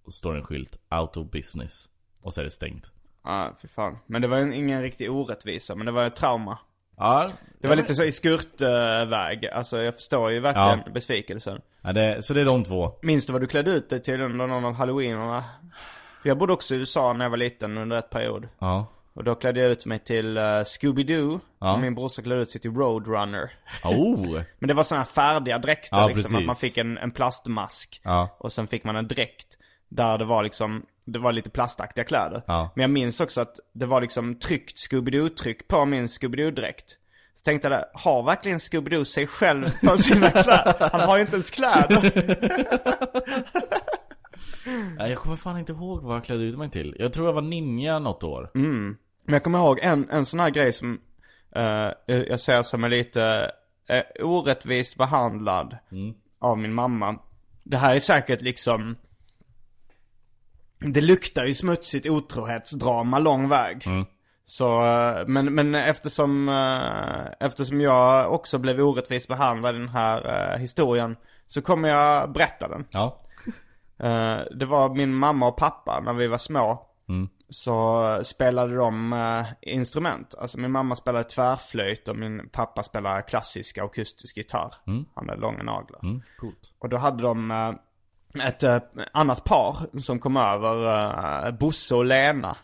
Och 0.05 0.13
så 0.13 0.17
står 0.19 0.33
det 0.33 0.39
en 0.39 0.45
skylt 0.45 0.79
Out 1.01 1.17
of 1.17 1.31
business. 1.31 1.89
Och 2.21 2.35
så 2.35 2.41
är 2.41 2.45
det 2.45 2.51
stängt. 2.51 2.91
Ja, 3.25 3.59
fy 3.63 3.69
fan. 3.69 3.99
Men 4.07 4.23
det 4.23 4.29
var 4.29 4.37
en, 4.37 4.53
ingen 4.53 4.83
riktig 4.83 5.11
orättvisa, 5.11 5.75
men 5.75 5.87
det 5.87 5.93
var 5.93 6.05
ett 6.05 6.17
trauma. 6.17 6.59
Ja, 7.03 7.31
Det 7.61 7.69
var 7.69 7.77
lite 7.77 7.95
så 7.95 8.05
i 8.05 8.13
skurtväg. 8.13 9.47
Alltså 9.47 9.83
jag 9.83 9.95
förstår 9.95 10.31
ju 10.33 10.41
verkligen 10.41 10.83
Ja. 10.87 10.93
besvikelsen. 10.93 11.61
ja 11.83 11.93
det, 11.93 12.23
Så 12.25 12.35
det 12.35 12.41
är 12.41 12.45
de 12.45 12.65
två 12.65 12.93
Minns 13.03 13.27
du 13.27 13.33
vad 13.33 13.43
du 13.43 13.47
klädde 13.47 13.71
ut 13.71 13.91
dig 13.91 14.03
till 14.03 14.21
under 14.21 14.47
någon 14.47 14.65
av 14.65 14.73
halloweenerna? 14.75 15.45
Jag 16.23 16.39
bodde 16.39 16.53
också 16.53 16.75
i 16.75 16.79
USA 16.79 17.13
när 17.13 17.25
jag 17.25 17.31
var 17.31 17.37
liten 17.37 17.79
under 17.79 17.97
ett 17.99 18.11
period. 18.11 18.49
Ja 18.59 18.87
Och 19.15 19.25
då 19.25 19.35
klädde 19.35 19.61
jag 19.61 19.71
ut 19.71 19.87
mig 19.87 19.99
till 19.99 20.39
uh, 20.39 20.43
Scooby-Doo. 20.43 21.41
Ja. 21.61 21.75
Och 21.75 21.81
min 21.81 21.95
brorsa 21.95 22.23
klädde 22.23 22.43
ut 22.43 22.51
sig 22.51 22.61
till 22.61 22.71
Roadrunner. 22.75 23.53
Oh! 23.85 24.41
Men 24.59 24.69
det 24.69 24.75
var 24.75 24.83
sådana 24.85 25.05
här 25.05 25.11
färdiga 25.13 25.59
dräkter 25.59 25.97
Ja, 25.97 26.07
liksom. 26.07 26.25
Att 26.25 26.31
precis. 26.33 26.47
man 26.47 26.55
fick 26.55 26.77
en, 26.77 26.99
en 26.99 27.11
plastmask. 27.11 28.01
Ja. 28.05 28.37
Och 28.39 28.53
sen 28.53 28.67
fick 28.67 28.85
man 28.85 28.97
en 28.97 29.09
dräkt. 29.09 29.59
Där 29.95 30.19
det 30.19 30.25
var 30.25 30.43
liksom, 30.43 30.87
det 31.05 31.19
var 31.19 31.33
lite 31.33 31.51
plastaktiga 31.51 32.05
kläder. 32.05 32.43
Ja. 32.47 32.71
Men 32.75 32.83
jag 32.83 32.91
minns 32.91 33.21
också 33.21 33.41
att 33.41 33.61
det 33.73 33.87
var 33.87 34.01
liksom 34.01 34.35
tryckt 34.35 34.77
Scooby-Doo-tryck 34.79 35.69
på 35.69 35.85
min 35.85 36.07
Scooby-Doo-dräkt. 36.07 36.97
Så 37.35 37.45
tänkte 37.45 37.69
jag, 37.69 38.01
har 38.01 38.23
verkligen 38.23 38.59
Scooby-Doo 38.59 39.05
sig 39.05 39.27
själv 39.27 39.71
på 39.85 39.97
sina 39.99 40.31
kläder? 40.31 40.89
Han 40.93 41.01
har 41.01 41.17
ju 41.17 41.23
inte 41.23 41.35
ens 41.35 41.51
kläder. 41.51 42.13
Jag 44.99 45.19
kommer 45.19 45.37
fan 45.37 45.59
inte 45.59 45.73
ihåg 45.73 46.03
vad 46.03 46.17
jag 46.17 46.25
klädde 46.25 46.43
ut 46.43 46.59
mig 46.59 46.71
till 46.71 46.97
Jag 46.99 47.13
tror 47.13 47.27
jag 47.27 47.33
var 47.33 47.43
ninja 47.43 47.99
något 47.99 48.23
år 48.23 48.51
Men 48.55 48.97
jag 49.25 49.43
kommer 49.43 49.59
ihåg 49.59 49.79
en, 49.79 50.11
en 50.11 50.27
sån 50.27 50.41
här 50.41 50.51
grej 50.51 50.73
som 50.73 51.01
eh, 51.57 51.91
jag 52.07 52.41
ser 52.41 52.63
som 52.63 52.85
är 52.85 52.89
lite 52.89 53.53
uh, 53.91 54.27
orättvist 54.27 54.97
behandlad 54.97 55.77
av 56.39 56.59
min 56.59 56.75
mamma. 56.75 57.19
Det 57.63 57.77
här 57.77 57.97
är 57.97 58.01
säkert 58.01 58.41
liksom 58.41 58.97
Det 60.85 61.01
luktar 61.01 61.45
ju 61.45 61.55
smutsigt 61.55 62.07
otrohetsdrama 62.07 63.19
lång 63.19 63.49
väg. 63.49 63.85
Så, 64.45 64.85
eh, 64.85 65.27
men, 65.27 65.55
men 65.55 65.75
eftersom, 65.75 66.49
eh, 66.49 67.47
eftersom 67.47 67.81
jag 67.81 68.33
också 68.33 68.59
blev 68.59 68.81
orättvist 68.81 69.29
behandlad 69.29 69.75
i 69.75 69.79
den 69.79 69.89
här 69.89 70.53
eh, 70.53 70.59
historien 70.59 71.17
Så 71.47 71.63
kommer 71.63 71.89
jag 71.89 72.33
berätta 72.33 72.69
den. 72.69 72.87
Ja 72.91 73.19
det 74.59 74.67
var 74.67 74.95
min 74.95 75.15
mamma 75.15 75.49
och 75.49 75.57
pappa 75.57 76.01
när 76.01 76.13
vi 76.13 76.27
var 76.27 76.39
små. 76.39 76.89
Så 77.49 78.21
spelade 78.25 78.77
de 78.77 79.15
instrument. 79.61 80.35
Alltså 80.35 80.59
min 80.59 80.71
mamma 80.71 80.97
spelade 80.97 81.25
tvärflöjt 81.25 82.09
och 82.09 82.17
min 82.17 82.49
pappa 82.49 82.83
spelade 82.83 83.23
klassisk 83.23 83.79
akustisk 83.79 84.37
gitarr. 84.37 84.75
Han 85.15 85.29
hade 85.29 85.41
långa 85.41 85.63
naglar. 85.63 86.01
mm, 86.03 86.23
Coolt 86.41 86.73
Och 86.79 86.89
då 86.89 86.97
hade 86.97 87.23
de 87.23 87.51
ett 88.41 88.63
eh, 88.63 88.79
annat 89.13 89.45
par 89.45 90.01
som 90.01 90.19
kom 90.19 90.37
över, 90.37 91.47
uh, 91.47 91.59
Bosse 91.59 91.95
och 91.95 92.05
Lena. 92.05 92.57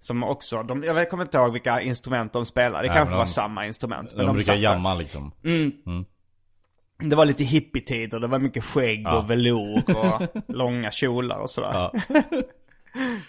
Som 0.00 0.24
också, 0.24 0.62
de, 0.62 0.82
jag 0.84 1.10
kommer 1.10 1.24
inte 1.24 1.38
ihåg 1.38 1.52
vilka 1.52 1.80
instrument 1.80 2.32
de 2.32 2.46
spelade. 2.46 2.82
Det 2.84 2.88
Nej, 2.88 2.96
kanske 2.96 3.10
men 3.10 3.18
var 3.18 3.24
de- 3.24 3.30
samma 3.30 3.66
instrument. 3.66 4.10
De, 4.10 4.16
brukar 4.16 4.38
satt 4.40 4.54
där. 4.54 4.62
jamma 4.62 4.94
liksom 4.94 5.32
Det 6.98 7.16
var 7.16 7.24
lite 7.24 7.44
hippietider, 7.44 8.20
det 8.20 8.26
var 8.26 8.38
mycket 8.38 8.64
skägg 8.64 9.06
och 9.08 9.30
velour 9.30 9.82
och 9.96 10.22
långa 10.56 10.90
kjolar 10.90 11.38
och 11.38 11.50
sådär. 11.50 11.72
Ja. 11.72 11.92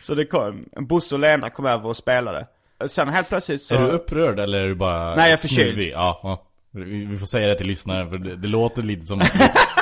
Så 0.02 0.16
det 0.16 0.26
kom, 0.26 0.66
Bosse 0.80 1.16
och 1.16 1.20
Lena 1.20 1.50
kom 1.50 1.66
över 1.66 1.86
och 1.90 1.98
spelade. 1.98 2.48
Sen 2.88 3.10
helt 3.10 3.30
plötsligt 3.30 3.62
så... 3.62 3.76
Är 3.76 3.80
du 3.82 3.88
upprörd 3.88 4.40
eller 4.40 4.60
är 4.60 4.68
du 4.68 4.76
bara 4.76 5.16
Nej, 5.16 5.24
jag 5.24 5.32
är 5.32 5.38
förkyld. 5.38 5.80
Ja, 5.94 6.20
ja. 6.24 6.44
Vi 6.72 7.06
vi 7.06 7.18
får 7.18 7.26
säga 7.26 7.48
det 7.48 7.56
till 7.56 7.68
lyssnaren 7.68 8.10
för 8.10 8.18
det, 8.18 8.36
det 8.36 8.48
låter 8.48 8.84
lite 8.84 9.02
som 9.06 9.20
att 9.22 9.32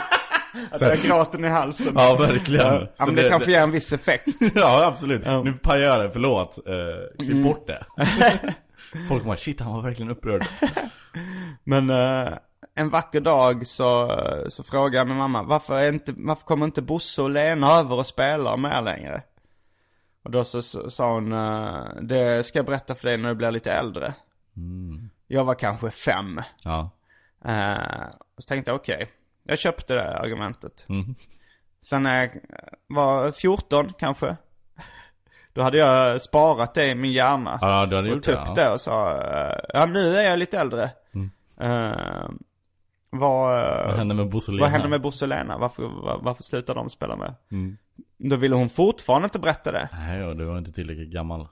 Att 0.72 0.82
jag 0.82 0.98
gråter 0.98 1.46
i 1.46 1.48
halsen. 1.48 1.94
Ja, 1.96 2.18
verkligen 2.20 2.66
Ja, 2.66 2.88
Så 2.96 3.06
men 3.06 3.16
det, 3.16 3.30
kanske 3.30 3.52
ger 3.52 3.62
en 3.62 3.72
viss 3.72 3.94
effekt. 3.94 4.28
Ja, 4.56 4.86
absolut. 4.86 5.26
Nu 5.26 5.54
pajar 5.54 5.88
jag 5.88 6.06
det, 6.06 6.12
förlåt. 6.12 6.60
Uh, 6.68 7.26
klipp 7.26 7.44
bort 7.44 7.68
det. 7.68 7.86
Folk 9.08 9.24
bara, 9.24 9.38
shit 9.38 9.60
han 9.62 9.74
var 9.74 9.82
verkligen 9.82 10.12
upprörd. 10.12 10.46
Men 11.64 11.90
eh, 11.90 12.34
en 12.76 12.90
vacker 12.90 13.22
dag 13.22 13.68
så, 13.68 14.18
så 14.50 14.64
frågade 14.64 14.98
jag 14.98 15.08
min 15.08 15.18
mamma, 15.18 15.44
varför, 15.44 15.88
inte, 15.88 16.14
varför 16.18 16.44
kommer 16.44 16.66
inte 16.66 16.82
Bosse 16.82 17.22
och 17.22 17.30
Lena 17.30 17.72
över 17.72 17.96
och 17.96 18.08
spelar 18.08 18.58
med 18.58 18.84
längre? 18.84 19.24
Och 20.24 20.32
då 20.32 20.44
så, 20.44 20.62
så 20.62 20.90
sa 20.90 21.14
hon, 21.14 21.34
eh, 21.34 21.84
det 22.02 22.44
ska 22.44 22.60
jag 22.60 22.66
berätta 22.66 22.96
för 22.96 23.08
dig 23.08 23.18
när 23.18 23.30
du 23.30 23.36
blir 23.36 23.52
lite 23.52 23.72
äldre. 23.72 24.14
Jag 25.28 25.46
var 25.46 25.54
kanske 25.56 25.92
fem. 25.92 26.42
Ja. 26.64 26.90
Uh, 27.46 28.06
så 28.38 28.48
tänkte 28.48 28.72
jag, 28.72 28.76
okej, 28.76 29.10
jag 29.50 29.60
köpte 29.60 29.94
det 29.94 30.18
argumentet. 30.18 30.86
Mm. 30.90 31.16
Sen 31.82 32.04
när 32.04 32.22
jag 32.22 32.32
var 32.88 33.32
14 33.32 33.94
kanske. 34.00 34.36
Då 35.54 35.62
hade 35.62 35.78
jag 35.78 36.22
sparat 36.22 36.74
det 36.74 36.88
i 36.88 36.96
min 36.96 37.12
hjärna. 37.12 37.58
Ja, 37.62 37.86
du 37.86 37.96
hade 37.96 38.10
och 38.10 38.16
gjort 38.16 38.24
det. 38.26 38.32
Ja. 38.32 38.54
det 38.56 38.70
och 38.70 38.82
sa, 38.82 39.22
eh, 39.22 39.60
ja 39.74 39.86
nu 39.86 40.16
är 40.16 40.24
jag 40.30 40.40
lite 40.40 40.60
äldre. 40.60 40.84
Eh, 41.60 42.30
vad, 43.10 43.60
eh, 43.60 43.88
Vad 43.88 43.96
hände 43.98 44.16
med 44.16 44.30
Bosse 44.30 44.52
och 44.52 44.56
Lena? 44.56 44.66
vad 44.66 44.72
hände 44.72 44.88
med 44.88 45.02
Bosse 45.02 45.26
och 45.26 45.30
Lena? 45.30 45.58
Varför, 45.58 45.84
var, 45.84 46.20
varför 46.22 46.44
slutade 46.44 46.80
de 46.80 46.90
spela 46.90 47.16
med? 47.16 47.36
Mm. 47.52 47.78
Då 48.18 48.36
ville 48.36 48.56
hon 48.56 48.70
fortfarande 48.70 49.26
inte 49.26 49.40
berätta 49.40 49.72
det. 49.72 49.90
Nej, 49.94 50.20
ja, 50.20 50.34
du 50.34 50.46
var 50.46 50.58
inte 50.58 50.72
tillräckligt 50.72 51.10
gammal. 51.10 51.48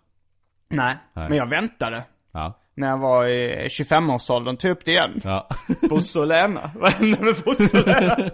Nej, 0.70 0.96
Nej. 1.14 1.30
men 1.30 1.38
jag 1.38 1.50
väntade. 1.50 2.04
Ja. 2.38 2.60
När 2.76 2.88
jag 2.88 2.98
var 2.98 3.26
i 3.28 3.68
25-årsåldern, 3.68 4.58
tog 4.58 4.72
upp 4.72 4.86
det 4.86 4.92
igen. 4.92 5.22
Ja. 5.24 5.48
Bosse 5.90 6.20
och 6.20 6.28
Lena. 6.28 6.72
Vad 6.76 6.90
hände 6.90 7.18
med 7.22 7.36
Bosse 7.46 7.80
och 7.80 7.88
Lena? 7.88 8.30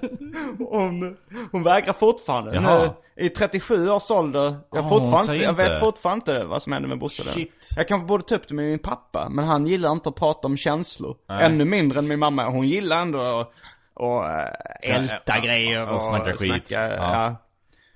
Hon, 0.70 1.18
hon 1.52 1.64
vägrar 1.64 1.94
fortfarande. 1.94 2.56
Jaha. 2.56 2.94
Nu, 3.18 3.26
I 3.26 3.30
37 3.30 3.90
års 3.90 4.12
ålder. 4.12 4.56
Jag, 4.72 4.86
Ah, 4.86 4.90
fortfarande, 4.90 5.36
jag 5.36 5.54
vet 5.54 5.80
fortfarande 5.80 6.32
inte 6.32 6.46
vad 6.46 6.62
som 6.62 6.74
hände 6.74 6.88
med 6.88 7.00
Bosse 7.00 7.22
och 7.22 7.26
Lena. 7.26 7.36
Shit. 7.36 7.70
Jag 7.76 7.88
kanske 7.88 8.08
borde 8.08 8.24
ta 8.24 8.36
upp 8.36 8.48
det 8.48 8.54
med 8.54 8.66
min 8.66 8.80
pappa. 8.80 9.30
Men 9.30 9.46
han 9.46 9.68
gillar 9.68 9.92
inte 9.92 10.10
att 10.10 10.16
prata 10.16 10.48
om 10.48 10.58
känslor. 10.58 11.16
Nej. 11.30 11.46
Ännu 11.46 11.66
mindre 11.66 12.00
än 12.00 12.08
min 12.08 12.20
mamma. 12.20 12.50
Hon 12.50 12.68
gillar 12.68 13.02
ändå 13.02 13.20
att 13.20 13.52
och, 13.96 14.26
äh, 14.30 14.46
älta 14.82 15.18
ja, 15.26 15.42
grejer 15.44 15.88
och, 15.88 15.94
och 15.96 16.02
snacka 16.02 16.34
skit. 16.38 16.72
ja. 16.72 16.88
Ja. 16.88 17.36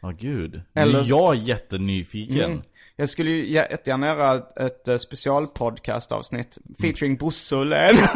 Ja 0.02 0.10
gud. 0.20 0.62
Nu 0.74 0.82
Eller- 0.82 1.00
är 1.00 1.04
jag 1.08 1.36
jättenyfiken. 1.36 2.52
Mm. 2.52 2.62
Jag 3.00 3.10
skulle 3.10 3.32
ju 3.32 3.52
jättegärna 3.54 4.08
göra 4.08 4.36
ett, 4.36 4.58
ett 4.58 4.88
eh, 4.88 4.98
specialpodcastavsnitt 4.98 6.58
featuring 6.82 7.18
Bosse 7.18 7.56
och 7.56 7.66
Lena. 7.66 7.88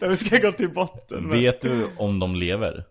Där 0.00 0.08
vi 0.08 0.16
ska 0.16 0.38
gå 0.38 0.52
till 0.52 0.70
botten 0.74 1.22
med. 1.22 1.38
Vet 1.38 1.60
du 1.60 1.88
om 1.96 2.18
de 2.18 2.34
lever? 2.36 2.84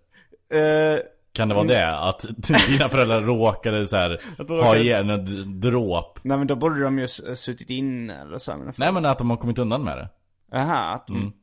Eh, 0.53 0.99
Kan 1.33 1.49
det 1.49 1.55
vara 1.55 1.67
det? 1.67 1.97
Att 1.99 2.25
dina 2.67 2.89
föräldrar 2.89 3.21
råkade 3.21 3.87
så 3.87 3.95
här 3.95 4.21
ha 4.37 4.43
råkade- 4.45 4.79
ihjäl 4.83 5.09
en 5.09 5.25
d- 5.25 5.69
dråp? 5.69 6.19
nej 6.23 6.37
men 6.37 6.47
då 6.47 6.55
borde 6.55 6.81
de 6.83 6.99
ju 6.99 7.07
suttit 7.35 7.69
inne 7.69 8.21
eller 8.21 8.37
så. 8.37 8.51
här, 8.51 8.57
Men 8.57 8.73
Nej 8.77 8.91
men 8.91 9.05
att 9.05 9.17
de 9.17 9.29
har 9.29 9.37
kommit 9.37 9.59
undan 9.59 9.83
med 9.83 9.97
det. 9.97 10.09
Aha, 10.57 10.75
att 10.95 11.07
de, 11.07 11.33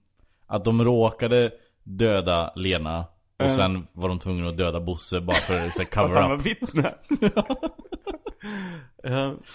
Att 0.46 0.64
de 0.64 0.84
råkade 0.84 1.50
döda 1.84 2.52
Lena 2.56 2.98
och 3.38 3.44
Mm. 3.46 3.56
sen 3.56 3.86
var 3.92 4.08
de 4.08 4.18
tvungna 4.18 4.48
att 4.48 4.56
döda 4.56 4.80
Bosse 4.80 5.20
bara 5.20 5.36
för 5.36 5.66
att 5.66 5.72
så 5.74 5.78
här, 5.78 5.86
att 5.88 5.94
han 5.94 6.08
cover 6.08 6.22
var 6.28 6.34
up. 6.34 6.46
vittne. 6.46 6.92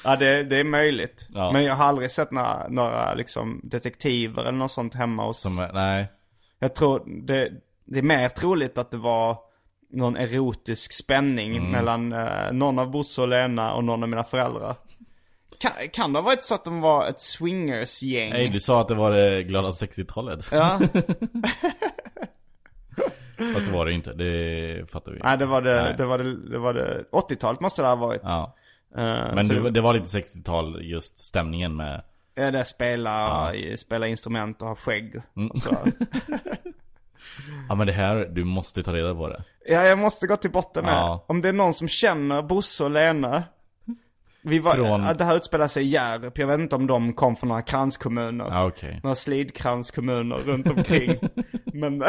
Ja, 0.04 0.16
det, 0.16 0.44
det 0.44 0.58
är 0.60 0.64
möjligt. 0.64 1.28
Ja. 1.34 1.52
Men 1.52 1.64
jag 1.64 1.76
har 1.76 1.86
aldrig 1.86 2.12
sett 2.12 2.32
några, 2.32 2.68
några 2.70 3.14
liksom 3.14 3.62
detektiver 3.64 4.42
eller 4.42 4.52
något 4.52 4.72
sånt 4.72 4.94
hemma 4.96 5.26
hos... 5.26 5.42
Som, 5.42 5.68
nej. 5.74 6.12
Jag 6.60 6.76
tror 6.76 7.04
det, 7.28 7.52
det 7.86 8.00
är 8.00 8.04
mer 8.04 8.30
troligt 8.30 8.78
att 8.78 8.92
det 8.92 8.98
var 8.98 9.38
någon 9.92 10.18
erotisk 10.18 10.94
spänning 10.94 11.58
Mm. 11.58 11.72
mellan 11.72 12.14
eh, 12.14 12.52
någon 12.52 12.80
av 12.80 12.92
Bosse 12.92 13.22
och 13.22 13.28
Lena 13.28 13.74
och 13.74 13.84
någon 13.84 14.04
av 14.04 14.10
mina 14.10 14.24
föräldrar. 14.24 14.76
Kan, 15.60 15.72
kan 15.94 16.14
det 16.14 16.20
ha 16.20 16.24
varit 16.26 16.44
så 16.44 16.56
att 16.56 16.66
de 16.66 16.82
var 16.82 17.08
ett 17.10 17.22
swingersgäng? 17.22 18.30
Nej, 18.30 18.50
du 18.50 18.60
sa 18.60 18.82
att 18.82 18.88
det 18.88 18.96
var 18.96 19.12
det 19.12 19.44
glada 19.44 19.70
60-talet. 19.70 20.46
Ja, 20.52 20.80
Fast 23.54 23.66
det 23.68 23.72
var 23.74 23.86
det 23.86 23.94
inte, 23.94 24.14
det 24.14 24.92
fattar 24.92 25.12
vi. 25.12 25.20
nej 25.24 25.38
det 25.38 25.46
var 25.46 25.62
det, 25.62 25.84
Nej. 25.84 25.96
det 25.98 26.06
var 26.06 26.18
det, 26.18 26.50
det 26.50 26.58
var 26.58 26.74
det, 26.74 27.04
80-talet 27.12 27.60
måste 27.60 27.82
det 27.82 27.88
ha 27.88 27.96
varit. 27.96 28.22
Ja. 28.24 28.56
Eh, 28.98 29.36
Men 29.36 29.48
så 29.48 29.54
det, 29.70 29.82
var 29.82 29.94
lite 29.94 30.06
60-tal 30.18 30.80
just 30.84 31.20
stämningen 31.20 31.76
med 31.76 32.04
Ja, 32.36 32.52
det 32.52 32.66
spela, 32.66 33.54
spela 33.78 34.08
instrument 34.08 34.62
och 34.62 34.68
ha 34.68 34.76
skägg 34.76 35.22
Mm. 35.38 35.52
och 35.52 35.58
så. 35.60 35.76
Ja 37.70 37.76
men 37.76 37.88
det 37.88 37.94
här, 37.94 38.28
du 38.32 38.44
måste 38.44 38.84
ta 38.84 38.94
reda 38.94 39.16
på 39.16 39.30
det. 39.30 39.44
Ja, 39.66 39.84
jag 39.86 40.00
måste 40.00 40.28
gå 40.28 40.36
till 40.36 40.52
botten 40.52 40.84
med 40.86 40.94
Ja. 40.94 41.26
Om 41.28 41.42
det 41.42 41.50
är 41.50 41.54
någon 41.54 41.74
som 41.74 41.88
känner 41.88 42.42
Bosse 42.42 42.84
och 42.84 42.92
Lena. 42.92 43.44
Vi 44.42 44.60
var, 44.60 44.74
Från- 44.76 45.04
ja, 45.04 45.14
Det 45.14 45.24
här 45.24 45.36
utspelar 45.38 45.68
sig 45.68 45.84
i 45.84 45.88
Hjärup. 45.88 46.38
Jag 46.38 46.48
vet 46.48 46.60
inte 46.60 46.76
om 46.76 46.88
de 46.88 47.14
kom 47.14 47.36
från 47.36 47.48
några 47.48 47.62
kranskommuner. 47.62 48.46
Ja 48.46 48.66
okej. 48.66 49.00
Några 49.04 49.16
slidkranskommuner 49.16 50.36
runt 50.36 50.70
omkring. 50.70 51.20
Men, 51.66 52.04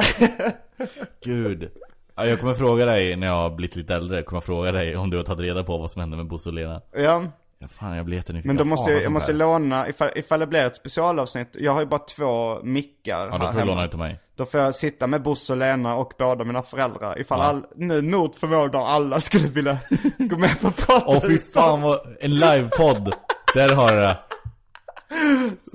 Gud. 1.25 1.71
Ja, 2.19 2.27
jag 2.27 2.41
kommer 2.41 2.55
fråga 2.55 2.85
dig 2.85 3.17
när 3.17 3.27
jag 3.27 3.35
har 3.35 3.51
blivit 3.51 3.77
lite 3.77 3.95
äldre, 3.95 4.17
jag 4.17 4.27
kommer 4.27 4.41
fråga 4.41 4.73
dig 4.73 4.97
om 4.97 5.11
du 5.11 5.17
har 5.17 5.25
tagit 5.25 5.41
reda 5.41 5.65
på 5.65 5.79
vad 5.79 5.91
som 5.91 6.01
hände 6.01 6.17
med 6.17 6.27
Bosse 6.27 6.49
och 6.49 6.55
Lena. 6.55 6.81
ja. 6.97 7.23
Ja, 7.61 7.69
fan 7.69 7.97
jag 7.97 8.05
blir 8.07 8.17
jättenyfiken. 8.17 8.49
Men 8.49 8.57
då 8.57 8.65
måste 8.65 8.91
jag, 8.91 9.03
jag 9.03 9.13
måste 9.13 9.33
låna, 9.33 9.89
ifall, 9.89 10.11
ifall 10.15 10.41
det 10.41 10.47
blir 10.47 10.67
ett 10.67 10.77
specialavsnitt. 10.77 11.49
Jag 11.53 11.73
har 11.73 11.81
ju 11.81 11.87
bara 11.87 12.01
två 12.01 12.63
mickar 12.63 13.29
Ja 13.31 13.39
då 13.39 13.47
får 13.53 13.61
du 13.61 13.67
låna 13.67 13.85
ut 13.85 13.91
till 13.91 13.99
mig. 13.99 14.21
Då 14.37 14.47
får 14.47 14.61
jag 14.61 14.75
sitta 14.75 15.07
med 15.07 15.23
Bosse 15.23 15.53
och 15.53 15.59
Lena 15.59 15.97
och 15.97 16.13
båda 16.19 16.45
mina 16.45 16.63
föräldrar. 16.63 17.21
Ifall 17.21 17.41
all, 17.41 17.65
nu 17.77 18.03
mot 18.03 18.37
förmåga 18.37 18.79
alla 18.79 19.21
skulle 19.21 19.49
vilja 19.49 19.79
gå 20.19 20.37
med 20.37 20.61
på 20.61 20.71
prata 20.71 21.05
Åh 21.07 21.21
fy 21.27 21.39
fan 21.39 21.83
vad, 21.83 21.99
en 22.21 22.31
livepodd! 22.31 23.13
Där 23.55 23.75
har 23.75 23.93
du 23.93 24.01
det. 24.01 24.17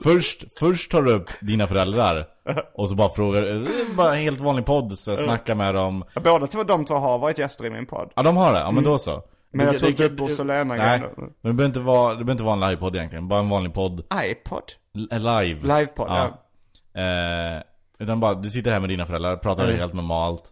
Först, 0.03 0.59
först 0.59 0.91
tar 0.91 1.01
du 1.01 1.11
upp 1.11 1.29
dina 1.41 1.67
föräldrar 1.67 2.25
Och 2.75 2.89
så 2.89 2.95
bara 2.95 3.09
frågar, 3.09 3.67
bara 3.95 4.15
en 4.15 4.21
helt 4.21 4.39
vanlig 4.39 4.65
podd, 4.65 4.97
så 4.97 5.11
jag 5.11 5.19
snackar 5.19 5.55
med 5.55 5.75
dem. 5.75 6.03
Ja, 6.15 6.21
Båda 6.21 6.47
två, 6.47 6.63
de 6.63 6.85
två 6.85 6.93
har 6.95 7.17
varit 7.19 7.37
gäster 7.37 7.65
i 7.65 7.69
min 7.69 7.85
podd. 7.85 8.11
Ja 8.15 8.23
de 8.23 8.37
har 8.37 8.53
det, 8.53 8.59
ja 8.59 8.71
men 8.71 8.83
då 8.83 8.97
så. 8.97 9.23
Men 9.53 9.65
jag 9.65 9.81
det- 9.81 9.87
inte 9.89 10.05
att 10.05 10.11
Bosse 10.17 10.43
Lena 10.43 10.63
Nej, 10.63 10.77
grejen- 10.99 11.13
men 11.17 11.25
det 11.41 11.53
behöver 11.53 11.65
inte 11.65 11.79
vara, 11.79 12.09
det 12.09 12.15
behöver 12.15 12.31
inte 12.31 12.43
vara 12.43 12.53
en 12.53 12.59
livepodd 12.69 12.95
egentligen, 12.95 13.27
bara 13.27 13.39
en 13.39 13.49
vanlig 13.49 13.73
podd. 13.73 13.99
iPod? 14.25 14.63
L- 14.95 15.07
Live. 15.11 15.61
Livepodd, 15.79 16.07
ja. 16.09 16.25
Eh, 17.01 17.61
utan 17.99 18.19
bara, 18.19 18.33
du 18.33 18.49
sitter 18.49 18.71
här 18.71 18.79
med 18.79 18.89
dina 18.89 19.05
föräldrar, 19.05 19.37
pratar 19.37 19.63
Mm. 19.63 19.77
helt 19.79 19.93
normalt 19.93 20.43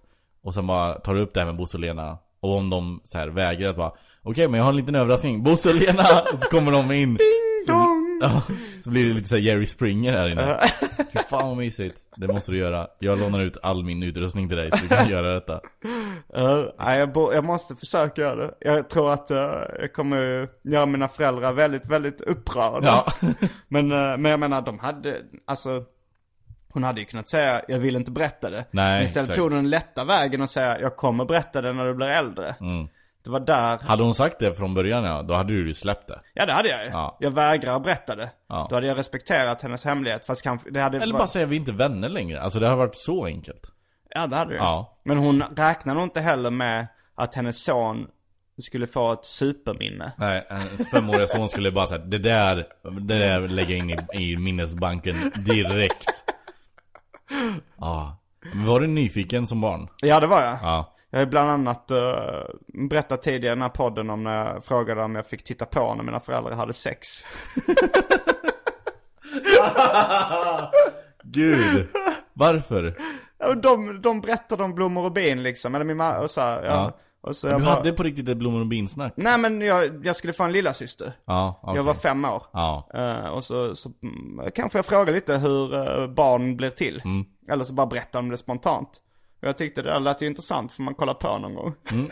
Och 0.44 0.54
sen 0.54 0.68
bara 0.68 0.94
tar 0.94 1.14
du 1.14 1.22
upp 1.22 1.34
det 1.34 1.40
här 1.40 1.48
med 1.48 1.56
Bosse 1.58 1.78
och 1.78 1.82
Lena. 1.82 2.18
Och 2.42 2.56
om 2.58 2.70
de 2.70 3.02
så 3.04 3.18
här 3.18 3.28
vägrar 3.28 3.70
att 3.70 3.78
bara 3.78 3.92
Okej 4.24 4.48
men 4.48 4.58
jag 4.58 4.66
har 4.66 4.72
en 4.72 4.78
liten 4.78 4.96
överraskning, 4.96 5.44
Bosse 5.44 5.70
och 5.70 5.76
Lena! 5.76 6.04
och 6.34 6.40
så 6.42 6.50
kommer 6.50 6.72
de 6.72 6.92
in. 6.92 7.18
Så, 7.68 7.72
ja, 8.22 8.44
så 8.84 8.90
blir 8.90 9.08
det 9.08 9.14
lite 9.14 9.30
så 9.30 9.38
Jerry 9.38 9.66
Springer 9.66 10.14
här 10.14 10.30
inne 10.30 10.60
Fy 11.14 11.20
fan 11.30 11.48
vad 11.48 11.58
mysigt, 11.58 12.00
det 12.16 12.28
måste 12.28 12.52
du 12.52 12.58
göra 12.58 12.88
Jag 13.00 13.20
lånar 13.20 13.40
ut 13.40 13.58
all 13.64 13.84
min 13.84 14.04
utrustning 14.04 14.48
till 14.48 14.58
dig 14.58 14.72
så 14.72 14.78
du 14.78 14.88
kan 14.88 15.10
göra 15.10 15.34
detta 15.34 15.62
Uh, 16.38 16.98
jag, 16.98 17.14
bo, 17.14 17.34
jag 17.34 17.44
måste 17.44 17.76
försöka 17.76 18.22
göra 18.22 18.36
det. 18.36 18.54
Jag 18.60 18.90
tror 18.90 19.14
att 19.14 19.32
eh, 19.32 19.62
jag 19.80 19.94
kommer 19.94 20.50
göra 20.64 20.86
mina 20.86 21.08
föräldrar 21.08 21.54
väldigt, 21.54 21.86
väldigt 21.86 22.22
upprörda. 22.22 22.88
Ja. 22.88 23.14
men, 23.68 23.92
eh, 23.92 24.18
men 24.18 24.26
jag 24.26 24.40
menar, 24.40 24.62
de 24.62 24.80
hade, 24.80 25.22
alltså 25.46 25.84
hon 26.74 26.84
hade 26.84 27.00
ju 27.00 27.06
kunnat 27.06 27.30
säga, 27.30 27.62
jag 27.68 27.80
vill 27.80 27.96
inte 27.96 28.12
berätta 28.12 28.50
det. 28.50 28.66
Nej, 28.72 29.00
Men 29.00 29.04
istället 29.04 29.30
exakt. 29.30 29.38
tog 29.38 29.52
hon 29.52 29.56
den 29.56 29.70
lätta 29.70 30.04
vägen 30.04 30.42
och 30.42 30.50
säga, 30.50 30.80
jag 30.80 30.96
kommer 30.96 31.26
berätta 31.26 31.62
det 31.62 31.74
när 31.74 31.86
du 31.86 31.94
blir 31.94 32.08
äldre. 32.08 32.56
Mm. 32.60 32.88
Det 33.24 33.30
var 33.30 33.40
där, 33.40 33.78
Hade 33.78 34.04
hon 34.04 34.14
sagt 34.14 34.40
det 34.40 34.54
från 34.54 34.74
början 34.74 35.04
ja, 35.04 35.22
då 35.22 35.34
hade 35.34 35.54
du 35.54 35.68
ju 35.68 35.74
släppt 35.74 36.08
det 36.08 36.20
ja 36.34 36.46
det 36.46 36.54
hade 36.54 36.70
jag 36.70 36.86
ju. 36.86 36.90
Ja. 36.90 37.18
Jag 37.20 37.32
vägrar 37.32 37.80
berätta 37.80 38.16
det. 38.16 38.30
Ja. 38.50 38.68
Då 38.70 38.76
hade 38.76 38.88
jag 38.88 38.98
respekterat 38.98 39.62
hennes 39.62 39.86
hemlighet, 39.86 40.26
fast 40.26 40.42
kanske, 40.44 40.70
det 40.70 40.82
hade 40.82 40.98
Eller 40.98 41.14
varit- 41.14 41.20
bara 41.22 41.28
säga 41.28 41.46
vi 41.46 41.56
är 41.56 41.60
inte 41.60 41.72
vänner 41.72 42.10
längre, 42.10 42.42
alltså 42.42 42.60
det 42.60 42.68
har 42.68 42.78
varit 42.78 42.96
så 42.96 43.26
enkelt 43.26 43.72
Ja 44.10 44.28
det 44.28 44.36
hade 44.36 44.56
jag. 44.56 44.64
Ja. 44.64 44.98
Men 45.06 45.18
hon 45.18 45.42
räknar 45.56 45.94
nog 45.94 46.04
inte 46.04 46.22
heller 46.22 46.50
med 46.52 46.88
att 47.16 47.36
hennes 47.36 47.64
son 47.64 48.08
skulle 48.62 48.88
få 48.88 49.14
ett 49.14 49.26
superminne. 49.26 50.12
Nej, 50.18 50.48
ens 50.50 50.90
femåriga 50.90 51.28
son 51.28 51.50
skulle 51.50 51.72
bara 51.72 51.88
säga 51.88 52.02
det 52.06 52.18
där, 52.18 52.68
det 53.02 53.20
där 53.20 53.40
lägger 53.48 53.76
jag 53.76 53.80
in 53.80 53.90
i, 54.14 54.32
i 54.34 54.38
minnesbanken 54.38 55.32
direkt. 55.36 56.24
Ja. 57.78 58.18
Var 58.56 58.80
du 58.80 58.88
nyfiken 58.88 59.48
som 59.48 59.62
barn? 59.62 59.88
Ja 60.02 60.20
det 60.20 60.28
var 60.28 60.42
jag. 60.42 60.58
Ja. 60.62 60.96
Jag 61.14 61.20
har 61.20 61.26
bland 61.26 61.50
annat 61.50 61.92
uh, 61.92 61.98
berättat 62.90 63.22
tidigare 63.22 63.54
i 63.54 63.56
den 63.56 63.62
här 63.62 63.70
podden 63.70 64.10
om 64.10 64.24
när 64.24 64.46
jag 64.46 64.64
frågade 64.64 65.04
om 65.04 65.16
jag 65.16 65.26
fick 65.26 65.44
titta 65.44 65.66
på 65.66 65.96
när 65.96 66.04
mina 66.04 66.20
föräldrar 66.20 66.52
hade 66.52 66.74
sex. 66.74 67.08
Gud. 71.24 71.88
Varför? 72.34 72.96
De, 73.62 74.02
de 74.02 74.22
berättade 74.22 74.64
om 74.64 74.76
blommor 74.76 75.06
och 75.06 75.12
bin 75.12 75.44
liksom, 75.44 75.76
eller 75.76 75.86
min 75.86 75.98
mamma, 75.98 76.20
och 76.20 76.32
så 76.32 76.42
här, 76.42 76.64
ja. 76.64 76.70
Ja. 76.70 76.98
Och 77.22 77.36
så 77.36 77.48
Du 77.48 77.54
bara, 77.54 77.76
hade 77.76 77.92
på 77.92 78.04
riktigt 78.04 78.30
ett 78.30 78.38
blommor 78.38 78.60
och 78.60 78.68
bin-snack? 78.68 79.14
Nej 79.16 79.38
men 79.38 79.62
jag, 79.62 80.06
jag 80.06 80.16
skulle 80.16 80.34
få 80.34 80.44
en 80.44 80.52
lilla 80.52 80.74
syster. 80.74 81.14
Ja, 81.26 81.60
okej. 81.62 81.76
Jag 81.76 81.84
var 81.84 81.94
fem 81.94 82.26
år. 82.26 82.44
Ja. 82.52 82.90
Eh, 82.94 83.28
och 83.28 83.44
så, 83.44 83.76
så 83.76 83.92
mm, 84.04 84.52
kanske 84.56 84.78
jag 84.78 84.86
frågade 84.86 85.12
lite 85.12 85.38
hur 85.38 85.74
eh, 85.74 86.08
barn 86.08 86.58
blev 86.58 86.70
till. 86.70 87.02
Mm. 87.06 87.26
Eller 87.52 87.64
så 87.64 87.74
bara 87.74 87.88
berättade 87.88 88.24
de 88.24 88.30
det 88.30 88.38
spontant. 88.38 89.02
Och 89.42 89.48
jag 89.48 89.58
tyckte 89.58 89.82
det 89.82 89.90
där 89.90 90.00
lät 90.00 90.22
ju 90.22 90.28
intressant, 90.28 90.72
för 90.72 90.84
man 90.84 90.96
kolla 90.96 91.14
på 91.14 91.38
någon 91.38 91.56
gång. 91.56 91.76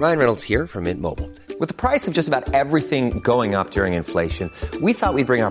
Ryan 0.00 0.18
Reynolds 0.18 0.42
here 0.42 0.66
from 0.66 0.84
Mint 0.84 1.00
Mobile. 1.00 1.30
With 1.60 1.68
the 1.68 1.74
price 1.74 2.08
of 2.08 2.14
just 2.14 2.28
about 2.28 2.54
everything 2.54 3.20
going 3.20 3.54
up 3.54 3.70
during 3.70 3.94
inflation, 3.94 4.50
we 4.80 4.94
thought 4.94 5.14
we'd 5.14 5.26
bring 5.26 5.42
our 5.44 5.50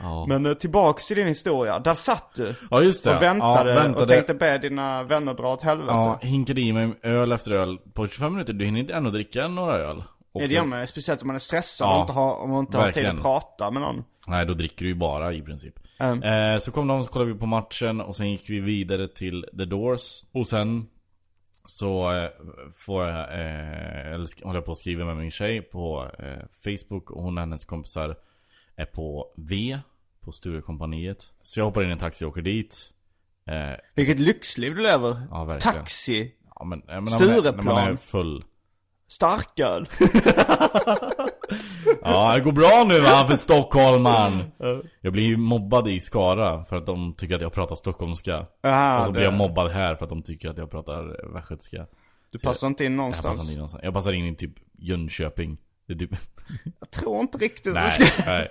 Ja. 0.00 0.26
Men 0.28 0.46
eh, 0.46 0.54
tillbaks 0.54 1.06
till 1.06 1.16
din 1.16 1.26
historia. 1.26 1.78
Där 1.78 1.94
satt 1.94 2.34
du. 2.34 2.54
Ja 2.70 2.82
just 2.82 3.04
det. 3.04 3.16
Och 3.16 3.22
väntade, 3.22 3.70
ja, 3.70 3.76
väntade. 3.76 4.02
och 4.02 4.08
tänkte 4.08 4.34
be 4.34 4.58
dina 4.58 5.02
vänner 5.02 5.34
dra 5.34 5.52
åt 5.52 5.62
helvete. 5.62 5.92
Ja, 5.92 6.18
hinkade 6.22 6.60
i 6.60 6.72
mig 6.72 6.98
öl 7.02 7.32
efter 7.32 7.52
öl. 7.52 7.78
På 7.94 8.06
25 8.08 8.32
minuter, 8.32 8.52
du 8.52 8.64
hinner 8.64 8.80
inte 8.80 8.94
ändå 8.94 9.10
dricka 9.10 9.48
några 9.48 9.76
öl. 9.76 10.02
Och 10.32 10.42
Ja, 10.42 10.48
det 10.48 10.54
gör 10.54 10.64
man 10.64 10.86
speciellt 10.86 11.22
om 11.22 11.26
man 11.26 11.36
är 11.36 11.40
stressad 11.40 11.88
Ja, 11.88 11.94
och 11.94 12.00
inte 12.00 12.12
har, 12.12 12.34
om 12.34 12.50
man 12.50 12.60
inte 12.60 12.78
har 12.78 12.90
tid 12.90 13.06
att 13.06 13.22
prata 13.22 13.70
med 13.70 13.82
någon. 13.82 14.04
Nej, 14.26 14.46
då 14.46 14.54
dricker 14.54 14.84
du 14.84 14.88
ju 14.88 14.94
bara 14.94 15.32
i 15.32 15.42
princip. 15.42 15.74
Mm. 15.98 16.22
Eh, 16.22 16.58
så 16.58 16.72
kom 16.72 16.86
de, 16.86 17.04
så 17.04 17.12
kollade 17.12 17.32
vi 17.32 17.38
på 17.38 17.46
matchen 17.46 18.00
och 18.00 18.16
sen 18.16 18.30
gick 18.30 18.50
vi 18.50 18.60
vidare 18.60 19.08
till 19.08 19.46
The 19.58 19.64
Doors. 19.64 20.24
Och 20.34 20.46
sen 20.46 20.86
så 21.64 22.12
eh, 22.12 22.30
får 22.76 23.06
jag, 23.06 23.18
eh, 23.18 24.12
eller 24.12 24.44
håller 24.44 24.56
jag 24.56 24.64
på 24.64 24.72
att 24.72 24.78
skriva 24.78 25.04
med 25.04 25.16
min 25.16 25.30
tjej 25.30 25.62
på 25.62 26.10
eh, 26.18 26.44
Facebook 26.64 27.10
och 27.10 27.22
hon 27.22 27.38
och 27.38 27.40
hennes 27.40 27.64
kompisar 27.64 28.16
är 28.80 28.84
på 28.84 29.26
V, 29.36 29.78
på 30.20 30.32
Sturecompagniet. 30.32 31.30
Så 31.42 31.60
jag 31.60 31.64
hoppar 31.64 31.82
in 31.82 31.88
i 31.88 31.92
en 31.92 31.98
taxi 31.98 32.24
och 32.24 32.28
åker 32.28 32.42
dit. 32.42 32.90
Eh, 33.46 33.70
Vilket 33.94 34.18
lyxliv 34.18 34.74
du 34.74 34.82
lever. 34.82 35.26
Ja, 35.30 35.44
verkligen. 35.44 35.74
Taxi, 35.76 36.32
ja, 36.54 36.64
men, 36.64 36.78
men 36.86 36.86
när 36.86 37.00
man 37.00 37.12
är- 37.12 37.42
När 37.52 37.62
man 37.62 37.76
är 37.78 37.96
Stureplan. 37.96 37.96
full. 37.96 38.44
starköl. 39.08 39.86
Ja, 42.02 42.34
det 42.34 42.40
går 42.40 42.52
bra 42.52 42.84
nu 42.88 43.00
va 43.00 43.24
för 43.28 43.36
stockholmaren. 43.36 44.42
Jag 45.00 45.12
blir 45.12 45.22
ju 45.24 45.36
mobbad 45.36 45.88
i 45.88 46.00
Skara 46.00 46.64
för 46.64 46.76
att 46.76 46.86
de 46.86 47.14
tycker 47.14 47.34
att 47.34 47.42
jag 47.42 47.52
pratar 47.52 47.74
stockholmska. 47.74 48.46
Aha, 48.64 48.98
och 48.98 49.04
så 49.04 49.12
blir 49.12 49.20
det- 49.20 49.26
jag 49.26 49.34
mobbad 49.34 49.70
här 49.70 49.94
för 49.94 50.04
att 50.04 50.08
de 50.08 50.22
tycker 50.22 50.48
att 50.50 50.58
jag 50.58 50.70
pratar 50.70 51.32
västgötska. 51.34 51.86
Du 52.30 52.38
passar 52.38 52.66
inte 52.66 52.84
in 52.84 52.92
Jag 52.92 52.96
någonstans. 52.96 53.26
passar, 53.26 53.40
inte 53.42 53.52
in 53.52 53.58
någonstans. 53.58 53.84
jag 53.84 53.94
passar 53.94 54.12
in 54.12 54.26
i 54.26 54.36
typ 54.36 54.52
Jönköping. 54.78 55.58
Typ... 55.98 56.10
Jag 56.80 56.90
tror 56.90 57.20
inte 57.20 57.38
riktigt 57.38 57.74
nej, 57.74 58.12
nej. 58.26 58.50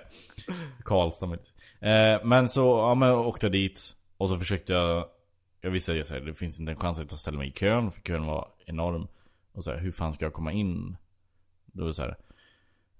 Karlstad 0.84 1.26
eh, 1.80 2.24
Men 2.24 2.48
så, 2.48 2.60
ja 2.60 2.94
men 2.94 3.08
jag 3.08 3.26
åkte 3.26 3.48
dit. 3.48 3.96
Och 4.16 4.28
så 4.28 4.38
försökte 4.38 4.72
jag 4.72 5.06
Jag 5.60 5.70
visste 5.70 6.00
att 6.00 6.10
jag, 6.10 6.26
det 6.26 6.34
finns 6.34 6.60
inte 6.60 6.72
en 6.72 6.78
chans 6.78 6.98
att 6.98 7.10
jag 7.10 7.20
ställer 7.20 7.38
mig 7.38 7.48
i 7.48 7.52
kön. 7.52 7.90
För 7.90 8.00
kön 8.00 8.26
var 8.26 8.48
enorm. 8.66 9.08
Och 9.52 9.64
så 9.64 9.70
här, 9.70 9.78
hur 9.78 9.92
fan 9.92 10.12
ska 10.12 10.24
jag 10.24 10.32
komma 10.32 10.52
in? 10.52 10.96
Då 11.66 11.82
var 11.82 11.88
det 11.88 11.94
så 11.94 12.02
här. 12.02 12.16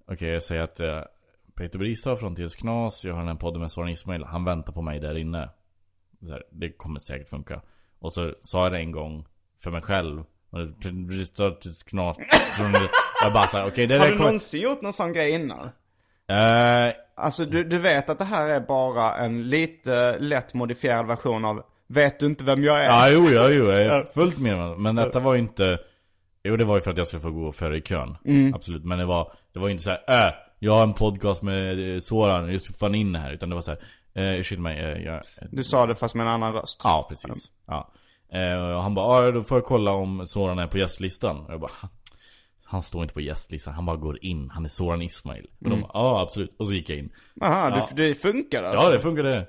Okej, 0.07 0.29
jag 0.29 0.43
säger 0.43 0.63
att 0.63 0.81
eh, 0.81 1.03
Peter 1.55 1.79
Bristav 1.79 2.17
från 2.17 2.35
TS 2.35 2.57
Knas, 2.57 3.05
jag 3.05 3.15
har 3.15 3.27
en 3.27 3.37
podd 3.37 3.61
med 3.61 3.73
Soran 3.73 3.89
Ismail, 3.89 4.25
han 4.25 4.45
väntar 4.45 4.73
på 4.73 4.83
mig 4.83 5.01
där 5.01 5.19
inne. 5.19 5.51
Här, 6.29 6.45
det 6.51 6.73
kommer 6.73 7.01
säkert 7.01 7.29
funka. 7.29 7.63
Och 7.99 8.13
så 8.13 8.35
sa 8.41 8.63
jag 8.63 8.73
det 8.73 8.79
en 8.79 8.93
gång 8.93 9.27
för 9.63 9.71
mig 9.71 9.83
själv. 9.83 10.25
Och 10.51 10.59
det- 10.67 10.93
Bristav, 10.93 11.51
TS 11.51 11.83
Knas. 11.83 12.17
från- 12.57 12.89
Jag 13.23 13.33
bara 13.33 13.47
såhär, 13.47 13.67
okej 13.67 13.87
det 13.87 13.99
Har 13.99 14.07
du 14.07 14.13
kommer... 14.13 14.25
någonsin 14.25 14.61
gjort 14.63 14.83
någon 14.83 14.93
sån 14.93 15.13
grej 15.13 15.31
innan? 15.31 15.65
Eh, 16.31 16.93
Alltså 17.17 17.45
du, 17.45 17.65
du 17.65 17.79
vet 17.79 18.11
att 18.11 18.19
det 18.19 18.25
här 18.25 18.49
är 18.49 18.61
bara 18.61 19.17
en 19.17 19.49
lite 19.49 20.19
lätt 20.19 20.55
modifierad 20.55 21.07
version 21.07 21.45
av 21.45 21.63
Vet 21.89 22.21
du 22.21 22.27
inte 22.27 22.45
vem 22.45 22.65
jag 22.65 22.85
är? 22.85 22.89
Ja, 22.89 23.09
jo, 23.11 23.31
ja, 23.31 23.49
jo, 23.51 23.65
jag 23.65 23.83
är 23.83 24.03
fullt 24.03 24.39
med. 24.39 24.79
Men 24.79 24.97
detta 24.97 25.21
var 25.21 25.35
ju 25.35 25.41
inte... 25.41 25.79
Jo, 26.43 26.57
det 26.57 26.65
var 26.65 26.75
ju 26.77 26.81
för 26.81 26.91
att 26.91 26.97
jag 26.99 27.07
skulle 27.07 27.21
få 27.21 27.31
gå 27.31 27.53
före 27.53 27.77
i 27.77 27.81
kön. 27.81 28.17
Mm. 28.25 28.55
Absolut. 28.55 28.85
Men 28.85 28.99
det 28.99 29.05
var, 29.05 29.33
det 29.53 29.59
var 29.59 29.69
inte 29.69 29.83
så 29.83 29.91
här, 29.91 30.29
äh, 30.29 30.35
jag 30.59 30.73
har 30.73 30.83
en 30.83 30.93
podcast 30.93 31.43
med 31.43 31.95
eh, 31.95 32.01
Soran, 32.01 32.53
jag 32.53 32.61
ska 32.61 32.73
fan 32.75 32.95
in 32.95 33.15
här. 33.15 33.33
Utan 33.33 33.49
det 33.49 33.55
var 33.55 33.63
så 33.63 33.71
här, 33.71 33.81
eh, 34.35 34.41
ursäkta 34.41 34.63
mig, 34.63 34.79
eh, 34.81 35.03
jag... 35.05 35.23
Du 35.51 35.65
sa 35.65 35.87
det 35.87 35.95
fast 35.95 36.15
med 36.15 36.27
en 36.27 36.33
annan 36.33 36.53
röst. 36.53 36.81
Ja, 36.85 37.07
precis. 37.09 37.51
Ja. 37.67 37.93
Eh, 38.33 38.75
och 38.77 38.83
han 38.83 38.95
bara, 38.95 39.25
ja 39.25 39.31
då 39.31 39.43
får 39.43 39.59
jag 39.59 39.65
kolla 39.65 39.91
om 39.93 40.27
Soran 40.27 40.59
är 40.59 40.67
på 40.67 40.79
gästlistan. 40.79 41.41
Och 41.47 41.53
jag 41.53 41.61
bara, 41.61 41.71
han 42.65 42.83
står 42.83 43.03
inte 43.03 43.15
på 43.15 43.21
gästlistan, 43.21 43.75
han 43.75 43.87
bara 43.87 43.97
går 43.97 44.25
in. 44.25 44.51
Han 44.51 44.65
är 44.65 44.69
Soran 44.69 45.03
Ismail. 45.03 45.45
Och 45.45 45.71
de 45.71 45.73
Mm. 45.73 45.81
bara, 45.81 45.91
ja 45.95 46.21
absolut. 46.23 46.57
Och 46.59 46.67
så 46.67 46.73
gick 46.75 46.91
jag 46.91 46.99
in. 46.99 47.13
Aha, 47.43 47.69
Ja. 47.69 47.89
det, 47.97 48.09
det 48.09 48.15
funkar 48.15 48.63
alltså? 48.63 48.87
Ja, 48.87 48.91
det 48.93 49.01
funkade. 49.01 49.47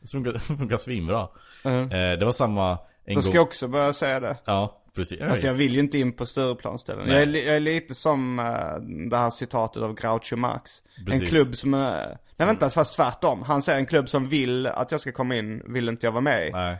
Det 0.00 0.08
funkar, 0.12 0.32
det 0.32 0.38
funkar 0.40 0.76
svinbra. 0.76 1.28
Mhm. 1.64 1.82
Eh, 1.82 2.18
det 2.18 2.24
var 2.24 2.32
samma 2.32 2.78
en 3.04 3.14
Då 3.14 3.22
ska 3.22 3.34
jag 3.34 3.42
också 3.42 3.68
börja 3.68 3.92
säga 3.92 4.20
det. 4.20 4.36
Ja, 4.44 4.82
precis. 4.94 5.20
Alltså 5.20 5.46
jag 5.46 5.54
vill 5.54 5.74
ju 5.74 5.80
inte 5.80 5.98
in 5.98 6.12
på 6.12 6.26
Stureplansställen. 6.26 7.08
Jag 7.08 7.22
är, 7.22 7.26
jag 7.26 7.56
är 7.56 7.60
lite 7.60 7.94
som 7.94 8.38
uh, 8.38 8.44
det 9.10 9.16
här 9.16 9.30
citatet 9.30 9.82
av 9.82 9.94
Groucho 9.94 10.36
Marx. 10.36 10.70
Precis. 11.06 11.22
En 11.22 11.28
klubb 11.28 11.56
som 11.56 11.74
är... 11.74 12.18
Nej 12.36 12.46
vänta, 12.46 12.70
fast 12.70 12.96
tvärtom. 12.96 13.42
Han 13.42 13.62
säger 13.62 13.78
en 13.78 13.86
klubb 13.86 14.08
som 14.08 14.28
vill 14.28 14.66
att 14.66 14.92
jag 14.92 15.00
ska 15.00 15.12
komma 15.12 15.36
in, 15.36 15.62
vill 15.72 15.88
inte 15.88 16.06
jag 16.06 16.12
vara 16.12 16.20
med 16.22 16.48
i. 16.48 16.50
Nej. 16.52 16.76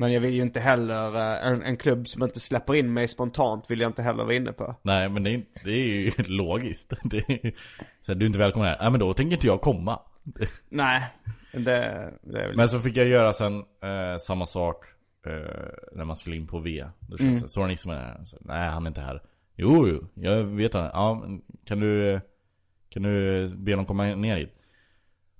Men 0.00 0.12
jag 0.12 0.20
vill 0.20 0.34
ju 0.34 0.42
inte 0.42 0.60
heller, 0.60 1.14
eh, 1.16 1.46
en, 1.46 1.62
en 1.62 1.76
klubb 1.76 2.08
som 2.08 2.22
inte 2.22 2.40
släpper 2.40 2.74
in 2.74 2.92
mig 2.92 3.08
spontant 3.08 3.64
vill 3.70 3.80
jag 3.80 3.88
inte 3.88 4.02
heller 4.02 4.24
vara 4.24 4.34
inne 4.34 4.52
på. 4.52 4.76
Nej 4.82 5.08
men 5.08 5.22
det 5.22 5.30
är, 5.34 5.42
det 5.64 5.70
är 5.70 6.00
ju 6.00 6.10
logiskt. 6.26 6.92
Det 7.04 7.16
är, 7.18 7.52
så 8.00 8.14
du 8.14 8.24
är 8.24 8.26
inte 8.26 8.38
välkommen 8.38 8.68
här. 8.68 8.78
Nej 8.80 8.90
men 8.90 9.00
då 9.00 9.12
tänker 9.14 9.36
inte 9.36 9.46
jag 9.46 9.60
komma. 9.60 10.00
Nej, 10.68 11.02
det, 11.52 11.60
det 12.22 12.42
är 12.42 12.46
väl... 12.46 12.56
Men 12.56 12.68
så 12.68 12.80
fick 12.80 12.96
jag 12.96 13.06
göra 13.06 13.32
sen 13.32 13.56
eh, 13.58 14.18
samma 14.20 14.46
sak 14.46 14.84
eh, 15.26 15.32
när 15.92 16.04
man 16.04 16.16
skulle 16.16 16.36
in 16.36 16.46
på 16.46 16.58
V. 16.58 16.84
Då 17.00 17.16
känns 17.16 17.20
Mm. 17.28 17.40
det, 17.42 17.48
Soran 17.48 17.70
Ismail 17.70 17.98
är. 17.98 18.24
Så, 18.24 18.36
Nej 18.40 18.68
han 18.70 18.86
är 18.86 18.88
inte 18.88 19.00
här. 19.00 19.22
Jo, 19.56 19.88
jo, 19.88 20.06
jag 20.14 20.42
vet 20.44 20.74
han. 20.74 20.84
Ja, 20.84 21.24
kan 21.64 21.80
du, 21.80 22.20
kan 22.88 23.02
du 23.02 23.48
be 23.56 23.72
honom 23.72 23.86
komma 23.86 24.04
ner 24.04 24.36
hit? 24.36 24.54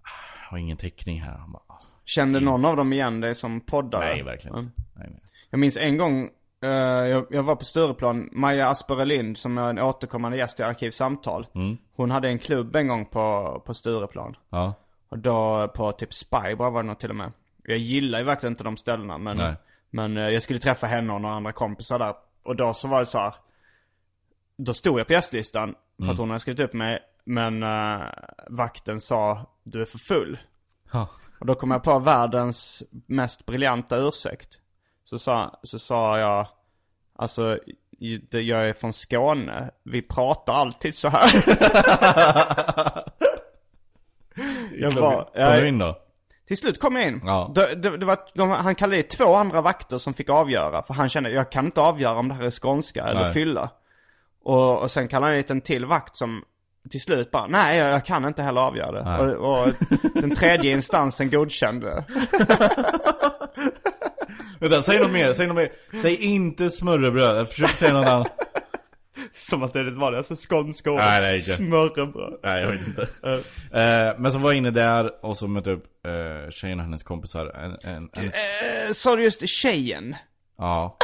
Ah, 0.02 0.44
Jag 0.44 0.50
har 0.50 0.58
ingen 0.58 0.76
täckning 0.76 1.20
här. 1.22 1.38
Han 1.38 1.52
bara, 1.52 1.62
ah, 1.66 1.78
Kände 2.14 2.40
någon 2.40 2.64
av 2.64 2.76
dem 2.76 2.92
igen 2.92 3.20
dig 3.20 3.34
som 3.34 3.60
poddare? 3.60 4.04
nej 4.04 4.22
verkligen 4.22 4.54
Mm. 4.56 4.66
inte. 4.66 4.82
Nej. 5.10 5.20
Jag 5.50 5.58
minns 5.60 5.76
en 5.76 5.96
gång, 5.98 6.30
eh, 6.62 6.68
jag, 6.70 7.26
jag 7.30 7.42
var 7.42 7.56
på 7.56 7.64
Stureplan, 7.64 8.28
Maja 8.32 8.68
Asperelind 8.68 9.38
som 9.38 9.58
är 9.58 9.70
en 9.70 9.78
återkommande 9.78 10.38
gäst 10.38 10.60
i 10.60 10.62
Arkivsamtal. 10.62 11.46
Mm. 11.54 11.76
Hon 11.96 12.10
hade 12.10 12.28
en 12.28 12.38
klubb 12.38 12.76
en 12.76 12.88
gång 12.88 13.06
på, 13.06 13.62
på 13.66 13.74
Stureplan. 13.74 14.36
Ja. 14.50 14.74
Och 15.08 15.18
då 15.18 15.68
på 15.74 15.92
typ 15.92 16.14
Spybar 16.14 16.70
var 16.70 16.82
det 16.82 16.86
nog 16.86 16.98
till 16.98 17.10
och 17.10 17.16
med. 17.16 17.32
Jag 17.64 17.78
gillar 17.78 18.18
ju 18.18 18.24
verkligen 18.24 18.52
inte 18.52 18.64
de 18.64 18.76
ställena 18.76 19.18
men, 19.18 19.36
Nej. 19.36 19.54
men 19.90 20.16
eh, 20.16 20.28
jag 20.28 20.42
skulle 20.42 20.58
träffa 20.58 20.86
henne 20.86 21.12
och 21.12 21.20
några 21.20 21.34
andra 21.34 21.52
kompisar 21.52 21.98
där. 21.98 22.14
Och 22.42 22.56
då 22.56 22.74
så 22.74 22.88
var 22.88 23.00
det 23.00 23.06
så 23.06 23.18
här. 23.18 23.34
Då 24.56 24.74
stod 24.74 25.00
jag 25.00 25.06
på 25.06 25.12
gästlistan 25.12 25.74
för 25.96 26.02
Mm. 26.02 26.12
att 26.12 26.18
hon 26.18 26.28
hade 26.30 26.40
skrivit 26.40 26.60
upp 26.60 26.72
mig. 26.72 26.98
Men 27.24 27.62
eh, 27.62 28.00
vakten 28.48 29.00
sa 29.00 29.46
du 29.62 29.80
är 29.82 29.86
för 29.86 29.98
full. 29.98 30.38
Ja. 30.92 31.08
Och 31.40 31.46
då 31.46 31.54
kom 31.54 31.70
jag 31.70 31.82
på 31.82 31.98
världens 31.98 32.82
mest 33.06 33.46
briljanta 33.46 33.96
ursäkt. 33.96 34.58
Så 35.04 35.18
sa, 35.18 35.60
så 35.62 35.78
sa 35.78 36.18
jag, 36.18 36.48
alltså 37.16 37.58
jag 38.30 38.68
är 38.68 38.72
från 38.72 38.92
Skåne, 38.92 39.70
vi 39.82 40.02
pratar 40.02 40.52
alltid 40.52 40.94
så 40.94 41.08
här. 41.08 41.30
jag 44.80 44.90
var, 44.90 45.24
kom 45.24 45.60
du 45.60 45.68
in 45.68 45.78
då? 45.78 45.96
till 46.50 46.56
slut 46.56 46.80
kom 46.80 46.96
jag 46.96 47.08
in. 47.08 47.20
Ja. 47.24 47.52
Det, 47.54 47.74
det, 47.74 47.96
det 47.96 48.06
var, 48.06 48.18
de, 48.34 48.50
han 48.50 48.74
kallade 48.74 48.96
det 48.96 49.02
två 49.02 49.34
andra 49.34 49.60
vakter 49.60 49.98
som 49.98 50.14
fick 50.14 50.28
avgöra. 50.28 50.82
För 50.82 50.94
han 50.94 51.08
kände, 51.08 51.30
jag 51.30 51.50
kan 51.50 51.64
inte 51.64 51.80
avgöra 51.80 52.18
om 52.18 52.28
det 52.28 52.34
här 52.34 52.44
är 52.44 52.50
skånska 52.50 53.04
eller 53.04 53.20
Nej. 53.20 53.32
fylla. 53.32 53.70
Och, 54.42 54.82
och 54.82 54.90
sen 54.90 55.08
kallade 55.08 55.32
han 55.32 55.36
dit 55.36 55.50
en 55.50 55.60
till 55.60 55.86
vakt 55.86 56.16
som 56.16 56.44
till 56.90 57.00
slut 57.00 57.30
bara, 57.30 57.46
nej 57.46 57.78
jag, 57.78 58.04
kan 58.04 58.24
inte 58.24 58.42
heller 58.42 58.60
avgöra 58.60 58.92
det. 58.92 59.36
Och, 59.36 59.50
och 59.66 59.72
den 60.14 60.34
tredje 60.36 60.72
instansen 60.72 61.30
godkände. 61.30 62.04
Vänta, 64.60 64.82
säg 64.82 64.98
något 64.98 65.10
mer, 65.12 65.32
säg 65.32 65.46
något 65.46 65.56
mer. 65.56 65.68
Säg 66.02 66.16
inte 66.16 66.70
smörrebröd, 66.70 67.38
jag 67.38 67.48
försöker 67.48 67.74
säga 67.74 67.92
något 67.92 68.06
annat. 68.06 68.28
Som 69.32 69.62
att 69.62 69.72
det 69.72 69.78
är 69.78 69.84
det 69.84 69.90
vanligaste 69.90 70.36
skånska 70.36 70.90
ordet. 70.90 71.04
Nej, 71.04 71.20
det 71.20 71.26
är 71.26 71.34
inte. 71.34 71.50
Smörrebröd. 71.50 72.40
Nej, 72.42 72.62
jag 72.62 72.70
vet 72.70 72.86
inte. 72.86 73.02
Eh, 73.72 74.18
men 74.18 74.32
så 74.32 74.38
var 74.38 74.50
jag 74.50 74.56
inne 74.56 74.70
där 74.70 75.24
och 75.24 75.36
så 75.36 75.48
mötte 75.48 75.70
jag 75.70 75.76
upp 75.76 75.84
uh, 76.06 76.50
tjejen 76.50 76.78
och 76.78 76.84
hennes 76.84 77.02
kompisar. 77.02 77.46
En, 77.46 77.94
en, 77.94 78.10
en, 78.12 78.24
Eh, 78.24 78.92
sa 78.92 79.16
du 79.16 79.24
just 79.24 79.48
tjejen? 79.48 80.16
ja. 80.58 80.96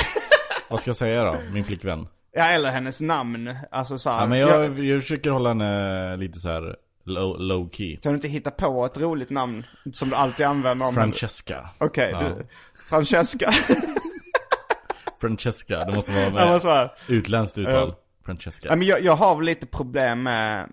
Vad 0.68 0.81
ska 0.81 0.89
jag 0.89 0.97
säga 0.97 1.24
då? 1.24 1.37
Min 1.53 1.64
flickvän. 1.64 2.07
Ja, 2.37 2.45
eller 2.45 2.70
hennes 2.70 3.01
namn. 3.01 3.57
Alltså 3.70 3.99
så 3.99 4.11
här, 4.11 4.20
Ja 4.20 4.26
men 4.26 4.39
jag, 4.39 4.78
jag 4.84 5.03
försöker 5.03 5.30
hålla 5.30 5.49
henne 5.49 6.16
lite 6.16 6.39
så 6.39 6.49
här 6.49 6.76
low, 7.05 7.41
low 7.41 7.70
key. 7.72 7.97
Kan 7.97 8.12
du 8.12 8.16
inte 8.16 8.28
hitta 8.28 8.51
på 8.51 8.87
ett 8.87 8.97
roligt 8.99 9.30
namn 9.30 9.66
som 9.93 10.09
du 10.11 10.16
alltid 10.16 10.47
använder 10.47 10.87
om 10.87 10.95
Francesca. 10.95 11.68
Okej, 11.78 12.11
Ja. 12.12 12.20
du- 12.22 12.47
Francesca. 12.89 13.53
Francesca, 15.20 15.84
det 15.84 15.93
måste 15.95 16.12
vara 16.12 16.22
Ja, 16.24 16.30
med 16.30 16.62
här. 16.62 16.93
utländskt 17.09 17.59
uttal. 17.59 17.89
Ja. 17.89 17.97
Francesca. 18.24 18.68
Ja, 18.68 18.76
men 18.76 18.87
jag, 18.87 19.05
jag 19.05 19.16
har 19.16 19.37
väl 19.37 19.45
lite 19.47 19.66
problem 19.66 20.22
med 20.22 20.72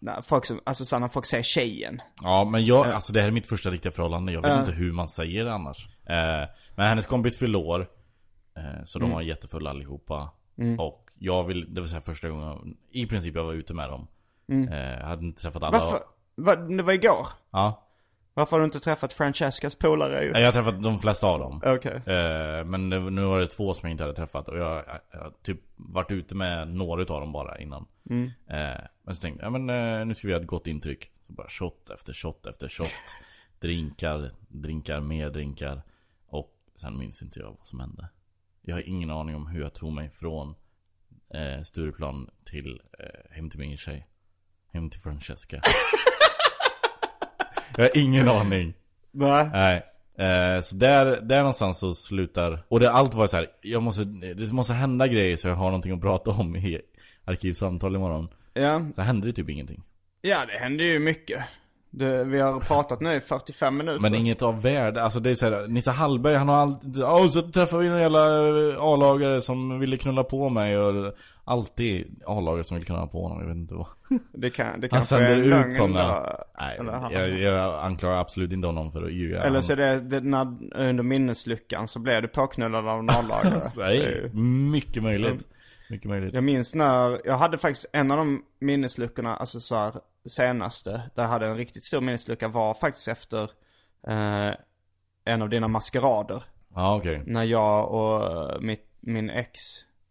när 0.00 0.22
folk 0.22 0.44
som, 0.46 0.60
alltså 0.66 0.84
så 0.84 0.98
när 0.98 1.08
folk 1.08 1.26
säger 1.26 1.42
tjejen. 1.42 2.00
Ja 2.22 2.44
men 2.44 2.64
jag, 2.66 2.86
alltså 2.86 3.12
det 3.12 3.20
här 3.20 3.26
är 3.28 3.32
mitt 3.32 3.46
första 3.46 3.70
riktiga 3.70 3.92
förhållande, 3.92 4.32
jag 4.32 4.42
vet 4.42 4.50
Ja. 4.50 4.58
inte 4.60 4.72
hur 4.72 4.92
man 4.92 5.08
säger 5.08 5.44
det 5.44 5.52
annars 5.52 5.86
eh, 6.08 6.48
Men 6.76 6.86
hennes 6.88 7.06
kompis 7.06 7.38
fyllde 7.38 7.58
år 7.58 7.86
eh, 8.56 8.84
Så 8.84 8.98
de 8.98 9.04
Mm. 9.04 9.14
var 9.14 9.22
jättefulla 9.22 9.70
allihopa 9.70 10.30
Mm. 10.58 10.80
Och 10.80 11.08
jag 11.18 11.44
vill, 11.44 11.74
det 11.74 11.80
var 11.80 11.88
så 11.88 12.00
första 12.00 12.28
gången 12.28 12.76
I 12.90 13.06
princip 13.06 13.34
jag 13.36 13.44
var 13.44 13.52
ute 13.54 13.74
med 13.74 13.88
dem 13.90 14.06
Mm. 14.50 14.68
eh, 14.68 14.98
Jag 14.98 15.06
hade 15.06 15.24
inte 15.26 15.42
träffat 15.42 15.62
alla 15.62 15.78
Varför? 15.78 16.02
Va, 16.34 16.56
det 16.56 16.82
var 16.82 16.92
igår? 16.92 17.26
Ja 17.50 17.84
Varför 18.34 18.50
har 18.52 18.58
du 18.60 18.64
inte 18.64 18.80
träffat 18.80 19.12
Francescas 19.12 19.74
polare? 19.76 20.24
Jag 20.24 20.44
har 20.46 20.52
träffat 20.52 20.82
de 20.82 20.98
flesta 20.98 21.26
av 21.26 21.38
dem 21.40 21.62
Okej. 21.64 21.92
eh, 21.96 22.64
Men 22.64 22.88
nu 22.88 23.24
var 23.24 23.38
det 23.38 23.46
två 23.46 23.74
som 23.74 23.86
jag 23.86 23.90
inte 23.94 24.02
hade 24.04 24.14
träffat 24.16 24.48
Och 24.48 24.58
jag, 24.58 24.74
har 25.12 25.32
typ 25.42 25.60
varit 25.76 26.10
ute 26.10 26.34
med 26.34 26.68
några 26.68 27.02
utav 27.02 27.20
dem 27.20 27.32
bara 27.32 27.58
innan 27.58 27.86
Mm. 28.10 28.26
eh, 28.26 28.80
Men 29.02 29.14
så 29.14 29.20
tänkte 29.22 29.44
jag, 29.44 29.54
ja, 29.54 29.58
men 29.58 30.00
eh, 30.00 30.06
nu 30.06 30.14
ska 30.14 30.26
vi 30.28 30.32
ha 30.34 30.40
ett 30.40 30.46
gott 30.46 30.66
intryck 30.66 31.10
så 31.26 31.32
bara 31.32 31.48
shot 31.48 31.90
efter 31.90 32.12
shot 32.12 32.46
efter 32.46 32.68
shot 32.68 32.90
Drinkar, 33.60 34.30
drinkar, 34.48 35.00
mer 35.00 35.30
drinkar 35.30 35.82
Och 36.28 36.54
sen 36.76 36.98
minns 36.98 37.22
inte 37.22 37.40
jag 37.40 37.46
vad 37.58 37.66
som 37.66 37.80
hände 37.80 38.08
Jag 38.68 38.76
har 38.76 38.88
ingen 38.88 39.10
aning 39.10 39.36
om 39.36 39.46
hur 39.46 39.60
jag 39.60 39.74
tog 39.74 39.92
mig 39.92 40.10
från 40.10 40.54
eh, 41.34 41.62
Stureplan 41.62 42.30
till 42.44 42.80
eh, 42.98 43.36
hem 43.36 43.50
till 43.50 43.58
min 43.58 43.76
tjej 43.76 44.06
Hem 44.72 44.90
till 44.90 45.00
Francesca 45.00 45.60
Jag 47.76 47.84
har 47.84 47.90
ingen 47.94 48.28
aning 48.28 48.74
Nej. 49.10 49.48
Nej 49.52 49.76
eh, 50.28 50.62
Så 50.62 50.76
där, 50.76 51.20
där 51.20 51.38
någonstans 51.38 51.78
så 51.78 51.94
slutar 51.94 52.64
Och 52.68 52.80
det, 52.80 52.90
allt 52.90 53.14
var 53.14 53.26
så 53.26 53.36
här, 53.36 53.46
jag 53.62 53.82
måste, 53.82 54.04
det 54.04 54.52
måste 54.52 54.72
hända 54.72 55.06
grejer 55.06 55.36
så 55.36 55.48
jag 55.48 55.54
har 55.54 55.66
någonting 55.66 55.92
att 55.92 56.00
prata 56.00 56.30
om 56.30 56.56
i 56.56 56.80
arkivsamtal 57.24 57.94
imorgon 57.94 58.28
Ja. 58.54 58.90
Så 58.94 59.02
hände 59.02 59.26
det 59.26 59.32
typ 59.32 59.50
ingenting 59.50 59.82
Ja, 60.20 60.46
det 60.46 60.58
händer 60.58 60.84
ju 60.84 60.98
mycket. 60.98 61.44
Det, 61.90 62.24
vi 62.24 62.40
har 62.40 62.60
pratat 62.60 63.00
nu 63.00 63.14
i 63.14 63.20
45 63.20 63.78
minuter. 63.78 64.00
Men 64.00 64.14
inget 64.14 64.42
av 64.42 64.62
värde, 64.62 65.02
alltså 65.02 65.20
det 65.20 65.30
är 65.30 65.34
såhär, 65.34 65.68
Nisse 65.68 65.90
Hallberg 65.90 66.34
han 66.34 66.48
har 66.48 66.56
alltid, 66.56 67.02
åh 67.02 67.26
så 67.26 67.42
träffade 67.42 67.82
vi 67.82 67.88
någon 67.88 68.00
jävla 68.00 68.48
eh, 68.48 68.82
A-lagare 68.82 69.40
som 69.40 69.80
ville 69.80 69.96
knulla 69.96 70.24
på 70.24 70.48
mig 70.48 70.78
och 70.78 71.14
Alltid 71.50 72.22
A-lagare 72.26 72.64
som 72.64 72.76
vill 72.76 72.86
knulla 72.86 73.06
på 73.06 73.22
honom, 73.22 73.40
jag 73.40 73.46
vet 73.46 73.56
inte 73.56 73.74
vad. 73.74 73.86
Det 74.32 74.50
kan, 74.50 74.80
det 74.80 74.88
Han 74.92 75.02
sänder 75.02 75.36
en 75.36 75.66
ut 75.66 75.74
sådana, 75.74 76.36
nej 76.60 76.80
jag, 77.12 77.38
jag 77.40 77.84
anklagar 77.84 78.20
absolut 78.20 78.52
inte 78.52 78.66
honom 78.66 78.92
för 78.92 79.02
att 79.02 79.12
ljuga. 79.12 79.42
Eller 79.42 79.60
så 79.60 79.72
är 79.72 79.76
det, 79.76 80.00
det 80.00 80.20
när, 80.20 80.40
under 80.74 81.02
minneslyckan 81.02 81.88
så 81.88 81.98
blev 81.98 82.22
du 82.22 82.28
påknullad 82.28 82.88
av 82.88 82.98
en 82.98 83.10
A-lagare. 83.10 84.30
Mycket 84.70 85.02
möjligt 85.02 85.48
Mycket 85.90 86.08
möjligt 86.08 86.34
Jag 86.34 86.44
minns 86.44 86.74
när, 86.74 87.20
jag 87.24 87.38
hade 87.38 87.58
faktiskt 87.58 87.86
en 87.92 88.10
av 88.10 88.16
de 88.16 88.44
minnesluckorna, 88.58 89.36
alltså 89.36 89.60
så 89.60 89.76
här, 89.76 89.94
senaste, 90.28 90.90
där 90.90 91.22
jag 91.22 91.30
hade 91.30 91.46
en 91.46 91.56
riktigt 91.56 91.84
stor 91.84 92.00
minneslucka 92.00 92.48
var 92.48 92.74
faktiskt 92.74 93.08
efter 93.08 93.42
eh, 94.08 94.54
en 95.24 95.42
av 95.42 95.48
dina 95.48 95.68
maskerader. 95.68 96.44
Ja 96.74 96.96
okej, 96.96 97.22
När 97.26 97.44
jag 97.44 97.90
och 97.90 98.52
eh, 98.52 98.60
mitt, 98.60 98.86
min 99.00 99.30
ex, 99.30 99.60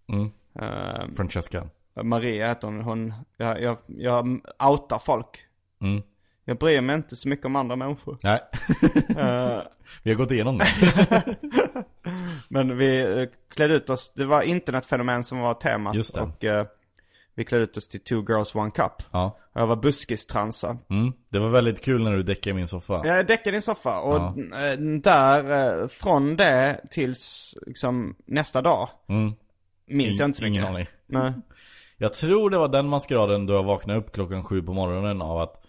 mm. 0.07 0.31
eh, 0.59 1.13
Francesca 1.15 1.69
Maria 2.03 2.47
heter 2.47 2.67
hon, 2.67 2.81
hon 2.81 3.13
jag, 3.37 3.61
jag, 3.61 3.77
jag 3.87 4.41
outar 4.69 4.99
folk. 4.99 5.39
mm. 5.81 6.01
Jag 6.49 6.57
bryr 6.57 6.81
mig 6.81 6.95
inte 6.95 7.15
så 7.15 7.29
mycket 7.29 7.45
om 7.45 7.55
andra 7.55 7.75
människor. 7.75 8.17
Nej, 8.23 8.39
Eh, 9.17 9.61
vi 10.03 10.11
har 10.11 10.15
gått 10.17 10.31
igenom 10.31 10.57
det 10.57 10.67
Men 12.49 12.77
vi 12.77 13.21
eh, 13.21 13.29
klädde 13.57 13.73
ut 13.73 13.89
oss, 13.89 14.13
det 14.15 14.25
var 14.25 14.41
internetfenomen 14.41 15.23
som 15.23 15.39
var 15.39 15.53
temat. 15.53 15.95
Just 15.95 16.15
det. 16.15 16.21
Och 16.21 16.43
eh, 16.43 16.65
vi 17.35 17.45
klädde 17.45 17.63
ut 17.63 17.77
oss 17.77 17.87
till 17.87 17.99
Two 18.03 18.13
Girls 18.31 18.55
One 18.55 18.71
Cup. 18.71 18.91
Ja, 19.11 19.37
Och 19.53 19.61
jag 19.61 19.67
var 19.67 19.75
buskistransa. 19.75 20.77
mm. 20.89 21.13
det 21.29 21.39
var 21.39 21.49
väldigt 21.49 21.81
kul 21.83 22.03
när 22.03 22.13
du 22.13 22.23
däckade 22.23 22.53
min 22.53 22.67
soffa 22.67 23.01
Jag 23.07 23.27
däckade 23.27 23.57
en 23.57 23.61
soffa 23.61 23.99
och 24.01 24.15
Ja. 24.15 24.35
eh, 24.71 24.79
där, 24.79 25.79
eh, 25.81 25.87
från 25.87 26.35
det 26.35 26.81
tills 26.91 27.55
liksom 27.67 28.15
nästa 28.25 28.61
dag. 28.61 28.89
mm. 29.09 29.33
Minns 29.89 30.19
jag 30.19 30.27
inte 30.27 30.37
så 30.39 30.45
Ingen 30.45 30.61
mycket. 30.73 30.75
aning 30.75 30.87
Nej. 31.23 31.33
Jag 31.97 32.13
tror 32.13 32.49
det 32.49 32.57
var 32.57 32.67
den 32.67 32.87
maskeraden 32.87 33.45
då 33.45 33.53
jag 33.53 33.63
vaknade 33.63 33.99
upp 33.99 34.11
klockan 34.11 34.43
sju 34.43 34.61
på 34.61 34.73
morgonen 34.73 35.21
av 35.21 35.37
att 35.41 35.63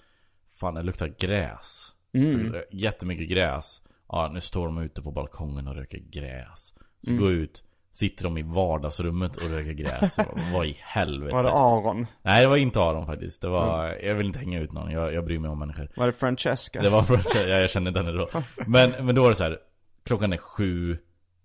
Fan 0.60 0.74
det 0.74 0.82
luktar 0.82 1.14
gräs 1.18 1.94
Mm. 2.14 2.54
Jättemycket 2.70 3.28
gräs 3.28 3.80
Ja 4.08 4.30
nu 4.34 4.40
står 4.40 4.66
de 4.66 4.78
ute 4.78 5.02
på 5.02 5.10
balkongen 5.10 5.68
och 5.68 5.74
röker 5.74 5.98
gräs 5.98 6.72
Så 7.04 7.10
Mm. 7.10 7.22
går 7.22 7.32
jag 7.32 7.40
ut 7.40 7.64
Sitter 7.92 8.24
de 8.24 8.38
i 8.38 8.42
vardagsrummet 8.42 9.36
och 9.36 9.42
röker 9.50 9.72
gräs 9.72 10.16
Vad 10.52 10.66
i 10.66 10.76
helvete 10.80 11.32
Var 11.34 11.42
det 11.42 11.50
Aron? 11.50 12.06
Nej 12.22 12.42
det 12.42 12.48
var 12.48 12.56
inte 12.56 12.80
Aron 12.80 13.06
faktiskt 13.06 13.40
Det 13.42 13.48
var, 13.48 13.94
jag 14.02 14.14
vill 14.14 14.26
inte 14.26 14.38
hänga 14.38 14.60
ut 14.60 14.72
någon, 14.72 14.90
jag, 14.90 15.14
jag 15.14 15.24
bryr 15.24 15.38
mig 15.38 15.50
om 15.50 15.58
människor 15.58 15.88
Var 15.96 16.06
det 16.06 16.12
Francesca? 16.12 16.82
Det 16.82 16.90
var 16.90 17.02
först, 17.02 17.34
jag, 17.34 17.48
jag 17.48 17.70
kände 17.70 17.88
inte 17.88 18.00
henne 18.00 18.12
då 18.12 18.28
men, 18.66 19.06
men 19.06 19.14
då 19.14 19.22
var 19.22 19.28
det 19.30 19.36
så 19.36 19.44
här. 19.44 19.58
Klockan 20.04 20.32
är 20.32 20.36
sju 20.36 20.98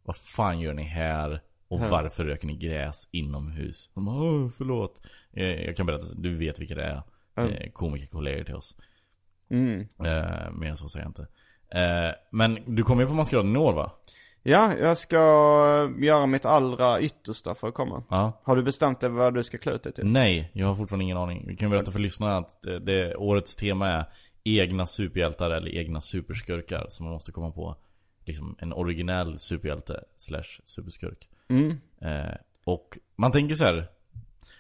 Vad 0.04 0.16
fan 0.16 0.60
gör 0.60 0.74
ni 0.74 0.84
här? 0.84 1.42
Och 1.68 1.80
Ja. 1.82 1.88
varför 1.90 2.26
röker 2.26 2.48
ni 2.48 2.56
gräs 2.56 3.08
inomhus? 3.12 3.90
De 3.94 4.06
bara, 4.06 4.16
Åh, 4.16 4.50
förlåt 4.58 5.02
jag, 5.32 5.64
jag 5.66 5.78
kan 5.78 5.86
berätta, 5.86 6.06
du 6.16 6.36
vet 6.36 6.60
vilka 6.60 6.76
det 6.76 6.84
är 6.86 7.04
Mm. 7.38 7.52
eh, 7.54 7.72
Komikerkollegor 7.72 8.44
till 8.44 8.56
oss 8.56 8.76
Mm. 9.52 9.80
eh, 10.06 10.52
Mer 10.52 10.76
så 10.76 10.90
säger 10.90 11.06
jag 11.06 11.10
inte 11.10 11.28
eh, 11.80 12.16
Men 12.32 12.76
du 12.76 12.84
kommer 12.84 13.02
ju 13.04 13.08
på 13.08 13.14
maskeraden 13.16 13.56
i 13.56 13.60
år 13.60 13.74
va? 13.74 13.92
Ja, 14.46 14.78
jag 14.78 14.98
ska 14.98 15.18
göra 16.00 16.26
mitt 16.26 16.46
allra 16.46 17.02
yttersta 17.02 17.56
för 17.56 17.68
att 17.68 17.74
komma. 17.74 18.04
Ja 18.10 18.42
Har 18.44 18.56
du 18.56 18.64
bestämt 18.64 19.00
dig 19.00 19.10
vad 19.10 19.34
du 19.34 19.44
ska 19.44 19.58
klä 19.58 19.72
ut 19.72 19.84
dig 19.84 19.94
till? 19.94 20.06
Nej, 20.06 20.52
jag 20.54 20.68
har 20.68 20.76
fortfarande 20.76 21.04
ingen 21.04 21.18
aning 21.18 21.44
Vi 21.48 21.56
kan 21.56 21.70
berätta 21.72 21.92
för 21.92 22.00
lyssnarna 22.00 22.38
att 22.38 22.62
det, 22.62 22.80
det, 22.80 23.16
årets 23.16 23.56
tema 23.56 23.88
är 23.88 24.06
Egna 24.44 24.86
superhjältar 24.86 25.50
eller 25.52 25.76
egna 25.78 26.02
superskurkar 26.02 26.86
Som 26.90 27.04
man 27.06 27.14
måste 27.14 27.32
komma 27.32 27.52
på 27.52 27.76
Liksom 28.26 28.56
en 28.60 28.74
originell 28.74 29.40
superhjälte 29.40 30.04
slash 30.18 30.60
superskurk 30.66 31.30
Mm. 31.50 31.78
eh, 32.02 32.36
Och 32.66 32.98
man 33.16 33.32
tänker 33.32 33.56
så 33.56 33.64
här 33.64 33.88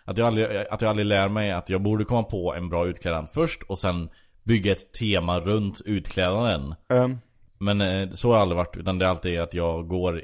att 0.05 0.17
jag, 0.17 0.27
aldrig, 0.27 0.45
att 0.69 0.81
jag 0.81 0.89
aldrig 0.89 1.05
lär 1.05 1.29
mig 1.29 1.51
att 1.51 1.69
jag 1.69 1.81
borde 1.81 2.05
komma 2.05 2.23
på 2.23 2.53
en 2.55 2.69
bra 2.69 2.85
utklädnad 2.87 3.29
först 3.31 3.63
och 3.63 3.79
sen 3.79 4.09
bygga 4.43 4.71
ett 4.71 4.93
tema 4.93 5.39
runt 5.39 5.81
utklädnaden 5.85 6.75
Ehm, 6.89 7.17
Men 7.63 7.81
eh, 7.81 8.09
så 8.09 8.27
har 8.27 8.35
det 8.35 8.41
aldrig 8.41 8.57
varit 8.57 8.77
utan 8.77 8.99
det 8.99 9.05
är 9.05 9.09
alltid 9.09 9.39
att 9.39 9.53
jag 9.53 9.87
går 9.87 10.23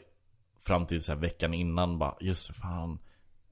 fram 0.60 0.86
till 0.86 1.02
så 1.02 1.16
veckan 1.16 1.54
innan 1.54 2.00
bara 2.00 2.16
Just 2.20 2.58
fan 2.58 3.00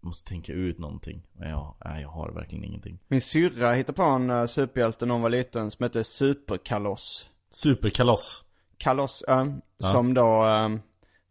Måste 0.01 0.29
tänka 0.29 0.53
ut 0.53 0.79
någonting 0.79 1.23
Men 1.33 1.49
jag, 1.49 1.75
nej, 1.85 2.01
jag 2.01 2.09
har 2.09 2.31
verkligen 2.31 2.63
ingenting 2.63 2.99
min 3.07 3.21
syrra 3.21 3.73
hittade 3.73 3.95
på 3.95 4.03
en 4.03 4.29
uh, 4.29 4.45
superhjälte 4.45 5.05
när 5.05 5.13
hon 5.13 5.21
var 5.21 5.29
liten 5.29 5.71
som 5.71 5.83
hette 5.83 6.03
Superkaloss. 6.03 7.29
Superkaloss 7.51 8.43
Kaloss, 8.77 9.23
ja. 9.27 9.47
Som 9.79 10.13
då, 10.13 10.45
um, 10.45 10.81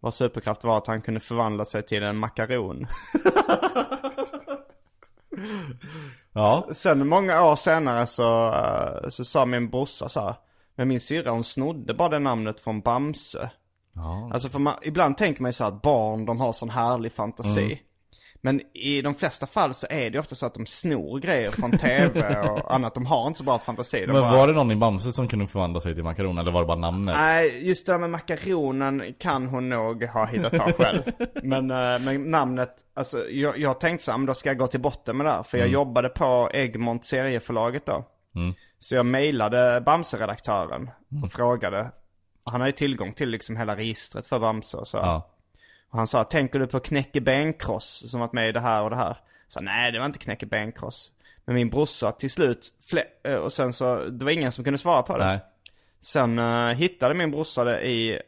var 0.00 0.10
superkraft 0.10 0.64
var 0.64 0.78
att 0.78 0.86
han 0.86 1.02
kunde 1.02 1.20
förvandla 1.20 1.64
sig 1.64 1.82
till 1.82 2.02
en 2.02 2.16
makaron. 2.16 2.86
Ja 6.32 6.68
Sen 6.72 7.08
många 7.08 7.44
år 7.44 7.56
senare 7.56 8.06
så, 8.06 8.52
eh, 8.54 9.08
så 9.08 9.24
sa 9.24 9.46
min 9.46 9.70
brorsa 9.70 10.08
så 10.08 10.20
här, 10.20 10.34
Men 10.76 10.88
min 10.88 11.00
syrra 11.00 11.30
hon 11.30 11.44
snodde 11.44 11.94
bara 11.94 12.08
det 12.08 12.18
namnet 12.18 12.60
från 12.60 12.80
Bamse. 12.80 13.50
Ja 13.94 14.30
Alltså 14.32 14.48
för 14.48 14.58
man, 14.58 14.74
ibland 14.82 15.16
tänker 15.16 15.42
man 15.42 15.48
ju 15.48 15.52
så 15.52 15.64
att 15.64 15.82
barn 15.82 16.26
de 16.26 16.40
har 16.40 16.52
sån 16.52 16.70
härlig 16.70 17.12
fantasi. 17.12 17.64
Mm. 17.64 17.78
Men 18.40 18.60
i 18.74 19.02
de 19.02 19.14
flesta 19.14 19.46
fall 19.46 19.74
så 19.74 19.86
är 19.90 20.10
det 20.10 20.18
ofta 20.18 20.34
så 20.34 20.46
att 20.46 20.54
de 20.54 20.66
snor 20.66 21.18
grejer 21.20 21.48
från 21.48 21.78
tv 21.78 22.40
och 22.40 22.74
annat. 22.74 22.94
De 22.94 23.06
har 23.06 23.26
inte 23.26 23.38
så 23.38 23.44
bra 23.44 23.58
fantasi. 23.58 24.00
De 24.00 24.06
Men 24.06 24.22
bara, 24.22 24.32
var 24.32 24.46
det 24.46 24.52
någon 24.52 24.70
i 24.70 24.76
Bamse 24.76 25.12
som 25.12 25.28
kunde 25.28 25.46
förvandla 25.46 25.80
sig 25.80 25.94
till 25.94 26.04
makaron 26.04 26.38
eller 26.38 26.52
var 26.52 26.60
det 26.60 26.66
bara 26.66 26.76
namnet? 26.76 27.14
Nej, 27.18 27.68
just 27.68 27.86
det 27.86 27.92
där 27.92 27.98
med 27.98 28.10
makaronen 28.10 29.02
kan 29.18 29.46
hon 29.46 29.68
nog 29.68 30.04
ha 30.04 30.26
hittat 30.26 30.52
på 30.52 30.72
själv. 30.78 31.02
men, 31.42 31.70
eh, 31.70 31.98
men 31.98 32.30
namnet, 32.30 32.74
alltså 32.94 33.28
jag, 33.30 33.58
jag 33.58 33.80
tänkte 33.80 34.04
så 34.04 34.10
här, 34.10 34.18
men 34.18 34.26
då 34.26 34.34
ska 34.34 34.50
jag 34.50 34.58
gå 34.58 34.66
till 34.66 34.80
botten 34.80 35.16
med 35.16 35.26
det 35.26 35.30
här. 35.30 35.42
För 35.42 35.58
jag 35.58 35.68
jobbade 35.68 36.08
på 36.08 36.50
Egmont 36.52 37.04
serieförlaget 37.04 37.86
då. 37.86 38.04
Mm. 38.36 38.54
Så 38.78 38.94
jag 38.94 39.06
mejlade 39.06 39.80
Bamse-redaktören 39.80 40.90
och 41.22 41.32
frågade. 41.32 41.90
Han 42.44 42.60
har 42.60 42.68
ju 42.68 42.72
tillgång 42.72 43.12
till 43.12 43.28
liksom 43.28 43.56
hela 43.56 43.76
registret 43.76 44.26
för 44.26 44.38
Bamse 44.38 44.76
och 44.76 44.86
så. 44.86 44.96
Ja 44.96 45.30
Och 45.90 45.98
han 45.98 46.06
sa, 46.06 46.24
tänker 46.24 46.58
du 46.58 46.66
på 46.66 46.80
Knäcke 46.80 47.20
Benkross 47.20 48.10
som 48.10 48.20
varit 48.20 48.32
med 48.32 48.48
i 48.48 48.52
det 48.52 48.60
här 48.60 48.82
och 48.82 48.90
det 48.90 48.96
här? 48.96 49.16
Så 49.48 49.60
nej, 49.60 49.92
det 49.92 49.98
var 49.98 50.06
inte 50.06 50.18
Knäcke 50.18 50.46
Benkross. 50.46 51.12
Men 51.44 51.54
min 51.54 51.70
brorsa 51.70 52.12
till 52.12 52.30
slut, 52.30 52.72
eh, 53.24 53.34
och 53.34 53.52
sen 53.52 53.72
så, 53.72 53.96
det 54.04 54.24
var 54.24 54.32
ingen 54.32 54.52
som 54.52 54.64
kunde 54.64 54.78
svara 54.78 55.02
på 55.02 55.18
det. 55.18 55.24
Nej 55.24 55.40
Sen 56.00 56.38
uh, 56.38 56.74
hittade 56.74 57.14
min 57.14 57.30
brorsa 57.30 57.64
det 57.64 57.80
i, 57.80 58.20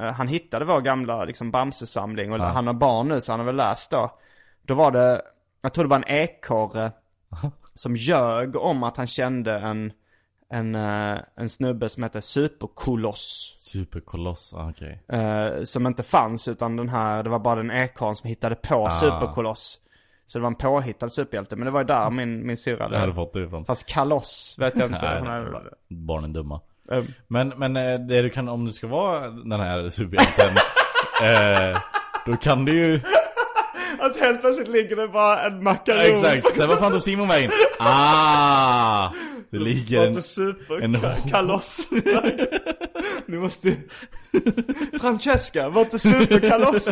eh, 0.00 0.12
han 0.12 0.28
hittade 0.28 0.64
vår 0.64 0.80
gamla 0.80 1.24
liksom 1.24 1.50
Bamse-samling 1.50 2.32
och 2.32 2.38
Ja. 2.38 2.44
han 2.44 2.66
har 2.66 2.74
barn 2.74 3.08
nu 3.08 3.20
så 3.20 3.32
han 3.32 3.40
har 3.40 3.46
väl 3.46 3.56
läst 3.56 3.90
då. 3.90 4.18
Då 4.62 4.74
var 4.74 4.90
det, 4.90 5.22
jag 5.62 5.72
tror 5.72 5.84
det 5.84 5.88
var 5.90 5.96
en 5.96 6.08
ekorre 6.08 6.92
som 7.80 7.96
ljög 7.96 8.56
om 8.56 8.82
att 8.82 8.96
han 8.96 9.06
kände 9.06 9.58
en, 9.58 9.92
en, 10.52 10.74
eh, 10.74 11.18
en 11.36 11.48
snubbe 11.48 11.88
som 11.88 12.02
hette 12.02 12.22
Superkoloss. 12.22 13.52
Superkoloss, 13.56 14.54
ah, 14.54 14.70
okej. 14.70 15.02
Eh, 15.08 15.64
som 15.64 15.86
inte 15.86 16.02
fanns 16.02 16.48
utan 16.48 16.76
den 16.76 16.88
här, 16.88 17.22
det 17.22 17.30
var 17.30 17.38
bara 17.38 17.54
den 17.54 17.70
ekorren 17.70 18.16
som 18.16 18.28
hittade 18.28 18.54
på 18.54 18.86
Ah. 18.86 18.90
Superkoloss. 18.90 19.78
Så 20.26 20.38
det 20.38 20.42
var 20.42 20.48
en 20.48 20.54
påhittad 20.54 21.08
superhjälte. 21.10 21.56
Men 21.56 21.64
det 21.64 21.70
var 21.70 21.80
ju 21.80 21.86
där 21.86 22.10
min, 22.10 22.46
min 22.46 22.56
syrra 22.56 22.88
Jag 22.92 22.98
hade 22.98 23.14
fått 23.14 23.32
det 23.32 23.40
ifrån. 23.40 23.64
Fast 23.64 23.86
Kaloss 23.86 24.56
vet 24.58 24.76
jag 24.76 24.86
inte. 24.86 25.00
Nej, 25.02 25.22
nej, 25.22 25.40
är- 25.40 25.94
barn 26.06 26.24
är 26.24 26.28
dumma. 26.28 26.60
Um. 26.88 27.06
Men, 27.28 27.48
men 27.56 27.76
eh, 27.76 27.98
det 28.00 28.22
du 28.22 28.30
kan, 28.30 28.48
om 28.48 28.64
du 28.64 28.72
ska 28.72 28.86
vara 28.86 29.20
den 29.30 29.60
här 29.60 29.88
superhjälten 29.88 30.56
eh, 31.72 31.78
Då 32.26 32.36
kan 32.36 32.64
du 32.64 32.76
ju 32.76 33.00
Att 34.00 34.16
helt 34.16 34.40
plötsligt 34.40 34.68
ligger 34.68 34.96
det 34.96 35.08
bara 35.08 35.42
en 35.46 35.62
makaron. 35.62 36.00
Exakt, 36.00 36.52
sen 36.52 36.68
vad 36.68 36.78
fan 36.78 36.92
tog 36.92 37.02
Simon 37.02 37.28
vägen? 37.28 37.50
Ah! 37.78 39.08
Det 39.52 39.58
ligger 39.58 40.06
en, 40.06 40.22
super 40.22 40.80
en 40.82 40.96
kaloss. 41.30 41.88
Ni 43.26 43.38
måste 43.38 43.76
Francesca, 45.00 45.68
vart 45.68 45.94
är 45.94 45.98
superkaloss? 45.98 46.86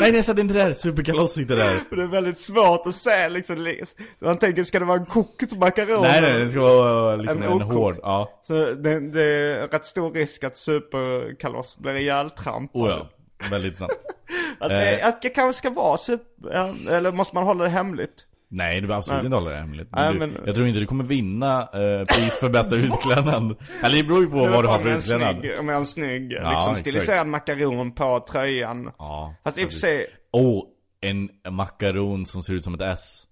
Nej 0.00 0.12
nej 0.12 0.22
satt 0.22 0.38
inte 0.38 0.54
där, 0.54 0.72
superkaloss 0.72 1.32
sitter 1.34 1.56
där 1.56 1.78
För 1.88 1.96
Det 1.96 2.02
är 2.02 2.06
väldigt 2.06 2.40
svårt 2.40 2.86
att 2.86 2.94
se 2.94 3.28
liksom. 3.28 3.56
li- 3.58 3.82
Man 4.18 4.38
tänker, 4.38 4.64
ska 4.64 4.78
det 4.78 4.84
vara 4.84 4.98
en 4.98 5.06
kokt 5.06 5.52
makaron? 5.52 6.02
Nej 6.02 6.20
nej 6.20 6.38
det 6.44 6.50
ska 6.50 6.60
vara 6.60 7.16
liksom 7.16 7.42
En 7.42 7.52
en, 7.52 7.60
hård, 7.60 7.96
ja 8.02 8.40
Så 8.46 8.54
det, 8.54 9.00
det 9.10 9.22
är 9.22 9.68
rätt 9.68 9.84
stor 9.86 10.10
risk 10.12 10.44
att 10.44 10.56
superkaloss 10.56 11.78
blir 11.78 11.94
ihjältrampad. 11.94 12.82
Oh 12.82 12.90
ja, 12.90 13.08
väldigt 13.50 13.76
snabbt 13.76 13.94
Att 14.58 14.68
det, 14.68 15.00
Eh. 15.00 15.08
att 15.08 15.22
det 15.22 15.28
kanske 15.28 15.58
ska 15.58 15.70
vara 15.70 15.96
super, 15.96 16.50
eller 16.90 17.12
måste 17.12 17.34
man 17.34 17.44
hålla 17.44 17.64
det 17.64 17.70
hemligt? 17.70 18.26
Nej 18.48 18.80
du 18.80 18.86
behöver 18.86 18.98
absolut 18.98 19.16
Nej. 19.18 19.24
inte 19.26 19.36
hålla 19.36 19.50
det 19.50 19.56
hemligt 19.56 19.88
men 19.90 20.00
Nej, 20.04 20.12
du, 20.12 20.18
men- 20.18 20.46
Jag 20.46 20.54
tror 20.54 20.68
inte 20.68 20.80
du 20.80 20.86
kommer 20.86 21.04
vinna 21.04 21.60
eh, 21.60 22.06
pris 22.06 22.38
för 22.40 22.48
bästa 22.48 22.76
utklädnad 22.76 23.56
Eller 23.82 23.96
det 23.96 24.02
beror 24.04 24.20
ju 24.20 24.30
på 24.30 24.36
Det 24.46 24.52
vad 24.52 24.64
du 24.64 24.68
har 24.68 24.78
för 24.78 24.88
utklädnad 24.96 25.36
snygg, 25.38 25.58
Om 25.58 25.68
jag 25.68 25.74
har 25.74 25.80
en 25.80 25.86
snygg, 25.86 26.32
Ja, 26.32 26.50
liksom 26.58 26.76
stiliserad 26.76 27.26
makaron 27.26 27.92
på 27.94 28.26
tröjan. 28.30 28.90
Ja, 28.98 29.34
Fast 29.44 29.58
i 29.58 29.64
och 29.64 29.68
för 29.70 29.76
sig, 29.76 30.06
Oh, 30.32 30.62
en 31.00 31.28
makaron 31.50 32.26
som 32.26 32.42
ser 32.42 32.54
ut 32.54 32.64
som 32.64 32.74
ett 32.74 32.80
S 32.82 33.26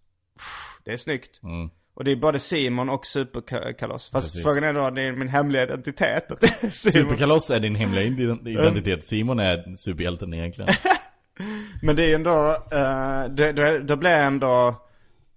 det 0.84 0.92
är 0.92 0.96
snyggt. 0.96 1.40
Mm. 1.42 1.70
Och 1.94 2.04
det 2.04 2.12
är 2.12 2.16
både 2.16 2.38
Simon 2.38 2.88
och 2.90 3.06
superkaloss. 3.06 4.10
Fast 4.10 4.26
Precis. 4.26 4.42
frågan 4.42 4.64
är 4.64 4.72
då, 4.72 4.90
det 4.90 5.02
är 5.02 5.12
min 5.12 5.28
hemliga 5.28 5.62
identitet. 5.62 6.28
Det 6.40 6.46
är 6.46 7.60
din 7.60 7.74
hemliga 7.76 8.04
ident- 8.04 8.48
identitet, 8.48 9.04
Simon 9.04 9.40
är 9.40 9.76
superhjälten 9.76 10.34
egentligen 10.34 10.74
Men 11.82 11.96
det 11.96 12.02
är 12.04 12.08
ju 12.08 12.14
ändå, 12.14 12.30
uh, 12.74 13.34
det, 13.34 13.52
det, 13.52 13.78
det 13.82 13.96
blir 13.96 14.10
ändå 14.10 14.82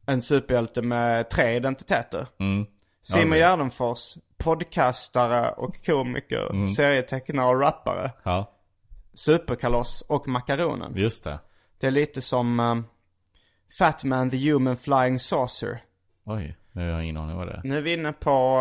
en 0.05 0.21
superhjälte 0.21 0.81
med 0.81 1.29
tre 1.29 1.55
identiteter. 1.55 2.27
mm. 2.39 2.65
Simon 3.01 3.37
Gärdenfors, 3.37 4.15
podcastare 4.37 5.49
och 5.51 5.85
komiker, 5.85 6.49
Mm. 6.51 6.67
serietecknare 6.67 7.47
och 7.47 7.59
rappare. 7.61 8.11
Ja, 8.23 8.51
Superkaloss 9.13 10.01
och 10.09 10.27
makaronen. 10.27 10.91
just 10.95 11.23
det 11.23 11.39
Det 11.79 11.87
är 11.87 11.91
lite 11.91 12.21
som 12.21 12.59
um, 12.59 12.85
Fat 13.79 14.03
Man 14.03 14.29
the 14.29 14.51
Human 14.51 14.77
Flying 14.77 15.19
Saucer. 15.19 15.79
Oj, 16.25 16.57
nu 16.71 16.81
har 16.81 16.87
jag 16.89 17.03
ingen 17.03 17.17
aning 17.17 17.37
vad 17.37 17.47
det 17.47 17.53
är 17.53 17.61
Nu 17.63 17.77
är 17.77 17.81
vi 17.81 17.93
inne 17.93 18.13
på 18.13 18.59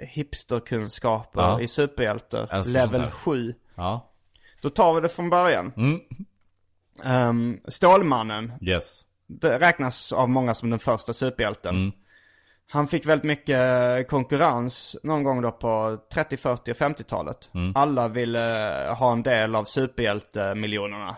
uh, 0.00 0.06
hipsterkunskaper 0.08 1.40
Ja. 1.40 1.60
i 1.60 1.68
superhjältar. 1.68 2.64
Level 2.72 3.00
här. 3.00 3.10
7. 3.10 3.54
Ja, 3.74 4.10
Då 4.62 4.70
tar 4.70 4.94
vi 4.94 5.00
det 5.00 5.08
från 5.08 5.30
början. 5.30 5.72
mm. 5.76 6.00
Um, 7.04 7.60
Stålmannen. 7.68 8.52
yes 8.60 9.02
Det 9.26 9.58
räknas 9.58 10.12
av 10.12 10.28
många 10.28 10.54
som 10.54 10.70
den 10.70 10.78
första 10.78 11.12
superhjälten. 11.12 11.74
Mm. 11.76 11.92
Han 12.68 12.86
fick 12.86 13.06
väldigt 13.06 13.24
mycket 13.24 14.08
konkurrens 14.08 14.96
någon 15.02 15.22
gång 15.22 15.42
då 15.42 15.52
på 15.52 15.98
30, 16.12 16.36
40 16.36 16.70
och 16.72 16.76
50-talet. 16.76 17.50
Mm. 17.54 17.72
Alla 17.76 18.08
ville 18.08 18.38
ha 18.98 19.12
en 19.12 19.22
del 19.22 19.54
av 19.54 19.64
superhjältemiljonerna. 19.64 21.16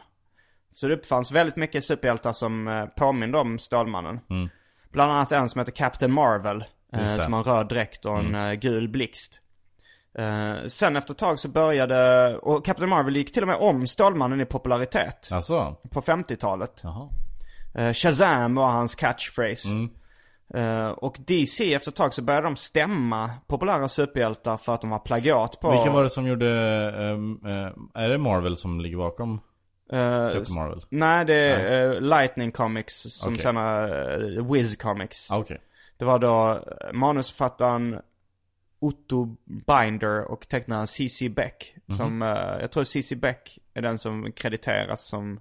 Så 0.71 0.89
det 0.89 0.95
uppfanns 0.95 1.33
väldigt 1.33 1.57
mycket 1.57 1.85
superhjältar 1.85 2.33
som 2.33 2.69
eh, 2.69 2.87
påminde 2.87 3.39
om 3.39 3.59
Stålmannen. 3.59 4.21
Mm. 4.31 4.49
Bland 4.93 5.12
annat 5.12 5.32
en 5.32 5.49
som 5.49 5.59
heter 5.59 5.72
Captain 5.72 6.12
Marvel. 6.12 6.64
Eh. 6.93 7.12
Mm. 7.12 7.20
som 7.20 7.32
har 7.32 7.41
en 7.41 7.45
röd 7.45 7.68
dräkt 7.68 8.07
och 8.07 8.18
en 8.18 8.34
eh, 8.34 8.53
gul 8.53 8.89
blixt. 8.89 9.41
Eh, 10.18 10.55
sen 10.66 10.97
efter 10.97 11.14
ett 11.14 11.18
tag 11.18 11.39
så 11.39 11.49
började, 11.49 12.36
och 12.36 12.64
Captain 12.64 12.91
Marvel 12.91 13.16
gick 13.16 13.32
till 13.32 13.43
och 13.43 13.49
med 13.49 13.57
om 13.57 13.86
Stålmannen 13.86 14.41
i 14.41 14.45
popularitet. 14.45 15.28
Alltså, 15.32 15.76
På 15.91 16.01
50-talet. 16.01 16.80
jaha 16.82 17.09
Eh, 17.74 17.93
Shazam 17.93 18.55
var 18.55 18.66
hans 18.66 18.95
catchphrase. 18.95 19.68
Mm. 19.68 19.91
Eh, 20.55 20.89
och 20.89 21.16
DC 21.26 21.74
efter 21.74 21.91
ett 21.91 21.97
tag 21.97 22.14
så 22.14 22.22
började 22.22 22.47
de 22.47 22.57
stämma 22.57 23.30
populära 23.47 23.89
superhjältar 23.89 24.57
för 24.57 24.74
att 24.74 24.80
de 24.80 24.91
var 24.91 24.99
plagiat 24.99 25.61
på... 25.61 25.70
Vilka 25.70 25.91
var 25.91 26.03
det 26.03 26.11
som 26.11 26.26
gjorde, 26.26 26.49
ehm, 26.99 27.41
eh, 27.45 28.03
är 28.03 28.09
det 28.09 28.18
Marvel 28.18 28.57
som 28.57 28.80
ligger 28.80 28.97
bakom 28.97 29.41
Eh, 29.93 30.32
Captain 30.32 30.55
Marvel? 30.55 30.84
Nej, 30.89 31.24
det 31.24 31.34
är 31.34 31.91
eh, 31.95 32.01
Lightning 32.01 32.53
Comics 32.53 32.95
som 32.95 33.32
Okej. 33.32 33.43
senare 33.43 34.16
uh, 34.18 34.53
Wiz 34.53 34.76
Comics. 34.76 35.30
Ah, 35.30 35.39
Okej, 35.39 35.61
Det 35.97 36.05
var 36.05 36.18
då 36.18 36.51
eh, 36.53 36.93
manusförfattaren 36.93 38.01
Otto 38.78 39.36
Binder 39.45 40.24
och 40.24 40.49
tecknaren 40.49 40.86
C.C. 40.86 41.28
Beck. 41.28 41.74
Mhm. 41.86 41.97
Som, 41.97 42.22
eh, 42.22 42.28
jag 42.61 42.70
tror 42.70 42.84
C.C. 42.84 43.16
Beck 43.16 43.59
är 43.74 43.82
den 43.82 43.99
som 43.99 44.32
krediteras 44.32 45.09
som... 45.09 45.41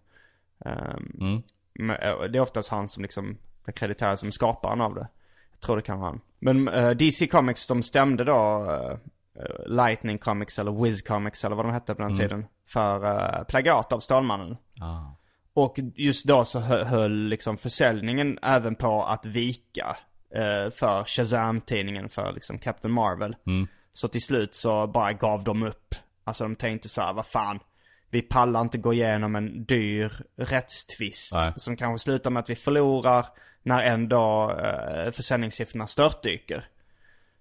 ehm, 0.65 1.11
mm. 1.19 1.43
med, 1.73 2.29
det 2.31 2.37
är 2.37 2.41
oftast 2.41 2.69
han 2.69 2.87
som 2.87 3.03
liksom 3.03 3.37
är 3.65 3.71
krediterad 3.71 4.19
som 4.19 4.31
skaparen 4.31 4.81
av 4.81 4.95
det. 4.95 5.07
Jag 5.51 5.59
tror 5.59 5.75
det 5.75 5.81
kan 5.81 5.99
vara 5.99 6.09
han. 6.09 6.21
Men 6.39 6.67
eh, 6.67 6.89
DC 6.89 7.27
Comics 7.27 7.67
de 7.67 7.83
stämde 7.83 8.23
då 8.23 8.71
eh, 8.71 8.97
Lightning 9.67 10.17
Comics 10.17 10.59
eller 10.59 10.83
Wiz 10.83 11.01
Comics 11.01 11.45
eller 11.45 11.55
vad 11.55 11.65
de 11.65 11.73
hette 11.73 11.95
på 11.95 12.01
den 12.01 12.17
tiden. 12.17 12.45
För 12.67 13.05
uh, 13.05 13.43
plagiat 13.43 13.93
av 13.93 13.99
Stålmannen. 13.99 14.57
ah. 14.81 15.13
Och 15.53 15.79
just 15.95 16.25
då 16.25 16.45
så 16.45 16.59
hö- 16.59 16.83
höll 16.83 17.27
liksom 17.27 17.57
försäljningen 17.57 18.39
även 18.41 18.75
på 18.75 19.03
att 19.03 19.25
vika 19.25 19.97
eh, 20.35 20.71
för 20.71 21.03
Shazam-tidningen 21.03 22.09
för 22.09 22.31
liksom 22.31 22.59
Captain 22.59 22.93
Marvel. 22.93 23.35
Mm. 23.47 23.67
Så 23.91 24.07
till 24.07 24.21
slut 24.21 24.53
så 24.53 24.87
bara 24.87 25.13
gav 25.13 25.43
de 25.43 25.63
upp. 25.63 25.95
Alltså 26.23 26.43
de 26.43 26.55
tänkte 26.55 26.89
så 26.89 27.01
här, 27.01 27.13
vad 27.13 27.25
fan. 27.25 27.59
Vi 28.09 28.21
pallar 28.21 28.61
inte 28.61 28.77
gå 28.77 28.93
igenom 28.93 29.35
en 29.35 29.65
dyr 29.65 30.11
rättstvist. 30.35 31.33
Nej. 31.33 31.53
Som 31.55 31.75
kanske 31.75 32.03
slutar 32.03 32.29
med 32.31 32.39
att 32.39 32.49
vi 32.49 32.55
förlorar 32.55 33.25
när 33.63 33.83
ändå 33.83 34.51
eh, 34.51 35.11
försäljningssiffrorna 35.11 35.87
störtdyker. 35.87 36.65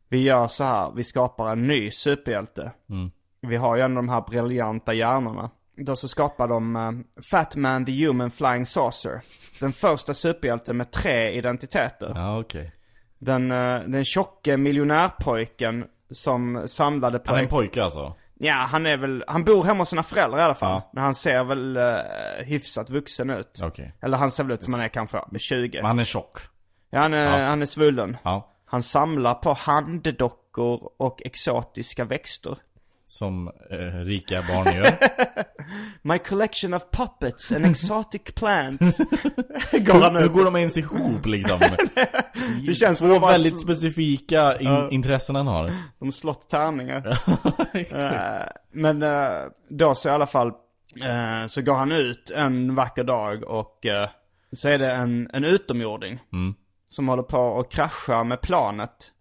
Vi 0.08 0.22
gör 0.22 0.48
så 0.48 0.64
här, 0.64 0.92
vi 0.96 1.04
skapar 1.04 1.52
en 1.52 1.66
ny 1.66 1.90
superhjälte. 1.90 2.72
Mm. 2.90 3.10
Vi 3.40 3.56
har 3.56 3.76
ju 3.76 3.82
ändå 3.82 3.96
de 3.96 4.08
här 4.08 4.20
briljanta 4.20 4.94
hjärnorna. 4.94 5.50
Då 5.76 5.96
så 5.96 6.08
skapar 6.08 6.48
de 6.48 6.76
eh, 6.76 7.22
Fat 7.30 7.56
Man 7.56 7.84
the 7.86 8.06
Human 8.06 8.30
Flying 8.30 8.66
Saucer. 8.66 9.20
Den 9.60 9.72
första 9.72 10.14
superhjälten 10.14 10.76
med 10.76 10.90
tre 10.90 11.30
identiteter. 11.30 12.12
Ja 12.14 12.38
okej 12.38 12.72
Den, 13.18 13.50
eh, 13.52 13.80
den 13.80 14.04
tjocke 14.04 14.56
miljonärpojken 14.56 15.84
som 16.10 16.62
samlade 16.66 17.18
på... 17.18 17.30
Han 17.30 17.38
är 17.38 17.42
en 17.42 17.48
pojke 17.48 17.84
alltså? 17.84 18.14
Ja, 18.38 18.54
han 18.54 18.86
är 18.86 18.96
väl, 18.96 19.24
han 19.26 19.44
bor 19.44 19.64
hemma 19.64 19.80
hos 19.80 19.88
sina 19.88 20.02
föräldrar 20.02 20.38
i 20.38 20.42
alla 20.42 20.54
fall. 20.54 20.70
Ja. 20.70 20.90
Men 20.92 21.04
han 21.04 21.14
ser 21.14 21.44
väl 21.44 21.76
uh, 21.76 22.44
hyfsat 22.44 22.90
vuxen 22.90 23.30
ut. 23.30 23.60
Okej 23.62 23.94
Eller 24.00 24.16
han 24.16 24.30
ser 24.30 24.44
väl 24.44 24.52
ut 24.52 24.62
som 24.62 24.72
han 24.72 24.82
är 24.82 24.88
kanske 24.88 25.20
med 25.30 25.40
20. 25.40 25.78
Men 25.78 25.86
han 25.86 25.98
är 25.98 26.04
tjock? 26.04 26.38
Ja, 26.90 26.98
han 26.98 27.14
är, 27.14 27.40
Ja. 27.40 27.46
han 27.46 27.62
är 27.62 27.66
svullen. 27.66 28.16
Ja 28.22 28.52
Han 28.64 28.82
samlar 28.82 29.34
på 29.34 29.52
handdockor 29.52 30.90
och 30.98 31.22
exotiska 31.24 32.04
växter. 32.04 32.56
Som 33.08 33.48
eh, 33.70 33.76
rika 34.04 34.42
barn 34.42 34.74
gör 34.76 34.96
My 36.02 36.18
collection 36.18 36.74
of 36.74 36.82
puppets 36.92 37.52
and 37.52 37.66
exotic 37.66 38.22
plants. 38.34 38.98
Går 39.72 40.00
han 40.02 40.16
Hur 40.16 40.24
ut. 40.24 40.32
går 40.32 40.44
de 40.44 40.56
ens 40.56 40.76
ihop 40.76 41.26
liksom? 41.26 41.58
Det 42.66 42.74
känns 42.74 42.98
Två 42.98 43.18
bara 43.20 43.32
väldigt 43.32 43.60
specifika 43.60 44.58
in- 44.58 44.66
Ja. 44.66 44.90
intressen 44.90 45.36
han 45.36 45.46
har 45.46 45.76
De 45.98 46.12
slått 46.12 46.48
tärningar. 46.50 47.18
Eh, 47.74 48.46
men 48.72 49.02
eh, 49.02 49.30
då 49.70 49.94
så 49.94 50.08
i 50.08 50.12
alla 50.12 50.26
fall 50.26 50.48
eh, 51.02 51.46
så 51.48 51.62
går 51.62 51.74
han 51.74 51.92
ut 51.92 52.30
en 52.30 52.74
vacker 52.74 53.04
dag 53.04 53.44
och 53.44 53.86
så 54.52 54.68
är 54.68 54.78
det 54.78 54.92
en, 54.92 55.30
en 55.32 55.44
utomjording. 55.44 56.20
Mm. 56.32 56.54
Som 56.88 57.08
håller 57.08 57.22
på 57.22 57.58
att 57.60 57.70
krascha 57.72 58.24
med 58.24 58.40
planet. 58.40 59.12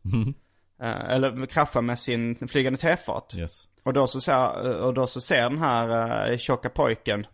Eh, 0.81 1.09
eller 1.15 1.45
krascha 1.45 1.81
med 1.81 1.99
sin 1.99 2.47
flygande 2.47 2.79
tefat. 2.79 3.33
Yes 3.37 3.63
Och 3.85 3.93
då 3.93 4.07
så 4.07 4.21
ser, 4.21 4.81
och 4.81 4.93
då 4.93 5.07
så 5.07 5.21
ser 5.21 5.49
den 5.49 5.59
här 5.59 6.31
uh, 6.31 6.37
tjocka 6.37 6.69
pojken 6.69 7.27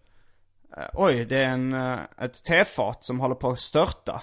eh, 0.78 0.84
Oj, 0.94 1.26
det 1.26 1.38
är 1.38 1.50
en, 1.50 1.74
eh, 1.74 2.00
ett 2.18 2.44
tefat 2.44 3.06
som 3.06 3.20
håller 3.20 3.36
på 3.36 3.50
att 3.50 3.60
störta. 3.60 4.22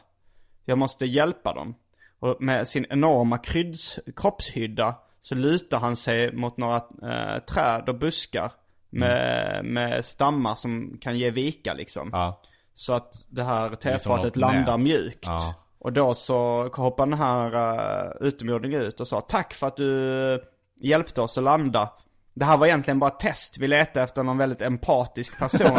Jag 0.65 0.79
måste 0.79 1.07
hjälpa 1.07 1.55
dem. 1.55 1.75
Och 2.19 2.37
med 2.41 2.69
sin 2.69 2.87
enorma 2.91 3.39
krydds, 3.39 3.99
kroppshydda 4.17 4.95
så 5.21 5.35
lutar 5.35 5.79
han 5.79 5.97
sig 5.97 6.33
mot 6.33 6.57
några 6.57 6.77
eh, 6.77 7.43
träd 7.45 7.89
och 7.89 7.99
buskar. 7.99 8.53
Med, 8.91 9.65
med 9.65 10.05
stammar 10.05 10.55
som 10.55 10.99
kan 11.01 11.19
ge 11.19 11.31
vika 11.31 11.75
liksom. 11.75 12.11
Ja 12.13 12.41
Så 12.75 12.93
att 12.93 13.25
det 13.29 13.43
här 13.43 13.77
tefatet 13.77 14.37
landar 14.37 14.77
nät. 14.77 14.87
mjukt. 14.87 15.27
Ja. 15.27 15.55
Och 15.79 15.93
då 15.93 16.15
så 16.15 16.69
hoppar 16.69 17.07
den 17.07 17.19
här 17.19 17.55
uh, 17.55 18.13
utomjordingen 18.21 18.83
ut 18.83 19.01
och 19.01 19.09
sa 19.09 19.21
tack 19.21 19.55
för 19.55 19.67
att 19.67 19.77
du 19.77 20.43
hjälpte 20.81 21.21
oss 21.23 21.39
att 21.39 21.45
landa. 21.45 21.91
Det 22.39 22.45
här 22.45 22.57
var 22.57 22.67
egentligen 22.67 22.99
bara 22.99 23.11
ett 23.11 23.19
test. 23.21 23.59
Vi 23.59 23.67
letade 23.69 24.05
efter 24.05 24.23
någon 24.23 24.39
väldigt 24.39 24.63
empatisk 24.63 25.39
person. 25.39 25.79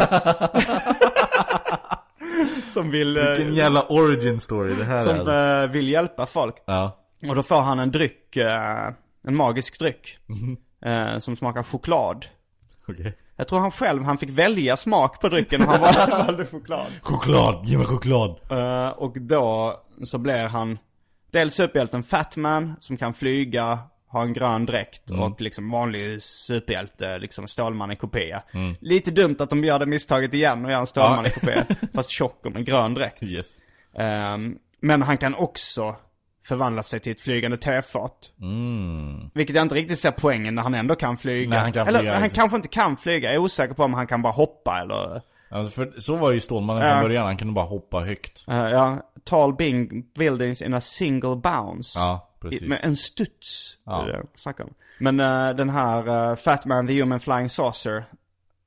som 2.74 2.90
vill, 2.90 3.16
eh, 3.16 3.24
Vilken 3.24 3.54
jävla 3.54 3.82
origin 3.88 4.40
story 4.40 4.74
det 4.74 4.84
här 4.84 5.04
som 5.04 5.28
är. 5.28 5.62
eh, 5.64 5.70
vill 5.70 5.88
hjälpa 5.88 6.26
folk. 6.26 6.56
Ja. 6.66 6.96
Och 7.28 7.34
då 7.34 7.42
får 7.42 7.60
han 7.60 7.78
en 7.78 7.90
dryck, 7.90 8.36
eh, 8.36 8.86
en 9.26 9.36
magisk 9.36 9.78
dryck. 9.78 10.18
Eh, 10.84 11.18
som 11.18 11.36
smakar 11.36 11.62
choklad. 11.62 12.26
Okej. 12.88 13.16
Jag 13.36 13.48
tror 13.48 13.58
han 13.60 13.70
själv, 13.70 14.04
han 14.04 14.18
fick 14.18 14.30
välja 14.30 14.76
smak 14.76 15.20
på 15.20 15.28
drycken 15.28 15.62
och 15.62 15.68
han 15.68 15.80
val- 15.80 16.10
valde 16.26 16.46
choklad. 16.46 16.86
Choklad, 17.02 17.64
ge 17.66 17.78
mig 17.78 17.86
choklad. 17.86 18.30
Och 18.96 19.20
då 19.20 19.76
så 20.04 20.18
blir 20.18 20.48
han 20.48 20.78
dels 21.30 21.54
superhjälten 21.54 22.02
Fatman 22.02 22.74
som 22.80 22.96
kan 22.96 23.14
flyga, 23.14 23.78
ha 24.12 24.22
en 24.22 24.32
grön 24.32 24.66
dräkt 24.66 25.10
Mm. 25.10 25.22
och 25.22 25.40
liksom 25.40 25.70
vanlig 25.70 26.22
superhjälte, 26.22 27.18
liksom 27.18 27.48
Stålman 27.48 27.90
i 27.92 27.96
kopia. 27.96 28.42
Lite 28.80 29.10
dumt 29.10 29.36
att 29.38 29.50
de 29.50 29.64
gör 29.64 29.78
det 29.78 29.86
misstaget 29.86 30.34
igen 30.34 30.64
och 30.64 30.70
gör 30.70 30.80
en 30.80 30.86
Stålman 30.86 31.26
Mm. 31.26 31.64
Ja. 31.68 31.74
fast 31.94 32.10
tjock 32.10 32.46
och 32.46 32.52
med 32.52 32.64
grön 32.66 32.94
dräkt. 32.94 33.22
Yes. 33.22 33.56
Ehm, 33.98 34.56
men 34.80 35.02
han 35.02 35.18
kan 35.18 35.34
också 35.34 35.96
förvandla 36.44 36.82
sig 36.82 37.00
till 37.00 37.12
ett 37.12 37.20
flygande 37.20 37.56
tefat. 37.56 38.32
Mm. 38.40 39.30
Vilket 39.34 39.56
jag 39.56 39.62
inte 39.62 39.74
riktigt 39.74 39.98
ser 39.98 40.10
poängen 40.10 40.54
när 40.54 40.62
han 40.62 40.74
ändå 40.74 40.94
kan 40.94 41.16
flyga. 41.16 41.50
Nej, 41.50 41.58
han 41.58 41.72
kan 41.72 41.88
eller 41.88 41.98
flyga, 41.98 42.18
han 42.18 42.30
kanske 42.30 42.56
inte 42.56 42.68
kan 42.68 42.96
flyga. 42.96 43.28
Jag 43.28 43.34
är 43.34 43.38
osäker 43.38 43.74
på 43.74 43.82
om 43.82 43.94
han 43.94 44.06
kan 44.06 44.22
bara 44.22 44.32
hoppa 44.32 44.80
eller... 44.80 45.22
Alltså 45.52 45.72
för 45.72 46.00
så 46.00 46.16
var 46.16 46.32
ju 46.32 46.40
Stålmannen 46.40 46.90
från 46.90 47.02
början, 47.02 47.26
han 47.26 47.36
kunde 47.36 47.52
bara 47.54 47.64
hoppa 47.66 48.00
högt. 48.00 48.44
Uh, 48.48 48.54
ja, 48.56 48.98
tall 49.24 49.54
buildings 50.14 50.62
in 50.62 50.74
a 50.74 50.80
single 50.80 51.36
bounce. 51.36 51.98
Ja, 51.98 52.29
precis. 52.40 52.62
I, 52.62 52.68
med 52.68 52.78
en 52.82 52.96
studs. 52.96 53.78
Ja. 53.84 54.02
Det 54.02 54.12
är 54.12 54.16
det 54.16 54.26
jag 54.44 54.60
om. 54.60 54.74
Men 54.98 55.20
eh, 55.20 55.54
den 55.56 55.70
här 55.70 56.30
uh, 56.30 56.36
Fat 56.36 56.64
Man 56.64 56.86
the 56.86 57.00
Human 57.00 57.20
Flying 57.20 57.48
Saucer. 57.50 58.04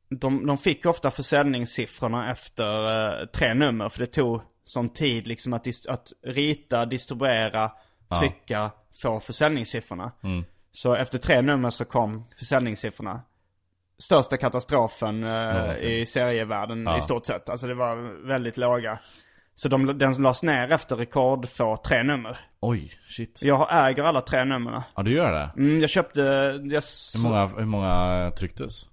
De, 0.10 0.46
de 0.46 0.58
fick 0.58 0.86
ofta 0.86 1.12
försäljningssiffrorna 1.12 2.32
efter 2.32 2.86
eh, 3.22 3.26
tre 3.26 3.54
nummer. 3.54 3.90
För 3.90 4.00
det 4.00 4.08
tog 4.08 4.42
sån 4.64 4.90
tid 4.90 5.28
liksom 5.28 5.54
att, 5.54 5.68
att 5.88 6.12
rita, 6.26 6.86
distribuera, 6.86 7.72
trycka, 8.20 8.72
få 9.02 9.20
försäljningssiffrorna. 9.20 10.12
Mm. 10.24 10.46
Så 10.72 10.96
efter 10.96 11.18
tre 11.18 11.42
nummer 11.42 11.70
så 11.70 11.86
kom 11.86 12.26
försäljningssiffrorna. 12.38 13.22
Största 13.98 14.38
katastrofen 14.38 15.24
eh, 15.24 15.30
Någonsin. 15.30 15.90
i 15.90 16.06
serievärlden 16.06 16.84
Ja. 16.84 16.98
i 16.98 17.02
stort 17.02 17.26
sett. 17.26 17.50
Alltså 17.50 17.68
det 17.68 17.74
var 17.74 17.96
väldigt 18.28 18.58
låga. 18.58 19.00
Så 19.56 19.68
de, 19.70 19.98
den 19.98 20.14
lades 20.14 20.44
ner 20.44 20.72
efter 20.72 20.96
rekord 20.96 21.50
få 21.50 21.78
tre 21.78 22.04
nummer. 22.04 22.38
Oj, 22.60 22.92
shit. 23.08 23.40
Jag 23.44 23.68
äger 23.90 24.04
alla 24.04 24.22
tre 24.22 24.46
numren. 24.46 24.82
Ja, 24.96 25.04
du 25.04 25.12
gör 25.12 25.32
det? 25.32 25.50
Mm, 25.58 25.80
jag 25.82 25.90
köpte, 25.90 26.22
jag, 26.64 26.74
s- 26.74 27.14
Hur 27.18 27.24
många, 27.24 27.46
hur 27.48 27.66
många 27.66 28.32
trycktes? 28.38 28.86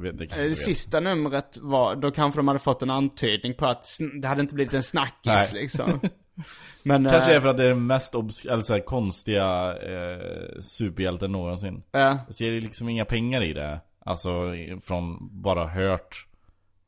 Det 0.00 0.46
eh, 0.46 0.52
sista 0.54 1.00
numret 1.00 1.58
var, 1.60 1.96
då 1.96 2.10
kanske 2.10 2.38
de 2.38 2.48
hade 2.48 2.60
fått 2.60 2.82
en 2.82 2.90
antydning 2.90 3.54
på 3.54 3.66
att 3.66 3.84
det 4.22 4.28
hade 4.28 4.40
inte 4.40 4.54
blivit 4.54 4.74
en 4.74 4.82
snackis 4.82 5.52
liksom. 5.52 6.00
Men, 6.82 7.04
Kanske 7.04 7.30
eh, 7.30 7.36
är 7.36 7.40
för 7.40 7.48
att 7.48 7.56
det 7.56 7.64
är 7.64 7.68
den 7.68 7.86
mest 7.86 8.12
så 8.12 8.72
här, 8.72 8.84
konstiga 8.84 9.74
eh, 9.76 10.18
superhjälten 10.60 11.32
någonsin. 11.32 11.82
eh, 11.94 12.00
Jag 12.00 12.34
ser 12.34 12.60
liksom 12.60 12.88
inga 12.88 13.04
pengar 13.04 13.42
i 13.42 13.52
det. 13.52 13.80
Alltså 14.04 14.30
från 14.82 15.18
bara 15.42 15.66
hört 15.66 16.26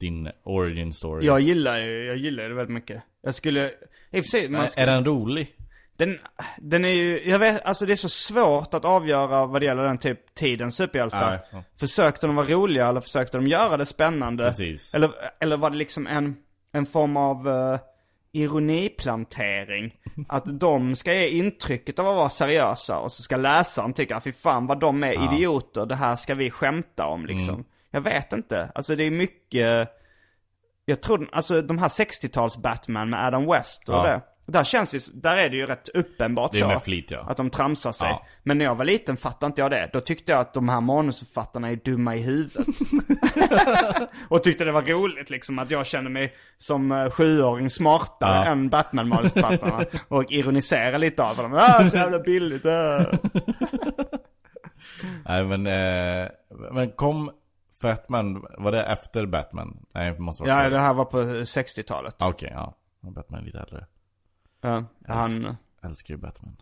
din 0.03 0.31
origin 0.43 0.93
story. 0.93 1.27
jag 1.27 1.41
gillar 1.41 1.79
ju, 1.79 2.05
jag 2.07 2.17
gillar 2.17 2.49
det 2.49 2.55
väldigt 2.55 2.75
mycket. 2.75 3.03
Jag 3.23 3.35
skulle, 3.35 3.71
i 4.11 4.21
och 4.21 4.25
för 4.25 4.31
sig, 4.31 4.49
man 4.49 4.61
är, 4.61 4.67
ska, 4.67 4.81
är 4.81 4.87
den 4.87 5.05
rolig? 5.05 5.57
den, 5.97 6.19
den 6.59 6.85
är 6.85 6.89
ju, 6.89 7.31
jag 7.31 7.39
vet, 7.39 7.63
alltså 7.65 7.87
det 7.87 7.93
är 7.93 7.97
så 7.97 8.09
svårt 8.09 8.75
att 8.75 8.85
avgöra 8.85 9.47
vad 9.47 9.63
det 9.63 9.67
gäller 9.67 9.83
den 9.83 9.99
typ 9.99 10.35
tidens 10.35 10.77
superhjältar. 10.77 11.41
Ja. 11.53 11.63
Försökte 11.81 12.27
de 12.27 12.37
vara 12.37 12.47
roliga 12.47 12.89
eller 12.89 13.01
försökte 13.01 13.39
de 13.39 13.47
göra 13.47 13.77
det 13.77 13.87
spännande? 13.87 14.45
Precis. 14.45 14.95
Eller, 14.95 15.11
eller 15.41 15.57
var 15.57 15.71
det 15.71 15.77
liksom 15.77 16.07
en, 16.07 16.37
en 16.73 16.87
form 16.87 17.17
av 17.17 17.49
uh, 17.49 17.79
ironiplantering? 18.33 19.95
Att 20.29 20.61
de 20.61 20.97
ska 20.97 21.15
ge 21.15 21.29
intrycket 21.29 21.99
av 21.99 22.09
att 22.09 22.17
vara 22.17 22.31
seriösa 22.31 22.99
och 22.99 23.13
så 23.13 23.23
ska 23.23 23.37
läsaren 23.37 23.93
tycka, 23.93 24.21
fy 24.21 24.33
fan 24.33 24.67
vad 24.67 24.81
de 24.81 25.05
är 25.05 25.35
idioter, 25.35 25.87
det 25.87 25.97
här 25.97 26.17
ska 26.17 26.35
vi 26.35 26.51
skämta 26.51 27.07
om 27.07 27.27
liksom. 27.27 27.55
Mm. 27.55 27.65
Jag 27.95 28.01
vet 28.01 28.33
inte, 28.33 28.73
alltså 28.75 28.97
det 28.97 29.05
är 29.05 29.11
mycket, 29.11 29.89
jag 30.85 31.01
tror, 31.03 31.29
alltså 31.33 31.63
de 31.63 31.79
här 31.79 31.89
60-tals 31.89 32.57
Batman 32.59 33.11
med 33.11 33.27
Adam 33.27 33.47
West 33.47 33.89
och 33.89 33.95
Ja. 33.95 34.03
det. 34.07 34.21
Där 34.47 34.65
känns 34.65 34.95
ju, 34.95 35.01
där 35.15 35.37
är 35.37 35.49
det 35.51 35.57
ju 35.57 35.67
rätt 35.67 35.89
uppenbart 35.89 36.53
Det 36.53 36.59
är 36.59 36.63
så. 36.63 36.69
med 36.69 36.83
flit, 36.83 37.11
ja. 37.11 37.21
Att 37.29 37.37
de 37.37 37.51
tramsar 37.51 37.93
sig. 37.93 38.09
Ja. 38.09 38.27
Men 38.43 38.59
när 38.59 38.65
jag 38.65 38.75
var 38.75 38.85
liten 38.85 39.17
fattade 39.17 39.47
inte 39.47 39.61
jag 39.61 39.71
det. 39.71 39.91
Då 39.93 40.01
tyckte 40.01 40.33
jag 40.33 40.41
att 40.41 40.55
de 40.55 40.69
här 40.69 40.81
manusförfattarna 40.81 41.71
är 41.71 41.77
dumma 41.77 42.17
i 42.17 42.23
huvudet. 42.23 42.67
och 44.29 44.43
tyckte 44.43 44.65
det 44.65 44.73
var 44.73 44.83
roligt 44.83 45.31
liksom 45.31 45.59
att 45.59 45.71
jag 45.71 45.87
kände 45.87 46.11
mig 46.11 46.35
som 46.59 46.93
uh, 46.93 47.11
sjuåring 47.11 47.71
smartare 47.71 48.37
Ja. 48.37 48.45
än 48.45 48.69
Batman-manusförfattarna. 48.71 49.85
och 50.09 50.33
ironisera 50.33 50.99
lite 50.99 51.23
av 51.23 51.37
dem. 51.37 51.55
Ah, 51.55 51.85
så 51.85 51.97
jävla 51.97 52.19
billigt. 52.19 52.67
ah." 52.67 53.05
Nej 55.25 55.45
men, 55.45 55.67
eh, 55.67 56.29
men 56.73 56.91
kom 56.91 57.31
Fatman, 57.83 58.47
var 58.59 58.73
det 58.73 58.83
efter 58.85 59.27
Batman? 59.27 59.87
Nej 59.95 60.19
måste 60.19 60.43
vara 60.43 60.65
ja, 60.65 60.69
det 60.71 60.79
här 60.79 60.95
var 60.95 61.05
på 61.05 61.19
60-talet. 61.23 62.17
Ah, 62.23 62.29
Okej, 62.29 62.51
ja. 62.55 62.75
Batman 63.01 63.41
är 63.41 63.45
lite 63.45 63.59
äldre. 63.59 63.87
Ja, 64.61 64.85
han... 65.09 65.43
Jag 65.43 65.57
älskar 65.91 66.15
ju 66.15 66.21
Batman. 66.21 66.57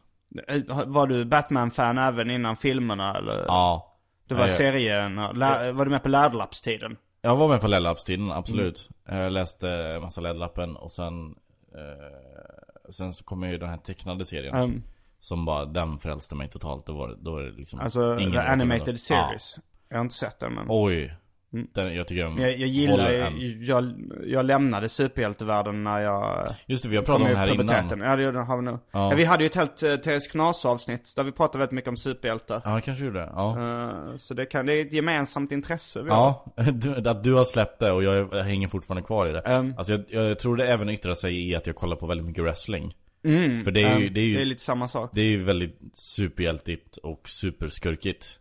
Eh, 0.48 0.62
Var 0.86 1.06
du 1.06 1.24
Batman-fan 1.24 1.98
även 1.98 2.30
innan 2.30 2.56
filmerna 2.56 3.16
eller? 3.16 3.44
Ja. 3.46 3.96
Det 4.28 4.34
var 4.34 4.40
Ja, 4.42 4.46
jag- 4.48 4.56
serien, 4.56 5.16
var 5.76 5.84
du 5.84 5.90
med 5.90 6.02
på 6.02 6.08
läderlappstiden? 6.08 6.96
Jag 7.22 7.36
var 7.36 7.48
med 7.48 7.60
på 7.60 7.68
LED-lappstiden, 7.68 8.32
absolut. 8.32 8.88
Jag 9.08 9.32
läste 9.32 9.98
massa 10.02 10.20
LED-lappen 10.20 10.76
och 10.76 10.92
sen 10.92 11.34
eh, 11.74 12.90
Sen 12.90 13.12
så 13.14 13.24
kom 13.24 13.42
ju 13.42 13.58
den 13.58 13.68
här 13.68 13.76
tecknade 13.76 14.24
serien 14.24 14.54
Um, 14.56 14.82
Som 15.18 15.44
bara, 15.44 15.64
den 15.64 15.98
frälste 15.98 16.34
mig 16.34 16.48
totalt. 16.48 16.86
Då 16.86 16.92
var 16.92 17.08
det, 17.08 17.16
då 17.20 17.32
var 17.32 17.42
det 17.42 17.50
liksom 17.50 17.80
alltså, 17.80 18.18
the 18.18 18.38
animated 18.38 19.00
series. 19.00 19.58
Jag 19.90 19.96
har 19.96 20.04
inte 20.04 20.14
sett 20.14 20.40
den 20.40 20.54
men. 20.54 20.66
Oj. 20.68 21.16
Den, 21.52 21.94
jag 21.94 22.08
tycker 22.08 22.24
den 22.24 22.38
Jag, 22.38 22.50
jag 22.50 22.68
gillar 22.68 23.12
än. 23.12 23.64
jag, 23.64 23.92
jag 24.24 24.46
lämnade 24.46 24.88
superhjältevärlden 24.88 25.84
när 25.84 26.00
jag 26.00 26.48
Just 26.66 26.84
det, 26.84 26.90
vi 26.90 26.96
har 26.96 27.02
pratat 27.02 27.22
om 27.22 27.28
i 27.28 27.32
det 27.32 27.38
här 27.38 27.54
innan. 27.54 28.00
Ja 28.00 28.16
det 28.16 28.40
har 28.40 28.56
vi 28.56 28.62
nog. 28.62 28.74
Ja. 28.74 29.10
Ja. 29.10 29.16
vi 29.16 29.24
hade 29.24 29.42
ju 29.42 29.46
ett 29.46 29.54
helt 29.54 29.82
uh, 29.82 29.96
TS 29.96 30.26
Knas 30.28 30.64
avsnitt 30.66 31.12
där 31.16 31.24
vi 31.24 31.32
pratade 31.32 31.58
väldigt 31.58 31.74
mycket 31.74 31.88
om 31.88 31.96
superhjältar. 31.96 32.62
Ja, 32.64 32.80
kanske 32.84 33.04
gjorde 33.04 33.18
det. 33.18 33.30
Ja. 33.34 33.88
Eh, 34.10 34.16
så 34.16 34.34
det 34.34 34.46
kan, 34.46 34.66
det 34.66 34.74
är 34.74 34.86
ett 34.86 34.92
gemensamt 34.92 35.52
intresse 35.52 36.02
vi. 36.02 36.08
Ja, 36.08 36.44
du, 36.72 37.08
att 37.08 37.24
du 37.24 37.34
har 37.34 37.44
släppt 37.44 37.78
det 37.78 37.92
och 37.92 38.02
jag, 38.02 38.28
jag 38.32 38.44
hänger 38.44 38.68
fortfarande 38.68 39.06
kvar 39.06 39.26
i 39.26 39.32
det. 39.32 39.40
Ehm. 39.40 39.74
Alltså 39.78 39.92
jag, 39.92 40.28
jag 40.28 40.38
tror 40.38 40.56
det 40.56 40.72
även 40.72 40.88
yttrar 40.88 41.14
sig 41.14 41.48
i 41.48 41.56
att 41.56 41.66
jag 41.66 41.76
kollar 41.76 41.96
på 41.96 42.06
väldigt 42.06 42.26
mycket 42.26 42.44
wrestling. 42.44 42.94
Mm, 43.24 43.64
För 43.64 43.70
det 43.70 43.82
är 43.82 43.98
ju, 43.98 44.06
ehm, 44.06 44.14
det 44.14 44.20
är 44.20 44.24
ju, 44.24 44.34
det 44.34 44.42
är 44.42 44.46
lite 44.46 44.62
samma 44.62 44.88
sak. 44.88 45.10
det 45.14 45.20
är 45.20 45.28
ju 45.28 45.44
väldigt 45.44 45.78
superhjältigt 45.92 46.96
och 46.96 47.28
superskurkigt. 47.28 48.38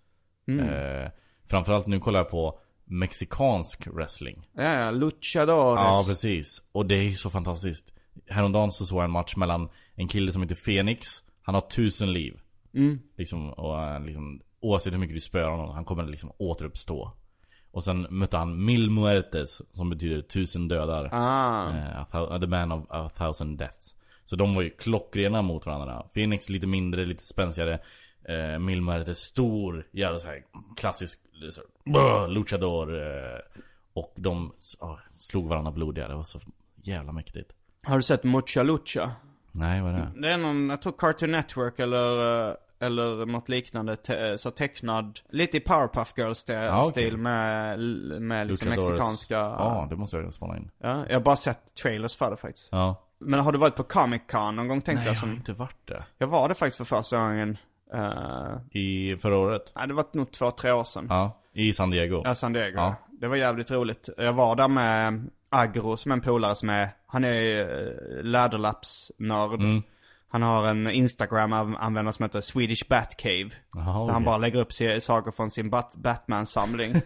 Mm. 0.47 0.69
Eh, 0.69 1.09
framförallt 1.49 1.87
nu 1.87 1.99
kollar 1.99 2.19
jag 2.19 2.29
på 2.29 2.59
mexikansk 2.85 3.87
wrestling. 3.87 4.47
Ja, 4.55 4.63
ja, 4.79 4.91
luchadores. 4.91 5.79
Ja, 5.79 6.03
precis. 6.07 6.61
Och 6.71 6.85
det 6.85 6.95
är 6.95 7.01
ju 7.03 7.13
så 7.13 7.29
fantastiskt. 7.29 7.93
Häromdagen 8.29 8.71
så 8.71 8.85
såg 8.85 8.97
jag 8.97 9.05
en 9.05 9.11
match 9.11 9.35
mellan 9.35 9.69
en 9.95 10.07
kille 10.07 10.31
som 10.31 10.41
heter 10.41 10.55
Phoenix. 10.65 11.07
Han 11.41 11.55
har 11.55 11.61
tusen 11.61 12.13
liv. 12.13 12.39
Mm. 12.73 12.99
Liksom, 13.17 13.53
och 13.53 13.83
eh, 13.83 14.05
liksom, 14.05 14.41
oavsett 14.61 14.93
hur 14.93 14.97
mycket 14.97 15.15
du 15.15 15.21
spöar 15.21 15.49
honom, 15.49 15.69
han 15.75 15.85
kommer 15.85 16.03
liksom 16.03 16.31
återuppstå. 16.37 17.11
Och 17.71 17.83
sen 17.83 18.07
mötte 18.09 18.37
han 18.37 18.65
Mil 18.65 18.89
Muertes, 18.89 19.61
som 19.71 19.89
betyder 19.89 20.21
tusen 20.21 20.67
dödar. 20.67 21.09
Ah. 21.11 22.05
Thou- 22.11 22.39
the 22.39 22.47
man 22.47 22.71
of 22.71 22.85
a 22.89 23.09
thousand 23.17 23.57
deaths. 23.57 23.95
Så 24.23 24.35
de 24.35 24.55
var 24.55 24.61
ju 24.61 24.69
klockrena 24.69 25.41
mot 25.41 25.65
varandra. 25.65 26.05
Phoenix 26.13 26.49
lite 26.49 26.67
mindre, 26.67 27.05
lite 27.05 27.23
spänstigare. 27.23 27.79
Eh, 28.23 28.59
Mil 28.59 28.81
Muertes 28.81 29.19
stor, 29.19 29.87
jävla 29.91 30.19
så 30.19 30.27
här 30.27 30.43
klassisk 30.77 31.19
så, 31.51 31.61
här, 31.85 32.27
luchador. 32.27 33.01
Eh, 33.03 33.39
och 33.93 34.13
de 34.15 34.51
ah, 34.79 34.95
slog 35.11 35.47
varandra 35.47 35.71
blodiga. 35.71 36.07
Det 36.07 36.15
var 36.15 36.23
så 36.23 36.39
jävla 36.83 37.11
mäktigt. 37.11 37.51
Har 37.83 37.97
du 37.97 38.03
sett 38.03 38.23
Mucha 38.23 38.63
Lucha? 38.63 39.11
Nej, 39.51 39.81
vad 39.81 39.91
är 39.91 39.97
det? 39.97 40.11
Det 40.21 40.33
är 40.33 40.37
någon, 40.37 40.69
jag 40.69 40.81
tror 40.81 40.93
Cartoon 40.97 41.31
Network 41.31 41.79
eller, 41.79 42.47
eh, 42.49 42.55
eller 42.79 43.25
något 43.25 43.49
liknande, 43.49 43.95
te, 43.95 44.37
så 44.37 44.51
tecknad, 44.51 45.19
lite 45.29 45.57
i 45.57 45.59
Powerpuff 45.59 46.13
Girls-stil 46.17 46.55
Ja, 46.55 46.87
okej. 46.87 47.11
med, 47.11 47.79
med 48.21 48.47
liksom 48.47 48.67
Luchadores. 48.67 48.89
mexikanska. 48.89 49.35
Ja, 49.35 49.87
det 49.89 49.95
måste 49.95 50.17
jag 50.17 50.33
spana 50.33 50.57
in. 50.57 50.71
Ja, 50.77 51.05
jag 51.07 51.15
har 51.15 51.21
bara 51.21 51.35
sett 51.35 51.75
trailers 51.75 52.15
för 52.15 52.31
det 52.31 52.37
faktiskt. 52.37 52.69
Ja. 52.71 53.05
Men 53.19 53.39
har 53.39 53.51
du 53.51 53.57
varit 53.57 53.75
på 53.75 53.83
Comic 53.83 54.21
Con 54.31 54.55
någon 54.55 54.67
gång 54.67 54.81
tänkte 54.81 54.93
Nej, 54.93 55.05
jag 55.05 55.15
jag 55.15 55.19
har 55.19 55.27
som... 55.27 55.31
inte 55.31 55.53
varit 55.53 55.87
det. 55.87 56.03
Jag 56.17 56.27
var 56.27 56.49
det 56.49 56.55
faktiskt 56.55 56.77
för 56.77 56.85
första 56.85 57.17
gången. 57.17 57.57
Uh, 57.93 58.57
I 58.71 59.17
förra 59.17 59.37
året? 59.37 59.71
nej, 59.75 59.87
det 59.87 59.93
var 59.93 60.05
nog 60.13 60.31
två, 60.31 60.51
tre 60.51 60.71
år 60.71 60.83
sedan. 60.83 61.05
Ja. 61.09 61.37
I 61.53 61.73
San 61.73 61.89
Diego? 61.89 62.21
Ja, 62.25 62.35
San 62.35 62.53
Diego. 62.53 62.77
Ja. 62.77 62.95
Det 63.11 63.27
var 63.27 63.35
jävligt 63.35 63.71
roligt. 63.71 64.09
Jag 64.17 64.33
var 64.33 64.55
där 64.55 64.67
med 64.67 65.29
Agro 65.49 65.97
som 65.97 66.11
är 66.11 66.15
en 66.15 66.21
polare 66.21 66.55
som 66.55 66.69
är, 66.69 66.89
han 67.07 67.23
är 67.23 67.61
uh, 67.61 68.23
läderlappsnörd. 68.23 69.53
Mm. 69.59 69.83
Han 70.31 70.41
har 70.41 70.63
en 70.67 70.87
Instagram-användare 70.89 72.13
som 72.13 72.23
heter 72.23 72.41
Swedish 72.41 72.87
Batcave. 72.89 73.49
Jaha, 73.73 74.05
Där 74.05 74.13
han 74.13 74.23
bara 74.23 74.37
lägger 74.37 74.59
upp 74.59 74.73
saker 75.03 75.31
från 75.31 75.51
sin 75.51 75.69
Bat- 75.69 75.97
Batman-samling. 75.97 76.93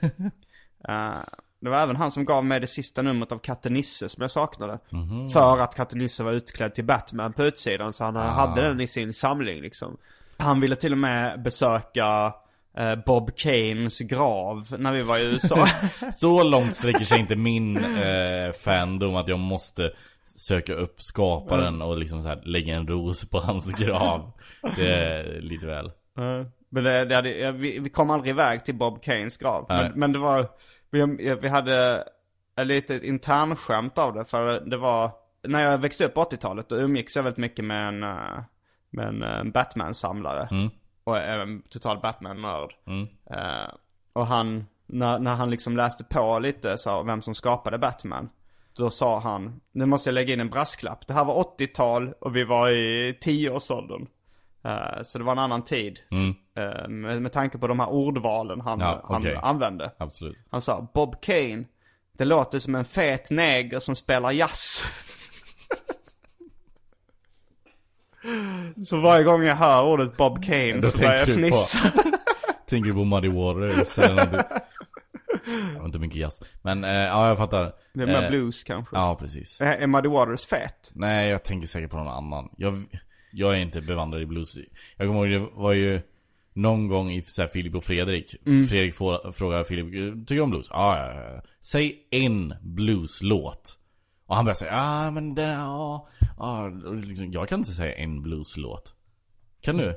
Eh, 0.90 1.18
det 1.60 1.70
var 1.70 1.78
även 1.78 1.96
han 1.96 2.12
som 2.12 2.26
gav 2.26 2.46
mig 2.46 2.60
det 2.60 2.68
sista 2.68 3.02
numret 3.02 3.32
av 3.32 3.38
Katte 3.38 3.70
Nisse 3.70 4.10
som 4.10 4.22
jag 4.22 4.32
saknade. 4.32 4.80
Mhm. 4.90 5.30
För 5.30 5.58
att 5.58 5.76
Katte 5.76 5.96
Nisse 5.98 6.24
var 6.24 6.32
utklädd 6.32 6.76
till 6.76 6.84
Batman 6.86 7.34
på 7.34 7.44
utsidan 7.44 7.94
så 7.94 8.04
han 8.04 8.18
Ah. 8.18 8.22
hade 8.30 8.62
den 8.62 8.82
i 8.82 8.88
sin 8.88 9.14
samling 9.14 9.62
liksom. 9.62 9.98
Han 10.44 10.62
ville 10.62 10.76
till 10.76 10.92
och 10.92 10.98
med 10.98 11.42
besöka 11.42 12.34
eh, 12.78 12.96
Bob 13.06 13.36
Kanes 13.38 14.00
grav 14.00 14.76
när 14.80 14.92
vi 14.92 15.02
var 15.02 15.18
i 15.18 15.24
USA. 15.26 15.68
Så 16.14 16.44
långt 16.44 16.76
sträcker 16.76 17.06
sig 17.06 17.20
inte 17.20 17.36
min 17.36 17.78
eh, 17.78 18.52
fandom 18.64 19.16
att 19.16 19.28
jag 19.28 19.40
måste 19.40 19.92
söka 20.26 20.74
upp 20.74 21.02
skaparen 21.02 21.82
och 21.82 21.98
liksom 21.98 22.22
så 22.24 22.28
här 22.28 22.42
lägga 22.46 22.76
en 22.76 22.88
ros 22.88 23.30
på 23.30 23.40
hans 23.40 23.74
grav. 23.74 24.32
Det 24.76 24.96
är 24.96 25.42
lite 25.42 25.66
väl. 25.68 25.86
Eh, 25.86 26.48
Men 26.70 26.84
det, 26.84 27.06
det 27.06 27.16
hade, 27.16 27.52
vi, 27.52 27.80
vi 27.80 27.90
kom 27.90 28.10
aldrig 28.10 28.30
iväg 28.30 28.66
till 28.66 28.76
Bob 28.76 29.04
Kanes 29.04 29.38
grav. 29.38 29.66
Men, 29.70 29.92
men 29.96 30.14
det 30.14 30.20
var, 30.20 30.48
vi, 30.92 31.36
vi 31.42 31.48
hade 31.48 32.04
ett 32.60 32.68
litet 32.68 33.04
internskämt 33.04 33.98
av 33.98 34.14
det. 34.14 34.26
För 34.26 34.60
det 34.60 34.78
var, 34.78 35.12
när 35.48 35.62
jag 35.62 35.78
växte 35.78 36.06
upp 36.06 36.14
på 36.14 36.24
80-talet 36.24 36.70
då 36.70 36.76
umgicks 36.76 37.16
jag 37.16 37.24
väldigt 37.24 37.38
mycket 37.38 37.66
med 37.66 37.88
en, 37.88 38.04
eh, 39.00 39.06
med 39.06 39.08
en 39.08 39.24
eh, 39.48 39.52
Batman-samlare. 39.54 40.48
Mm. 40.52 40.70
Och 41.04 41.18
en 41.18 41.62
total 41.62 42.00
Batman-nörd. 42.00 42.74
Mm. 42.88 43.08
Eh, 43.30 43.70
och 44.14 44.28
han, 44.28 44.66
när, 44.86 45.20
när 45.20 45.36
han 45.36 45.50
liksom 45.50 45.78
läste 45.78 46.04
på 46.04 46.40
lite 46.40 46.78
så, 46.78 47.04
vem 47.04 47.22
som 47.22 47.36
skapade 47.36 47.78
Batman. 47.78 48.30
Då 48.76 48.90
sa 48.90 49.20
han, 49.20 49.62
nu 49.72 49.86
måste 49.86 50.10
jag 50.10 50.14
lägga 50.14 50.34
in 50.34 50.40
en 50.40 50.50
brasklapp. 50.50 51.08
Det 51.08 51.14
här 51.14 51.26
var 51.26 51.44
80-tal 51.44 52.14
och 52.20 52.36
vi 52.36 52.44
var 52.44 52.70
i 52.70 53.12
10-årsåldern. 53.22 54.08
Eh, 54.66 55.04
så 55.04 55.18
det 55.18 55.24
var 55.24 55.32
en 55.32 55.40
annan 55.40 55.62
tid. 55.62 56.00
Mm. 56.12 56.36
Eh, 56.56 56.88
med, 56.88 57.22
med 57.22 57.32
tanke 57.32 57.58
på 57.58 57.68
de 57.68 57.80
här 57.80 57.90
ordvalen 57.90 58.62
han, 58.62 58.80
Ja, 58.80 59.02
han 59.08 59.22
okej. 59.22 59.40
använde. 59.44 59.92
Absolut. 59.98 60.38
Han 60.50 60.62
sa, 60.62 60.88
Bob 60.94 61.22
Kane, 61.22 61.64
det 62.18 62.26
låter 62.26 62.60
som 62.60 62.76
en 62.76 62.86
fet 62.86 63.30
neger 63.30 63.80
som 63.80 63.96
spelar 63.96 64.32
jazz. 64.32 64.84
så 68.86 69.00
varje 69.00 69.24
gång 69.24 69.44
jag 69.44 69.56
hör 69.56 69.84
ordet 69.84 70.18
Bob 70.18 70.44
Kane 70.46 70.74
Då 70.82 70.88
så 70.88 70.98
börjar 70.98 71.14
jag 71.14 71.26
tänker 71.26 71.42
du 71.42 71.50
på- 71.50 71.56
fnissa. 71.56 71.92
Tänker 72.68 72.88
du 72.88 72.94
på 72.94 73.04
Muddy 73.04 73.30
Waters? 73.30 73.96
Det 73.96 75.78
var 75.80 75.86
inte 75.86 76.00
mycket 76.00 76.18
jazz. 76.18 76.42
Men 76.62 76.84
eh, 76.84 76.92
ja, 76.92 77.28
jag 77.28 77.38
fattar. 77.38 77.74
Det 77.94 78.04
är 78.04 78.08
mer 78.08 78.22
Eh, 78.24 78.30
blues 78.30 78.64
kanske. 78.64 78.96
Ja, 78.96 79.18
precis. 79.20 79.62
Är 79.62 79.66
är 79.66 79.88
Muddy 79.88 80.10
Waters 80.10 80.46
fet? 80.46 80.92
Nej, 80.94 81.30
jag 81.30 81.44
tänker 81.44 81.68
säkert 81.68 81.92
på 81.92 81.98
någon 81.98 82.08
annan. 82.08 82.50
Jag, 82.58 82.84
jag 83.32 83.54
är 83.56 83.60
inte 83.60 83.82
bevandrad 83.82 84.22
i 84.22 84.26
blues. 84.26 84.56
Jag 84.98 85.08
kommer 85.08 85.28
ihåg, 85.28 85.42
det 85.42 85.50
var 85.62 85.74
ju 85.74 86.02
någon 86.54 86.88
gång 86.88 87.12
i 87.12 87.24
så 87.24 87.42
här, 87.42 87.50
Filip 87.50 87.76
och 87.76 87.84
Fredrik. 87.84 88.36
Mm. 88.46 88.68
Fredrik 88.68 88.96
får, 88.96 89.32
frågar 89.32 89.64
Filip, 89.64 89.86
tycker 90.28 90.36
du 90.36 90.42
om 90.42 90.50
blues? 90.50 90.68
Ja, 90.70 90.98
ja, 90.98 91.22
ja. 91.36 91.42
Säg 91.72 92.08
en 92.12 92.54
blueslåt. 92.62 93.78
Och 94.28 94.36
han 94.36 94.46
börjar 94.46 94.56
säga, 94.56 94.72
ja 94.72 95.12
men 95.12 95.36
den, 95.36 95.50
ja, 95.50 96.08
ja. 96.38 96.66
Och 96.86 96.96
Liksom, 96.96 97.32
jag 97.32 97.48
kan 97.48 97.60
inte 97.60 97.72
säga 97.72 97.96
en 97.96 98.22
blueslåt. 98.22 98.94
Kan 99.62 99.78
du? 99.78 99.90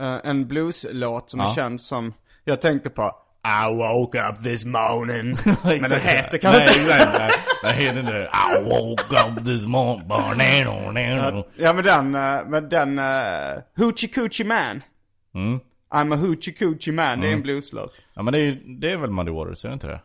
Eh, 0.00 0.20
en 0.24 0.48
blueslåt 0.48 1.30
som 1.30 1.40
är 1.40 1.44
Ja. 1.44 1.54
känd 1.54 1.80
som, 1.80 2.14
jag 2.44 2.60
tänker 2.60 2.90
på 2.90 3.12
I 3.44 3.74
woke 3.74 4.28
up 4.28 4.44
this 4.44 4.64
morning. 4.64 5.36
Men 5.64 5.90
den 5.90 6.00
heter 6.00 6.38
kanske 6.38 6.60
Nej, 6.60 6.80
inte... 6.80 6.92
exakt, 6.92 7.18
nej. 7.18 7.30
Den 7.62 7.74
heter 7.74 8.00
inte 8.00 8.30
I 8.58 8.64
woke 8.64 9.16
up 9.16 9.44
this 9.46 9.66
morning. 9.66 10.06
Ja 11.56 11.72
men 11.72 11.84
den, 11.84 12.14
eh, 12.14 12.40
men 12.48 12.68
den, 12.68 12.98
uh, 12.98 13.62
Hoochie 13.76 14.08
Coochie 14.08 14.46
Man. 14.46 14.82
Mm. 15.34 15.60
I'm 15.94 16.14
a 16.14 16.16
Hoochie 16.16 16.52
Coochie 16.52 16.92
Man, 16.92 17.20
det 17.20 17.28
är 17.28 17.32
en 17.32 17.42
blueslåt. 17.42 18.02
Ja 18.14 18.22
men 18.22 18.32
det 18.32 18.38
är, 18.40 18.58
det 18.80 18.90
är 18.92 18.96
väl 18.96 19.10
Muddy 19.10 19.30
Waters, 19.32 19.64
är 19.64 19.68
det 19.68 19.74
inte 19.74 19.86
det? 19.86 20.00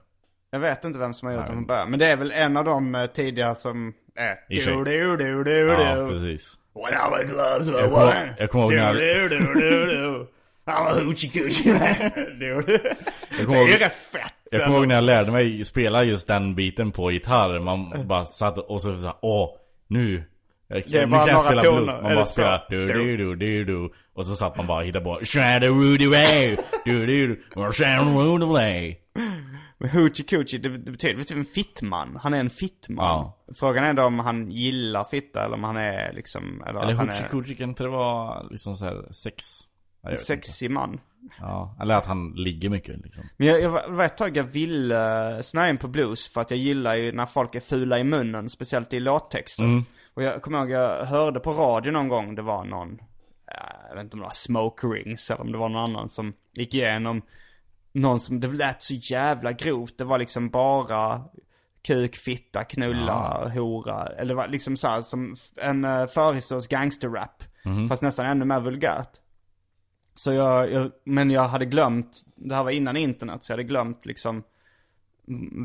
Jag 0.51 0.59
vet 0.59 0.85
inte 0.85 0.99
vem 0.99 1.13
som 1.13 1.25
har 1.27 1.33
gjort 1.33 1.39
Nej. 1.41 1.47
den 1.47 1.55
från 1.57 1.65
början. 1.65 1.89
Men 1.89 1.99
det 1.99 2.05
är 2.05 2.17
väl 2.17 2.31
en 2.31 2.57
av 2.57 2.65
de 2.65 3.07
tidiga 3.13 3.55
som 3.55 3.93
sig. 4.17 4.73
Du, 4.73 4.83
du, 4.83 5.17
du, 5.17 5.43
du, 5.43 5.67
Ja, 5.67 6.07
precis. 6.09 6.53
When 6.73 6.93
I 6.93 7.09
was 7.09 7.65
to 7.65 7.71
Jag 7.79 7.89
kommer- 7.91 8.35
jag 8.39 8.49
kommer 8.51 8.65
ihåg 8.65 8.75
när 8.75 8.93
Du, 8.93 9.29
du, 9.29 9.37
du, 9.39 9.53
du, 9.53 9.85
du. 9.85 10.27
I'm 10.67 10.87
a 10.87 10.93
hoochie 11.05 11.29
coochie 11.29 11.73
man. 11.73 12.11
Du, 12.39 12.61
du. 12.67 12.79
Jag 13.39 13.47
Det 13.49 13.57
är 13.57 13.67
ju 13.67 13.77
rätt 13.77 13.95
fett. 14.11 14.33
Jag 14.51 14.63
kommer 14.65 14.77
ihåg 14.77 14.87
när 14.87 14.95
jag 14.95 15.03
lärde 15.03 15.31
mig 15.31 15.65
spela 15.65 16.03
just 16.03 16.27
den 16.27 16.55
biten 16.55 16.91
på 16.91 17.11
gitarr. 17.11 17.59
Man 17.59 18.07
bara 18.07 18.25
satt 18.25 18.57
och 18.57 18.81
så 18.81 18.99
sa 18.99 19.17
åh, 19.21 19.49
nu. 19.87 20.23
Jag, 20.67 20.83
Det 20.87 20.97
är 20.97 21.05
nu 21.05 21.11
bara 21.11 21.25
kan 21.25 21.33
jag 21.35 21.43
spela 21.45 21.61
toner. 21.61 21.81
blues. 21.81 22.01
Man 22.03 22.15
bara 22.15 22.25
spelar 22.25 22.65
du 22.69 22.87
du 22.87 23.17
du 23.17 23.35
du 23.35 23.63
du 23.63 23.89
Och 24.15 24.25
så 24.25 24.35
satt 24.35 24.57
man 24.57 24.67
bara 24.67 24.77
och 24.77 24.83
hittade 24.85 25.05
på 25.05 25.19
Shadowroody 25.23 26.05
du 26.85 27.05
du 27.05 27.27
du 27.27 27.41
Shadowroody 27.73 28.95
Men 29.77 29.89
hoochie 29.89 30.25
coochie, 30.25 30.59
det, 30.59 30.69
det 30.69 30.91
betyder 30.91 31.23
typ 31.23 31.37
en 31.37 31.45
fittman. 31.45 32.19
Han 32.21 32.33
är 32.33 32.39
en 32.39 32.49
fittman. 32.49 33.05
Ja. 33.05 33.37
Frågan 33.55 33.83
är 33.83 33.93
då 33.93 34.03
om 34.03 34.19
han 34.19 34.51
gillar 34.51 35.03
fitta 35.03 35.45
eller 35.45 35.55
om 35.55 35.63
han 35.63 35.77
är 35.77 36.13
liksom... 36.13 36.63
Eller, 36.67 36.81
Eller 36.81 36.93
hoochie 36.93 37.25
är 37.25 37.29
coochie 37.29 37.55
kan 37.55 37.69
inte 37.69 37.83
det 37.83 37.89
vara 37.89 38.43
liksom 38.43 38.75
så 38.77 38.85
här 38.85 39.11
sex? 39.11 39.43
En 40.01 40.17
sexig 40.17 40.71
man. 40.71 40.99
Ja, 41.39 41.77
eller 41.81 41.95
att 41.95 42.05
han 42.05 42.33
ligger 42.35 42.69
mycket 42.69 42.97
liksom. 43.03 43.23
Men 43.37 43.47
jag, 43.47 43.61
jag 43.61 43.69
var- 43.69 44.03
ett 44.03 44.17
tag 44.17 44.37
jag 44.37 44.43
ville 44.43 45.35
uh, 45.35 45.41
snöa 45.41 45.69
in 45.69 45.77
på 45.77 45.87
blues 45.87 46.29
för 46.29 46.41
att 46.41 46.51
jag 46.51 46.59
gillar 46.59 46.95
ju 46.95 47.11
när 47.11 47.25
folk 47.25 47.55
är 47.55 47.59
fula 47.59 47.99
i 47.99 48.03
munnen, 48.03 48.49
speciellt 48.49 48.93
i 48.93 48.99
låttexter. 48.99 49.63
Mm. 49.63 49.85
Och 50.13 50.23
jag 50.23 50.41
kommer 50.41 50.59
ihåg, 50.59 50.71
jag 50.71 51.05
hörde 51.05 51.39
på 51.39 51.51
radio 51.51 51.91
någon 51.91 52.07
gång, 52.07 52.35
det 52.35 52.41
var 52.41 52.65
någon, 52.65 52.97
ja, 53.45 53.73
jag 53.89 53.95
vet 53.95 54.03
inte 54.03 54.13
om 54.13 54.19
det 54.19 54.25
var 54.25 54.33
Smoke 54.33 54.87
Rings 54.87 55.31
eller 55.31 55.41
om 55.41 55.51
det 55.51 55.57
var 55.57 55.69
någon 55.69 55.83
annan 55.83 56.09
som 56.09 56.33
gick 56.53 56.73
igenom 56.73 57.21
någon 57.99 58.19
som, 58.19 58.39
det 58.39 58.47
lät 58.47 58.81
så 58.81 58.93
jävla 58.93 59.51
grovt. 59.51 59.97
Det 59.97 60.05
var 60.05 60.17
liksom 60.19 60.49
bara 60.49 61.23
kuk, 61.81 62.15
fitta, 62.15 62.63
knulla, 62.63 63.51
hora. 63.53 64.07
Eller 64.07 64.29
det 64.29 64.35
var 64.35 64.47
liksom 64.47 64.77
så 64.77 64.87
här, 64.87 65.01
som 65.01 65.35
en 65.55 65.85
uh, 65.85 66.07
förhistorisk 66.07 66.71
gangsterrap. 66.71 67.43
Fast 67.89 68.01
nästan 68.01 68.25
ännu 68.25 68.45
mer 68.45 68.59
vulgärt. 68.59 69.11
Så 70.13 70.33
jag, 70.33 70.71
jag, 70.71 70.91
men 71.03 71.31
jag 71.31 71.47
hade 71.47 71.65
glömt, 71.65 72.21
det 72.35 72.55
här 72.55 72.63
var 72.63 72.71
innan 72.71 72.97
internet, 72.97 73.43
så 73.43 73.51
jag 73.51 73.57
hade 73.57 73.67
glömt 73.67 74.05
liksom 74.05 74.43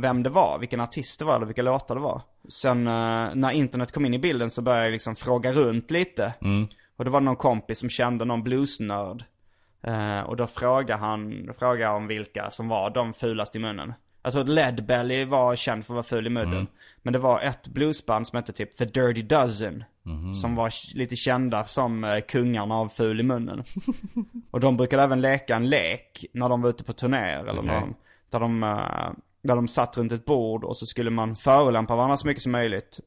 vem 0.02 0.22
det 0.22 0.30
var, 0.30 0.58
vilken 0.58 0.80
artist 0.80 1.18
det 1.18 1.24
var 1.24 1.36
eller 1.36 1.46
vilka 1.46 1.62
låtar 1.62 1.94
det 1.94 2.00
var. 2.00 2.22
Sen 2.48 2.86
eh, 2.86 3.34
när 3.34 3.50
internet 3.50 3.92
kom 3.92 4.06
in 4.06 4.14
i 4.14 4.18
bilden 4.18 4.50
så 4.50 4.62
började 4.62 4.84
jag 4.84 4.92
liksom 4.92 5.16
fråga 5.16 5.52
runt 5.52 5.90
lite. 5.90 6.34
Och 6.96 7.04
det 7.04 7.10
var 7.10 7.20
någon 7.20 7.36
kompis 7.36 7.78
som 7.78 7.90
kände 7.90 8.24
någon 8.24 8.42
bluesnörd. 8.42 9.24
Eh, 9.82 10.20
och 10.20 10.36
då 10.36 10.46
frågade 10.46 11.00
han, 11.00 11.46
då 11.46 11.52
frågade 11.52 11.80
jag 11.82 11.96
om 11.96 12.06
vilka 12.06 12.50
som 12.50 12.68
var 12.68 12.90
de 12.90 13.12
fulaste 13.14 13.58
i 13.58 13.60
munnen. 13.60 13.94
Jag 14.22 14.32
tror 14.32 14.42
att 14.42 14.48
Led 14.48 14.86
Belly 14.86 15.24
var 15.24 15.56
känd 15.56 15.86
för 15.86 15.92
att 15.92 15.96
vara 15.96 16.02
ful 16.02 16.26
i 16.26 16.30
munnen. 16.30 16.66
Men 17.02 17.12
det 17.12 17.18
var 17.18 17.40
ett 17.40 17.68
bluesband 17.68 18.26
som 18.26 18.36
hette 18.36 18.52
typ 18.52 18.76
The 18.76 18.84
Dirty 18.84 19.22
Dozen. 19.22 19.84
Som 20.42 20.54
var 20.54 20.72
lite 20.96 21.16
kända 21.16 21.64
som 21.64 22.04
eh, 22.04 22.20
kungarna 22.20 22.74
av 22.74 22.88
ful 22.88 23.20
i 23.20 23.22
munnen. 23.22 23.62
och 24.50 24.60
de 24.60 24.76
brukade 24.76 25.02
även 25.02 25.20
leka 25.20 25.56
en 25.56 25.68
lek 25.68 26.24
när 26.32 26.48
de 26.48 26.62
var 26.62 26.70
ute 26.70 26.84
på 26.84 26.92
turnéer. 26.92 27.40
Eller 27.44 27.58
Okej. 27.60 27.70
när 27.70 27.80
de, 27.80 27.94
där, 28.30 28.40
de, 28.40 28.62
eh, 28.62 29.10
där 29.42 29.56
de 29.56 29.68
satt 29.68 29.96
runt 29.98 30.12
ett 30.12 30.24
bord 30.24 30.64
och 30.64 30.76
så 30.76 30.86
skulle 30.86 31.10
man 31.10 31.36
förolämpa 31.36 31.94
varandra 31.96 32.16
så 32.16 32.26
mycket 32.26 32.42
som 32.42 32.52
möjligt. 32.52 33.00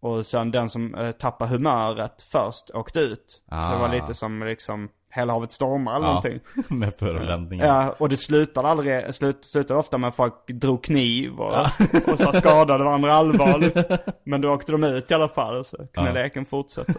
Och 0.00 0.26
sen 0.26 0.50
den 0.50 0.68
som 0.68 0.94
eh, 0.94 1.10
tappade 1.12 1.50
humöret 1.50 2.22
först 2.22 2.70
åkte 2.74 3.00
ut. 3.00 3.42
Så 3.48 3.54
det 3.54 3.78
var 3.78 3.88
Ah. 3.88 3.92
lite 3.92 4.14
som 4.14 4.42
liksom 4.42 4.88
Hela 5.14 5.32
havet 5.32 5.52
stormar 5.52 5.96
eller 5.96 6.06
Ja, 6.06 6.12
någonting. 6.12 6.40
med 6.78 6.94
förolämpningar. 6.94 7.66
Ja, 7.66 7.94
och 7.98 8.08
det 8.08 8.16
slutade 8.16 8.68
aldrig, 8.68 9.14
slut, 9.14 9.44
slutade 9.44 9.80
ofta 9.80 9.98
med 9.98 10.08
att 10.08 10.16
folk 10.16 10.46
drog 10.46 10.84
kniv 10.84 11.32
och, 11.40 11.56
och 12.12 12.18
så 12.18 12.32
skadade 12.32 12.84
varandra 12.84 13.14
allvarligt. 13.14 13.76
Men 14.24 14.40
då 14.40 14.52
åkte 14.54 14.72
de 14.72 14.84
ut 14.84 15.10
i 15.10 15.14
alla 15.14 15.28
fall 15.28 15.64
så 15.64 15.76
kunde 15.76 16.10
Ja. 16.10 16.14
leken 16.14 16.46
fortsätta. 16.46 16.92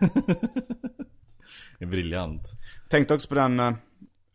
Det 1.79 1.85
är 1.85 1.89
briljant. 1.89 2.41
Tänkte 2.89 3.13
också 3.13 3.27
på 3.27 3.35
den 3.35 3.59
uh, 3.59 3.73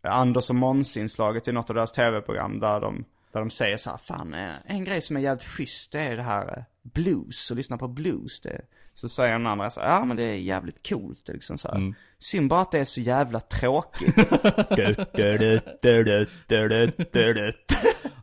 Anders 0.03 0.51
och 0.51 0.57
Måns-inslaget 0.57 1.49
i 1.49 1.53
något 1.53 1.71
av 1.71 1.77
deras 1.77 1.93
tv-program 1.93 2.61
där 2.61 2.81
de, 2.81 3.05
där 3.33 3.41
de 3.41 3.51
säger 3.51 3.77
så 3.77 3.91
här, 3.91 3.97
fan 3.99 4.35
eh, 4.35 4.51
en 4.67 4.85
grej 4.85 5.01
som 5.03 5.17
är 5.17 5.21
jävligt 5.21 5.45
schysst 5.49 5.93
det 5.93 6.01
är 6.01 6.17
det 6.17 6.23
här 6.23 6.59
eh, 6.59 6.65
blues 6.95 7.51
och 7.51 7.57
lyssnar 7.57 7.77
på 7.77 7.89
blues. 7.89 8.41
Det, 8.41 8.61
så 8.95 9.09
säger 9.09 9.33
den 9.33 9.47
andra 9.47 9.71
så 9.71 9.81
ja 9.81 10.05
men 10.05 10.17
det 10.17 10.25
är 10.25 10.35
jävligt 10.35 10.89
coolt 10.89 11.29
liksom 11.29 11.59
så 11.59 11.69
här. 11.69 11.77
Mm. 11.77 11.95
Synd 12.19 12.51
bara 12.51 12.61
att 12.61 12.73
det 12.73 12.79
är 12.79 12.85
så 12.85 13.01
jävla 13.01 13.41
tråkigt. 13.41 14.15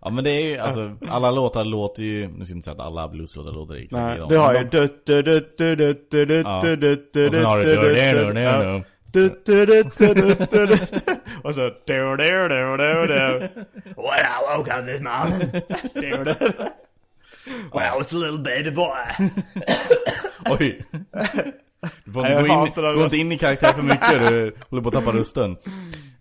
ja 0.02 0.10
men 0.10 0.24
det 0.24 0.30
är 0.30 0.50
ju, 0.50 0.58
alltså 0.58 0.98
alla 1.08 1.32
låtar 1.32 1.64
låter 1.64 2.04
ju, 2.04 2.28
nu 2.28 2.46
ska 2.46 2.52
jag 2.52 2.58
inte 2.58 2.66
säga 2.66 2.74
att 2.74 2.88
alla 2.88 3.08
blueslåtar 3.08 3.52
låter 3.52 3.76
exakt 3.76 4.20
Nej, 4.20 4.30
du 4.30 4.38
har 4.38 4.54
ju 4.54 4.60
ja. 4.60 4.66
Och 7.28 7.34
sen 7.34 7.46
har 7.46 7.58
du 7.58 7.64
det, 7.64 7.76
det, 12.76 13.00
och 13.00 13.08
så... 13.08 13.40
When 13.96 14.26
I 14.26 14.58
woke 14.58 14.72
up 14.72 14.86
this 14.86 15.02
morning. 15.02 15.50
Du. 17.46 17.52
Well, 17.80 18.02
it's 18.02 18.14
a 18.16 18.18
little 18.18 18.38
baby 18.40 18.72
boy. 18.72 19.32
Oj. 20.60 20.86
Du 22.06 22.12
får 22.12 22.28
inte 22.28 22.44
gå, 22.82 22.90
in, 22.90 22.96
gå 22.98 23.04
inte 23.04 23.18
in 23.18 23.32
i 23.32 23.38
karaktär 23.38 23.74
för 23.74 23.82
mycket, 23.82 24.10
du 24.30 24.56
håller 24.70 24.84
på 24.84 24.90
att 24.90 24.94
tappa 24.96 25.12
rösten. 25.18 25.52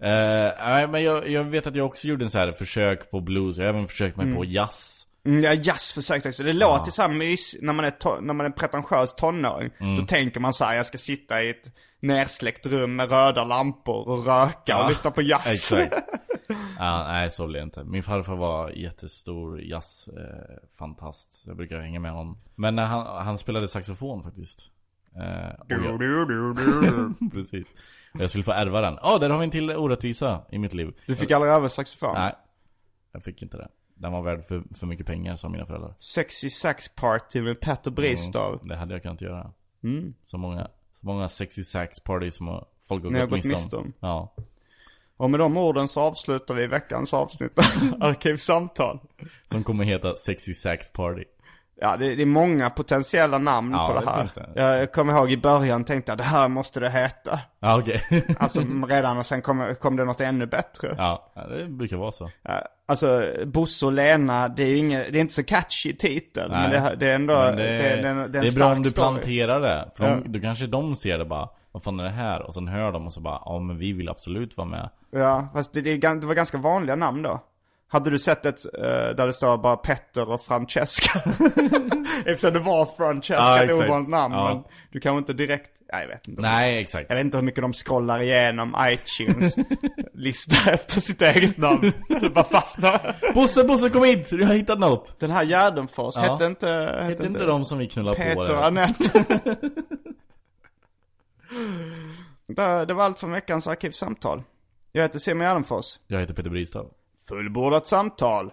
Eh, 0.01 0.53
nej 0.66 0.87
men 0.89 1.03
jag, 1.03 1.29
jag 1.29 1.45
vet 1.45 1.66
att 1.66 1.77
jag 1.77 1.87
också 1.87 2.09
gjorde 2.09 2.25
en 2.25 2.31
så 2.31 2.39
här 2.39 2.53
försök 2.53 3.11
på 3.11 3.20
blues, 3.20 3.57
jag 3.57 3.64
har 3.64 3.68
även 3.68 3.87
försökt 3.89 4.16
mig 4.16 4.35
på 4.35 4.45
jazz. 4.45 5.07
Mm, 5.27 5.45
ja, 5.45 5.53
jazz 5.55 5.93
försökte 5.93 6.29
också. 6.29 6.43
Det 6.43 6.53
låter 6.53 6.91
så 6.91 7.03
här 7.03 7.09
mys 7.09 7.57
när 7.62 7.72
man 7.72 7.85
är, 7.85 7.91
to- 7.91 8.20
när 8.20 8.35
man 8.35 8.47
är 8.47 8.51
pretentiös 8.51 9.14
tonåring. 9.14 9.70
Mm. 9.81 9.97
Då 9.97 10.07
tänker 10.07 10.41
man 10.41 10.53
så 10.53 10.64
här, 10.64 10.75
jag 10.77 10.87
ska 10.87 10.99
sitta 10.99 11.43
i 11.43 11.51
ett 11.51 11.64
nersläckt 12.03 12.66
rum 12.66 12.97
med 12.97 13.11
röda 13.11 13.45
lampor 13.45 14.09
och 14.09 14.27
röka 14.27 14.59
Ja, 14.66 14.83
och 14.85 14.89
lyssna 14.89 15.11
på 15.11 15.22
jazz. 15.22 15.47
Exakt. 15.72 15.95
Ja, 16.79 17.05
nej 17.07 17.31
så 17.31 17.47
blev 17.47 17.61
det 17.61 17.65
inte. 17.65 17.85
Min 17.85 18.03
farfar 18.03 18.37
var 18.37 18.71
jättestor 18.71 19.61
jazzfantast. 19.61 21.33
så 21.33 21.51
jag 21.51 21.57
brukar 21.57 21.81
hänga 21.81 22.01
med 22.01 22.13
honom. 22.13 22.39
Men 22.55 22.77
när 22.77 22.87
han, 22.87 23.25
han 23.25 23.39
spelade 23.39 23.69
saxofon 23.69 24.23
faktiskt. 24.23 24.71
Eh, 25.17 25.51
jag, 25.69 25.99
du, 25.99 26.25
du, 26.27 26.53
du. 26.55 27.31
precis. 27.33 27.67
Jag 28.15 28.31
skulle 28.31 28.45
få 28.45 28.53
ärva 28.53 28.81
den. 28.81 28.99
Ja, 29.03 29.19
där 29.19 29.31
har 29.31 29.39
vi 29.39 29.45
en 29.45 29.51
till 29.51 29.71
orättvisa 29.71 30.43
i 30.51 30.59
mitt 30.59 30.75
liv. 30.75 30.95
Du 31.07 31.17
fick 31.17 31.31
aldrig 31.31 31.53
över 31.53 31.69
saxofon? 31.69 32.15
Nej, 32.15 32.35
jag 33.13 33.25
fick 33.25 33.43
inte 33.43 33.57
det. 33.57 33.69
Den 33.95 34.13
var 34.13 34.23
värd 34.23 34.45
för, 34.45 34.63
för 34.75 34.87
mycket 34.87 35.07
pengar, 35.07 35.37
sa 35.37 35.49
mina 35.49 35.67
föräldrar. 35.67 35.95
Sexy 35.99 36.51
Sax 36.51 36.95
Party 36.95 37.43
med 37.43 37.61
Petter 37.61 37.91
Bristav. 37.91 38.55
Mm, 38.55 38.69
det 38.69 38.77
hade 38.77 38.95
jag 38.95 39.03
kunnat 39.03 39.21
göra. 39.21 39.53
Mm. 39.85 40.15
Så 40.25 40.39
många, 40.39 40.69
så 40.95 41.07
många 41.07 41.29
sexy 41.29 41.65
sax 41.65 42.01
party 42.01 42.31
som 42.31 42.65
folk 42.83 43.05
har 43.05 43.11
gått 43.11 43.31
gått 43.31 43.45
miste 43.45 43.77
om. 43.77 43.93
Ja. 44.01 44.35
Och 45.25 45.31
med 45.31 45.41
de 45.41 45.57
orden 45.57 45.89
så 45.89 46.01
avslutar 46.01 46.55
vi 46.55 46.66
veckans 46.66 47.14
avsnitt 47.14 47.59
av 47.59 47.64
Arkivsamtal. 48.09 48.99
Som 49.45 49.64
kommer 49.64 49.85
heta 49.85 50.12
sexy 50.14 50.55
sax 50.55 50.93
party. 50.93 51.25
Ja, 51.81 51.97
det, 51.97 52.14
det 52.14 52.22
är 52.22 52.27
många 52.27 52.70
potentiella 52.70 53.39
namn 53.39 53.72
Ja, 53.72 53.89
på 53.89 54.01
det 54.01 54.07
det 54.07 54.11
här. 54.11 54.49
det. 54.72 54.79
Jag 54.79 54.93
kommer 54.93 55.12
ihåg 55.12 55.33
i 55.33 55.37
början 55.37 55.85
tänkte 55.85 56.12
jag 56.12 56.18
det 56.18 56.25
här 56.25 56.49
måste 56.49 56.81
det 56.81 56.91
heta. 56.91 57.41
Ja, 57.61 57.79
okej. 57.79 58.03
Alltså 58.39 58.61
redan 58.89 59.18
och 59.18 59.27
sen 59.27 59.43
kom, 59.43 59.75
kom 59.81 59.97
det 59.97 60.05
något 60.05 60.20
ännu 60.20 60.47
bättre. 60.47 60.95
ja, 60.99 61.33
det 61.49 61.66
brukar 61.68 61.97
vara 61.97 62.12
så. 62.12 62.31
Alltså 62.87 63.25
Bosse 63.47 63.87
och 63.87 63.93
Lena, 63.93 64.49
det 64.49 64.62
är 64.62 64.66
ju 64.66 64.77
inget, 64.77 65.12
det 65.12 65.18
är 65.18 65.20
inte 65.20 65.35
så 65.35 65.45
catchy 65.45 65.93
titel. 65.93 66.51
Men 66.51 66.70
Nej. 66.70 66.81
det, 66.81 66.97
det 66.97 67.11
är 67.11 67.14
ändå, 67.14 67.35
Men 67.35 67.57
det, 67.57 67.62
det, 67.62 67.79
det, 67.79 67.89
är 67.89 68.05
en- 68.05 68.18
en 68.18 68.33
det 68.33 68.39
är 68.39 68.43
bra 68.43 68.51
stark 68.51 68.77
om 68.77 68.83
du 68.83 68.91
story. 68.91 69.09
planterar 69.09 69.61
det. 69.61 69.91
För 69.97 70.05
Ja. 70.09 70.16
de, 70.25 70.33
då 70.33 70.41
kanske 70.41 70.66
de 70.66 70.97
ser 70.97 71.18
det 71.18 71.25
bara, 71.25 71.49
vad 71.75 71.83
fan 71.83 72.01
är 72.01 72.05
det 72.05 72.11
här? 72.11 72.43
Och 72.43 72.55
sen 72.55 72.68
hör 72.68 72.93
de 72.93 73.07
och 73.07 73.12
så 73.12 73.20
bara, 73.20 73.43
ja 73.45 73.59
men 73.59 73.79
vi 73.79 73.93
vill 73.93 74.09
absolut 74.09 74.57
vara 74.57 74.68
med. 74.68 74.91
Ja, 75.11 75.49
fast 75.53 75.72
det, 75.72 75.81
det, 75.81 76.27
var 76.27 76.35
ganska 76.35 76.59
vanliga 76.59 76.97
namn 76.97 77.22
då. 77.22 77.41
Hade 77.89 78.11
du 78.11 78.18
sett 78.18 78.47
ett 78.47 78.75
eh, 78.79 78.83
där 79.16 79.27
det 79.27 79.33
står 79.33 79.57
bara 79.59 79.77
Petter 79.77 80.31
och 80.31 80.41
Francesca? 80.41 81.18
Eftersom 82.27 82.53
det 82.53 82.59
var 82.59 82.87
Francesca, 82.97 83.66
Ja, 83.66 83.85
ovanligt 83.85 84.11
namn. 84.11 84.35
Ja. 84.35 84.55
Men 84.55 84.64
du 84.93 85.01
kanske 85.01 85.18
inte 85.18 85.33
direkt, 85.33 85.70
ja, 85.89 86.01
jag 86.01 86.09
vet 86.09 86.29
inte. 86.29 86.43
Nej, 86.43 86.79
exakt. 86.81 87.07
Jag 87.09 87.16
vet 87.16 87.25
inte 87.25 87.39
hur 87.39 87.45
mycket 87.45 87.62
de 87.62 87.72
scrollar 87.72 88.22
igenom 88.22 88.77
iTunes 88.89 89.55
lista 90.14 90.70
efter 90.70 91.01
sitt 91.01 91.22
eget 91.22 91.57
namn. 91.57 91.93
Det 92.09 92.31
bara 92.35 92.45
fastnar. 92.45 93.33
Bosse, 93.35 93.64
Bosse 93.64 93.91
kom 93.91 94.05
hit! 94.05 94.31
Du 94.31 94.45
har 94.45 94.55
hittat 94.55 94.79
något! 94.79 95.20
Den 95.20 95.31
här 95.31 95.45
Gärdenfors, 95.45 96.14
Ja. 96.16 96.20
hette 96.22 96.47
inte... 96.47 96.68
Hette, 96.68 97.05
Hette 97.05 97.27
inte 97.27 97.45
de 97.45 97.64
som 97.64 97.79
vi 97.79 97.89
knullar 97.89 98.14
på 98.14 98.20
Peter 98.20 98.47
där? 98.47 98.59
och 98.59 98.64
Anette. 98.64 99.25
det, 102.47 102.85
det 102.85 102.95
var 102.95 103.05
allt 103.05 103.19
från 103.19 103.31
veckans 103.31 103.67
arkivsamtal. 103.67 104.43
Jag 104.93 105.03
heter 105.03 105.19
Simon 105.19 105.47
Gärdenfors. 105.47 105.87
Jag 106.07 106.21
heter 106.21 106.35
Peter 106.35 106.51
Bristav. 106.51 106.91
Fullbordat 107.29 107.87
samtal. 107.87 108.53